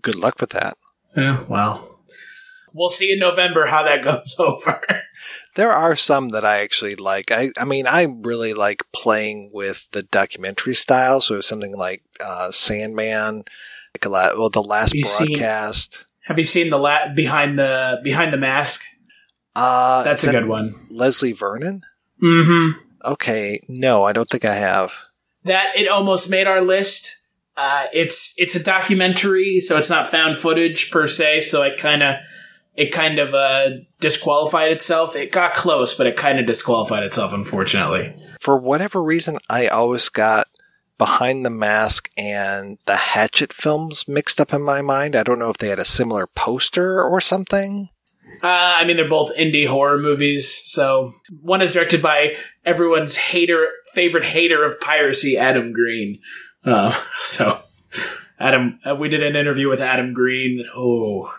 Good 0.00 0.14
luck 0.14 0.40
with 0.40 0.50
that. 0.50 0.76
Yeah, 1.16 1.44
well, 1.48 2.00
we'll 2.72 2.88
see 2.88 3.12
in 3.12 3.18
November 3.18 3.66
how 3.66 3.82
that 3.82 4.04
goes 4.04 4.36
over. 4.38 4.80
There 5.56 5.72
are 5.72 5.96
some 5.96 6.28
that 6.28 6.44
I 6.44 6.58
actually 6.60 6.94
like. 6.94 7.32
I, 7.32 7.50
I 7.58 7.64
mean, 7.64 7.86
I 7.86 8.06
really 8.20 8.54
like 8.54 8.82
playing 8.92 9.50
with 9.52 9.86
the 9.92 10.02
documentary 10.04 10.74
style. 10.74 11.20
So 11.20 11.40
something 11.40 11.74
like 11.76 12.02
uh, 12.24 12.50
Sandman, 12.52 13.36
like 13.94 14.04
a 14.04 14.08
lot, 14.08 14.36
well, 14.36 14.50
the 14.50 14.62
last 14.62 14.92
seen- 14.92 15.38
broadcast. 15.38 16.04
Have 16.26 16.38
you 16.38 16.44
seen 16.44 16.70
the 16.70 16.78
la- 16.78 17.12
behind 17.14 17.58
the 17.58 17.98
behind 18.04 18.32
the 18.32 18.36
mask? 18.36 18.84
uh, 19.54 20.02
That's 20.02 20.22
a 20.24 20.26
that 20.26 20.32
good 20.32 20.48
one. 20.48 20.86
Leslie 20.90 21.32
Vernon. 21.32 21.82
Mm-hmm. 22.22 22.80
Okay, 23.04 23.60
no, 23.68 24.04
I 24.04 24.12
don't 24.12 24.28
think 24.28 24.44
I 24.44 24.54
have. 24.54 24.92
That 25.44 25.76
it 25.76 25.88
almost 25.88 26.30
made 26.30 26.46
our 26.46 26.60
list. 26.60 27.22
Uh, 27.56 27.86
it's 27.92 28.34
it's 28.36 28.54
a 28.54 28.62
documentary, 28.62 29.60
so 29.60 29.78
it's 29.78 29.90
not 29.90 30.10
found 30.10 30.36
footage 30.36 30.90
per 30.90 31.06
se. 31.06 31.40
So 31.40 31.62
it 31.62 31.78
kind 31.78 32.02
of 32.02 32.16
it 32.74 32.92
kind 32.92 33.18
of 33.18 33.34
uh, 33.34 33.70
disqualified 34.00 34.70
itself. 34.70 35.16
It 35.16 35.32
got 35.32 35.54
close, 35.54 35.94
but 35.94 36.06
it 36.06 36.16
kind 36.16 36.38
of 36.38 36.46
disqualified 36.46 37.02
itself, 37.02 37.32
unfortunately. 37.32 38.14
For 38.40 38.58
whatever 38.58 39.02
reason, 39.02 39.38
I 39.48 39.68
always 39.68 40.08
got 40.08 40.46
Behind 40.98 41.44
the 41.44 41.50
Mask 41.50 42.10
and 42.16 42.78
the 42.86 42.96
Hatchet 42.96 43.52
films 43.52 44.06
mixed 44.06 44.40
up 44.40 44.52
in 44.52 44.62
my 44.62 44.82
mind. 44.82 45.16
I 45.16 45.22
don't 45.22 45.38
know 45.38 45.50
if 45.50 45.58
they 45.58 45.68
had 45.68 45.78
a 45.78 45.84
similar 45.84 46.26
poster 46.26 47.02
or 47.02 47.20
something. 47.20 47.88
Uh, 48.42 48.76
I 48.78 48.84
mean, 48.84 48.96
they're 48.96 49.08
both 49.08 49.36
indie 49.36 49.66
horror 49.66 49.98
movies. 49.98 50.62
So 50.64 51.14
one 51.40 51.62
is 51.62 51.72
directed 51.72 52.02
by 52.02 52.36
everyone's 52.64 53.16
hater, 53.16 53.68
favorite 53.94 54.24
hater 54.24 54.64
of 54.64 54.80
piracy, 54.80 55.36
Adam 55.36 55.72
Green. 55.72 56.20
Uh, 56.64 56.98
so 57.16 57.62
Adam, 58.38 58.78
uh, 58.88 58.94
we 58.94 59.08
did 59.08 59.22
an 59.22 59.36
interview 59.36 59.68
with 59.68 59.80
Adam 59.80 60.12
Green. 60.12 60.64
Oh, 60.74 61.34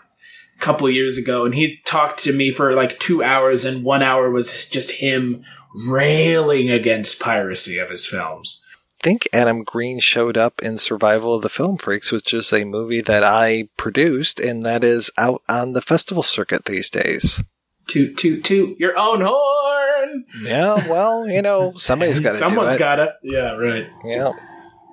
a 0.56 0.60
couple 0.60 0.90
years 0.90 1.18
ago, 1.18 1.44
and 1.44 1.54
he 1.54 1.80
talked 1.84 2.18
to 2.20 2.32
me 2.32 2.50
for 2.50 2.74
like 2.74 2.98
two 2.98 3.22
hours, 3.22 3.64
and 3.64 3.84
one 3.84 4.02
hour 4.02 4.30
was 4.30 4.68
just 4.68 5.00
him 5.00 5.44
railing 5.88 6.70
against 6.70 7.20
piracy 7.20 7.78
of 7.78 7.90
his 7.90 8.06
films. 8.06 8.64
I 9.00 9.04
think 9.04 9.28
Adam 9.32 9.62
Green 9.62 10.00
showed 10.00 10.36
up 10.36 10.60
in 10.60 10.76
Survival 10.76 11.34
of 11.36 11.42
the 11.42 11.48
Film 11.48 11.78
Freaks, 11.78 12.10
which 12.10 12.34
is 12.34 12.52
a 12.52 12.64
movie 12.64 13.00
that 13.00 13.22
I 13.22 13.68
produced 13.76 14.40
and 14.40 14.66
that 14.66 14.82
is 14.82 15.08
out 15.16 15.40
on 15.48 15.72
the 15.72 15.80
festival 15.80 16.24
circuit 16.24 16.64
these 16.64 16.90
days. 16.90 17.40
Toot 17.86 18.16
toot 18.16 18.42
toot 18.42 18.76
your 18.80 18.98
own 18.98 19.20
horn. 19.24 20.24
Yeah, 20.42 20.74
well, 20.90 21.28
you 21.28 21.40
know, 21.42 21.72
somebody's 21.76 22.18
got 22.18 22.30
to 22.30 22.36
Someone's 22.36 22.74
it. 22.74 22.78
gotta. 22.80 23.14
Yeah, 23.22 23.52
right. 23.52 23.86
Yeah. 24.04 24.32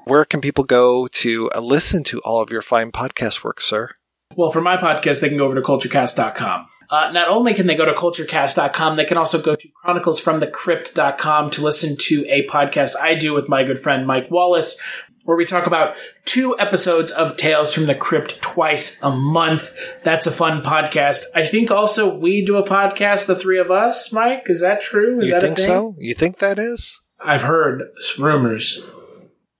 Where 0.04 0.24
can 0.24 0.40
people 0.40 0.66
go 0.66 1.08
to 1.08 1.50
uh, 1.56 1.60
listen 1.60 2.04
to 2.06 2.20
all 2.20 2.42
of 2.42 2.52
your 2.52 2.62
fine 2.62 2.92
podcast 2.92 3.44
work, 3.44 3.60
sir? 3.60 3.90
Well, 4.36 4.52
for 4.52 4.62
my 4.62 4.78
podcast, 4.78 5.22
they 5.22 5.30
can 5.30 5.40
go 5.40 5.46
over 5.46 5.56
to 5.56 5.62
culturecast.com. 5.62 6.68
Uh, 6.90 7.12
not 7.12 7.28
only 7.30 7.54
can 7.54 7.68
they 7.68 7.76
go 7.76 7.86
to 7.86 7.94
culturecast.com, 7.94 8.96
they 8.96 9.06
can 9.06 9.18
also 9.18 9.42
go 9.42 9.56
to 9.56 9.68
chroniclesfromthecrypt.com 9.84 11.50
to 11.52 11.62
listen 11.62 11.96
to 11.98 12.26
a 12.30 12.46
podcast 12.48 12.96
I 13.00 13.16
do 13.16 13.34
with 13.34 13.50
my 13.50 13.64
good 13.64 13.80
friend 13.80 14.06
Mike 14.06 14.30
Wallace. 14.30 14.82
where 15.24 15.36
we 15.36 15.44
talk 15.46 15.66
about 15.66 15.96
two 16.26 16.56
episodes 16.60 17.12
of 17.12 17.36
Tales 17.36 17.74
from 17.74 17.88
the 17.88 17.96
Crypt 17.96 18.40
twice 18.44 19.02
a 19.02 19.10
month. 19.10 19.76
That's 20.04 20.28
a 20.28 20.32
fun 20.32 20.62
podcast. 20.62 21.24
I 21.34 21.44
think 21.44 21.72
also 21.72 22.16
we 22.16 22.46
do 22.46 22.58
a 22.58 22.64
podcast, 22.64 23.26
the 23.26 23.36
three 23.36 23.58
of 23.58 23.72
us, 23.72 24.14
Mike. 24.14 24.44
Is 24.48 24.62
that 24.62 24.82
true? 24.82 25.20
Is 25.20 25.30
you 25.30 25.34
that 25.34 25.42
think 25.42 25.58
a 25.58 25.62
thing? 25.62 25.66
so? 25.66 25.96
You 25.98 26.14
think 26.14 26.38
that 26.38 26.60
is? 26.60 27.02
I've 27.20 27.42
heard 27.42 27.90
rumors. 28.20 28.88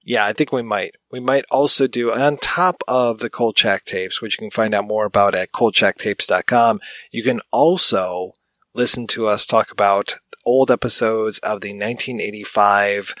Yeah, 0.06 0.24
I 0.24 0.32
think 0.32 0.50
we 0.52 0.62
might. 0.62 0.94
We 1.10 1.18
might 1.18 1.44
also 1.50 1.88
do 1.88 2.12
on 2.12 2.36
top 2.36 2.84
of 2.86 3.18
the 3.18 3.28
Kolchak 3.28 3.84
tapes, 3.84 4.22
which 4.22 4.34
you 4.34 4.38
can 4.38 4.52
find 4.52 4.72
out 4.72 4.86
more 4.86 5.04
about 5.04 5.34
at 5.34 5.50
kolchaktapes.com. 5.50 6.78
You 7.10 7.24
can 7.24 7.40
also 7.50 8.30
listen 8.72 9.08
to 9.08 9.26
us 9.26 9.44
talk 9.44 9.72
about 9.72 10.20
old 10.44 10.70
episodes 10.70 11.38
of 11.38 11.60
the 11.60 11.70
1985 11.70 13.16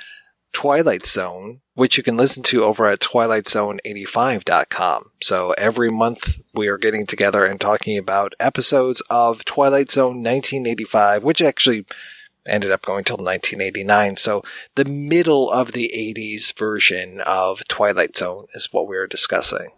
Twilight 0.52 1.04
Zone, 1.04 1.60
which 1.74 1.96
you 1.96 2.04
can 2.04 2.16
listen 2.16 2.44
to 2.44 2.62
over 2.62 2.86
at 2.86 3.00
twilightzone85.com. 3.00 5.02
So 5.20 5.54
every 5.58 5.90
month 5.90 6.40
we 6.54 6.68
are 6.68 6.78
getting 6.78 7.04
together 7.04 7.44
and 7.44 7.60
talking 7.60 7.98
about 7.98 8.36
episodes 8.38 9.02
of 9.10 9.44
Twilight 9.44 9.90
Zone 9.90 10.22
1985, 10.22 11.24
which 11.24 11.42
actually 11.42 11.84
ended 12.46 12.70
up 12.70 12.82
going 12.82 13.04
till 13.04 13.16
1989. 13.16 14.16
So 14.16 14.42
the 14.74 14.84
middle 14.84 15.50
of 15.50 15.72
the 15.72 15.90
80s 15.94 16.56
version 16.56 17.20
of 17.26 17.66
Twilight 17.68 18.16
Zone 18.16 18.46
is 18.54 18.72
what 18.72 18.88
we 18.88 18.96
are 18.96 19.06
discussing. 19.06 19.70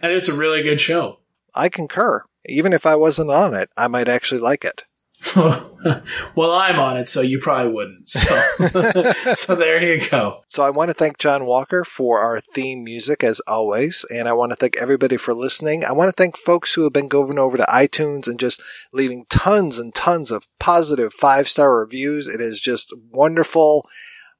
And 0.00 0.12
it's 0.12 0.28
a 0.28 0.34
really 0.34 0.62
good 0.62 0.80
show. 0.80 1.18
I 1.54 1.68
concur. 1.68 2.24
Even 2.46 2.72
if 2.72 2.86
I 2.86 2.96
wasn't 2.96 3.30
on 3.30 3.54
it, 3.54 3.70
I 3.76 3.86
might 3.88 4.08
actually 4.08 4.40
like 4.40 4.64
it. 4.64 4.84
well, 5.34 6.52
I'm 6.54 6.78
on 6.78 6.96
it, 6.96 7.08
so 7.08 7.20
you 7.20 7.38
probably 7.40 7.72
wouldn't. 7.72 8.08
So, 8.08 9.12
so 9.34 9.54
there 9.54 9.82
you 9.82 10.08
go. 10.08 10.42
So 10.48 10.62
I 10.62 10.70
want 10.70 10.88
to 10.88 10.94
thank 10.94 11.18
John 11.18 11.44
Walker 11.44 11.84
for 11.84 12.20
our 12.20 12.40
theme 12.40 12.82
music 12.82 13.22
as 13.22 13.40
always, 13.40 14.04
and 14.10 14.28
I 14.28 14.32
want 14.32 14.50
to 14.52 14.56
thank 14.56 14.78
everybody 14.78 15.16
for 15.16 15.34
listening. 15.34 15.84
I 15.84 15.92
want 15.92 16.08
to 16.08 16.16
thank 16.16 16.36
folks 16.36 16.74
who 16.74 16.84
have 16.84 16.92
been 16.92 17.08
going 17.08 17.38
over 17.38 17.56
to 17.56 17.64
iTunes 17.64 18.28
and 18.28 18.40
just 18.40 18.62
leaving 18.92 19.26
tons 19.28 19.78
and 19.78 19.94
tons 19.94 20.30
of 20.30 20.48
positive 20.58 21.12
five 21.12 21.48
star 21.48 21.78
reviews. 21.78 22.26
It 22.26 22.40
is 22.40 22.58
just 22.58 22.92
wonderful. 23.10 23.84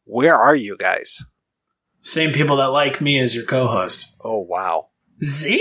Where 0.04 0.34
are 0.34 0.56
you 0.56 0.76
guys? 0.76 1.22
Same 2.02 2.32
people 2.32 2.56
that 2.56 2.68
like 2.68 3.00
me 3.00 3.20
as 3.20 3.34
your 3.34 3.44
co-host. 3.44 4.16
Oh 4.24 4.38
wow. 4.38 4.86
Zing! 5.22 5.60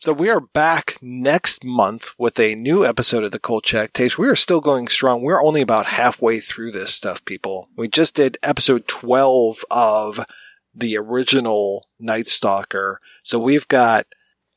So 0.00 0.12
we 0.12 0.30
are 0.30 0.38
back 0.38 0.96
next 1.02 1.64
month 1.64 2.12
with 2.16 2.38
a 2.38 2.54
new 2.54 2.86
episode 2.86 3.24
of 3.24 3.32
the 3.32 3.40
Kolchak 3.40 3.92
Tapes. 3.92 4.16
We 4.16 4.28
are 4.28 4.36
still 4.36 4.60
going 4.60 4.86
strong. 4.86 5.22
We're 5.22 5.42
only 5.42 5.60
about 5.60 5.86
halfway 5.86 6.38
through 6.38 6.70
this 6.70 6.94
stuff, 6.94 7.24
people. 7.24 7.66
We 7.76 7.88
just 7.88 8.14
did 8.14 8.38
episode 8.40 8.86
12 8.86 9.64
of 9.72 10.24
the 10.72 10.96
original 10.96 11.88
Night 11.98 12.28
Stalker. 12.28 13.00
So 13.24 13.40
we've 13.40 13.66
got 13.66 14.06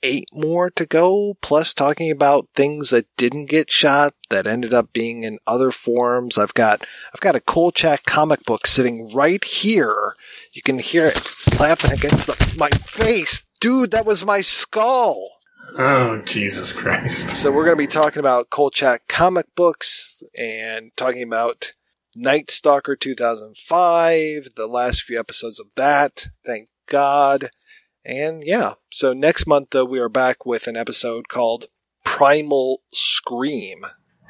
eight 0.03 0.27
more 0.31 0.69
to 0.69 0.85
go, 0.85 1.37
plus 1.41 1.73
talking 1.73 2.11
about 2.11 2.49
things 2.53 2.91
that 2.91 3.07
didn't 3.17 3.47
get 3.47 3.71
shot 3.71 4.13
that 4.29 4.45
ended 4.45 4.75
up 4.75 4.93
being 4.93 5.23
in 5.23 5.39
other 5.47 5.71
forms. 5.71 6.37
I've 6.37 6.53
got, 6.53 6.85
I've 7.15 7.19
got 7.19 7.35
a 7.35 7.41
Kolchak 7.41 8.03
comic 8.03 8.43
book 8.43 8.67
sitting 8.67 9.09
right 9.11 9.43
here. 9.43 10.13
You 10.53 10.61
can 10.61 10.77
hear 10.77 11.05
it 11.05 11.17
slapping 11.17 11.93
against 11.93 12.27
the, 12.27 12.55
my 12.59 12.69
face. 12.69 13.47
Dude, 13.61 13.91
that 13.91 14.07
was 14.07 14.25
my 14.25 14.41
skull. 14.41 15.29
Oh, 15.77 16.19
Jesus 16.25 16.77
Christ. 16.77 17.29
So 17.29 17.51
we're 17.51 17.63
going 17.63 17.77
to 17.77 17.83
be 17.83 17.85
talking 17.85 18.19
about 18.19 18.49
Kolchak 18.49 19.07
comic 19.07 19.53
books 19.55 20.23
and 20.35 20.91
talking 20.97 21.21
about 21.21 21.71
Night 22.15 22.49
Stalker 22.49 22.95
2005, 22.95 24.55
the 24.55 24.65
last 24.65 25.03
few 25.03 25.19
episodes 25.19 25.59
of 25.59 25.67
that. 25.75 26.25
Thank 26.43 26.69
God. 26.87 27.51
And 28.03 28.43
yeah, 28.43 28.73
so 28.89 29.13
next 29.13 29.45
month 29.45 29.67
though, 29.69 29.85
we 29.85 29.99
are 29.99 30.09
back 30.09 30.43
with 30.43 30.65
an 30.65 30.75
episode 30.75 31.27
called 31.27 31.67
Primal 32.03 32.81
Scream. 32.91 33.81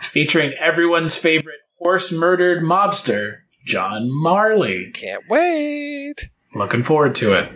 Featuring 0.02 0.52
everyone's 0.60 1.16
favorite 1.16 1.62
horse 1.80 2.12
murdered 2.12 2.64
mobster, 2.64 3.44
John 3.66 4.12
Marley. 4.12 4.92
Can't 4.92 5.24
wait. 5.30 6.30
Looking 6.54 6.84
forward 6.84 7.16
to 7.16 7.40
it. 7.40 7.50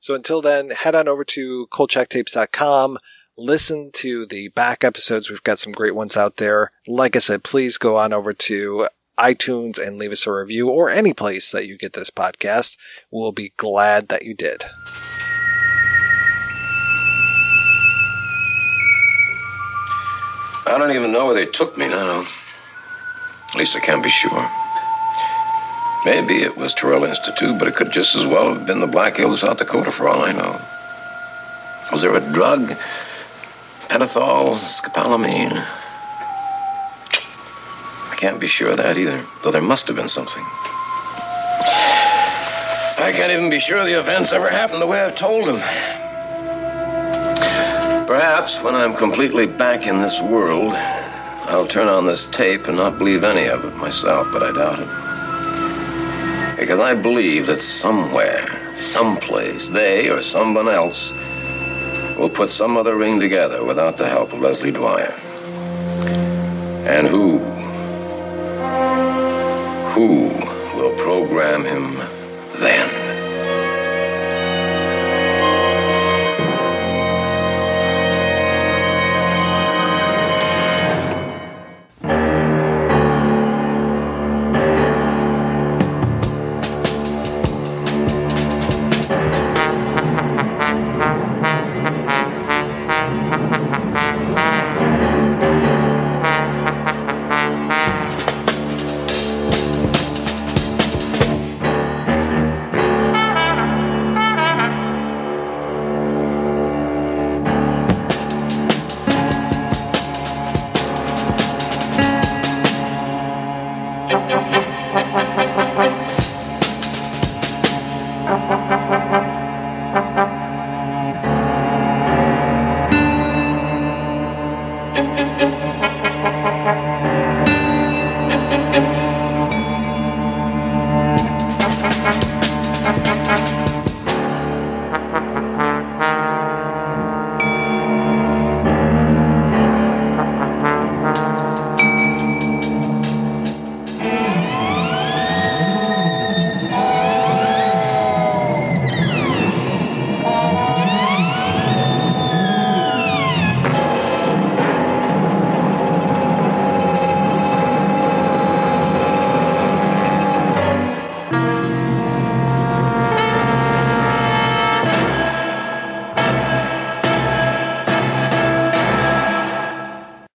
So 0.00 0.14
until 0.14 0.40
then, 0.40 0.70
head 0.70 0.94
on 0.94 1.08
over 1.08 1.24
to 1.24 1.66
kolchaktapes.com. 1.66 2.98
Listen 3.36 3.90
to 3.92 4.24
the 4.24 4.48
back 4.48 4.82
episodes. 4.82 5.30
We've 5.30 5.42
got 5.42 5.58
some 5.58 5.72
great 5.72 5.94
ones 5.94 6.16
out 6.16 6.36
there. 6.36 6.70
Like 6.88 7.16
I 7.16 7.18
said, 7.18 7.44
please 7.44 7.76
go 7.76 7.96
on 7.96 8.12
over 8.12 8.32
to 8.32 8.88
iTunes 9.18 9.78
and 9.78 9.98
leave 9.98 10.12
us 10.12 10.26
a 10.26 10.32
review 10.32 10.70
or 10.70 10.88
any 10.88 11.12
place 11.12 11.52
that 11.52 11.66
you 11.66 11.76
get 11.76 11.92
this 11.92 12.10
podcast. 12.10 12.78
We'll 13.10 13.32
be 13.32 13.52
glad 13.58 14.08
that 14.08 14.24
you 14.24 14.32
did. 14.34 14.64
I 20.66 20.76
don't 20.78 20.92
even 20.92 21.12
know 21.12 21.26
where 21.26 21.34
they 21.34 21.46
took 21.46 21.76
me 21.76 21.88
now. 21.88 22.24
At 23.48 23.54
least 23.54 23.76
I 23.76 23.80
can't 23.80 24.02
be 24.02 24.08
sure. 24.08 24.50
Maybe 26.04 26.42
it 26.42 26.56
was 26.56 26.72
Tyrell 26.72 27.04
Institute, 27.04 27.58
but 27.58 27.68
it 27.68 27.74
could 27.74 27.92
just 27.92 28.14
as 28.14 28.24
well 28.24 28.54
have 28.54 28.64
been 28.66 28.80
the 28.80 28.86
Black 28.86 29.18
Hills 29.18 29.34
of 29.34 29.40
South 29.40 29.58
Dakota 29.58 29.92
for 29.92 30.08
all 30.08 30.22
I 30.22 30.32
know. 30.32 30.58
Was 31.92 32.00
there 32.00 32.16
a 32.16 32.20
drug? 32.32 32.74
Pentothal, 33.88 34.54
scopolamine? 34.54 35.62
I 38.10 38.16
can't 38.16 38.40
be 38.40 38.46
sure 38.46 38.70
of 38.70 38.78
that 38.78 38.96
either, 38.96 39.22
though 39.42 39.50
there 39.50 39.60
must 39.60 39.88
have 39.88 39.96
been 39.96 40.08
something. 40.08 40.42
I 42.98 43.12
can't 43.14 43.32
even 43.32 43.50
be 43.50 43.60
sure 43.60 43.84
the 43.84 43.98
events 43.98 44.32
ever 44.32 44.48
happened 44.48 44.80
the 44.80 44.86
way 44.86 45.02
I've 45.02 45.16
told 45.16 45.48
them. 45.48 45.58
Perhaps 48.06 48.62
when 48.62 48.74
I'm 48.74 48.94
completely 48.94 49.46
back 49.46 49.86
in 49.86 50.00
this 50.00 50.18
world, 50.20 50.72
I'll 50.72 51.66
turn 51.66 51.88
on 51.88 52.06
this 52.06 52.24
tape 52.26 52.68
and 52.68 52.78
not 52.78 52.96
believe 52.96 53.22
any 53.22 53.48
of 53.48 53.66
it 53.66 53.76
myself, 53.76 54.28
but 54.32 54.42
I 54.42 54.52
doubt 54.52 54.78
it. 54.78 55.09
Because 56.60 56.78
I 56.78 56.92
believe 56.92 57.46
that 57.46 57.62
somewhere, 57.62 58.46
someplace, 58.76 59.68
they 59.68 60.10
or 60.10 60.20
someone 60.20 60.68
else 60.68 61.14
will 62.18 62.28
put 62.28 62.50
some 62.50 62.76
other 62.76 62.96
ring 62.96 63.18
together 63.18 63.64
without 63.64 63.96
the 63.96 64.06
help 64.06 64.34
of 64.34 64.40
Leslie 64.40 64.70
Dwyer. 64.70 65.14
And 66.86 67.08
who? 67.08 67.38
Who 69.94 70.28
will 70.78 70.94
program 70.98 71.64
him 71.64 71.96
then? 72.58 72.99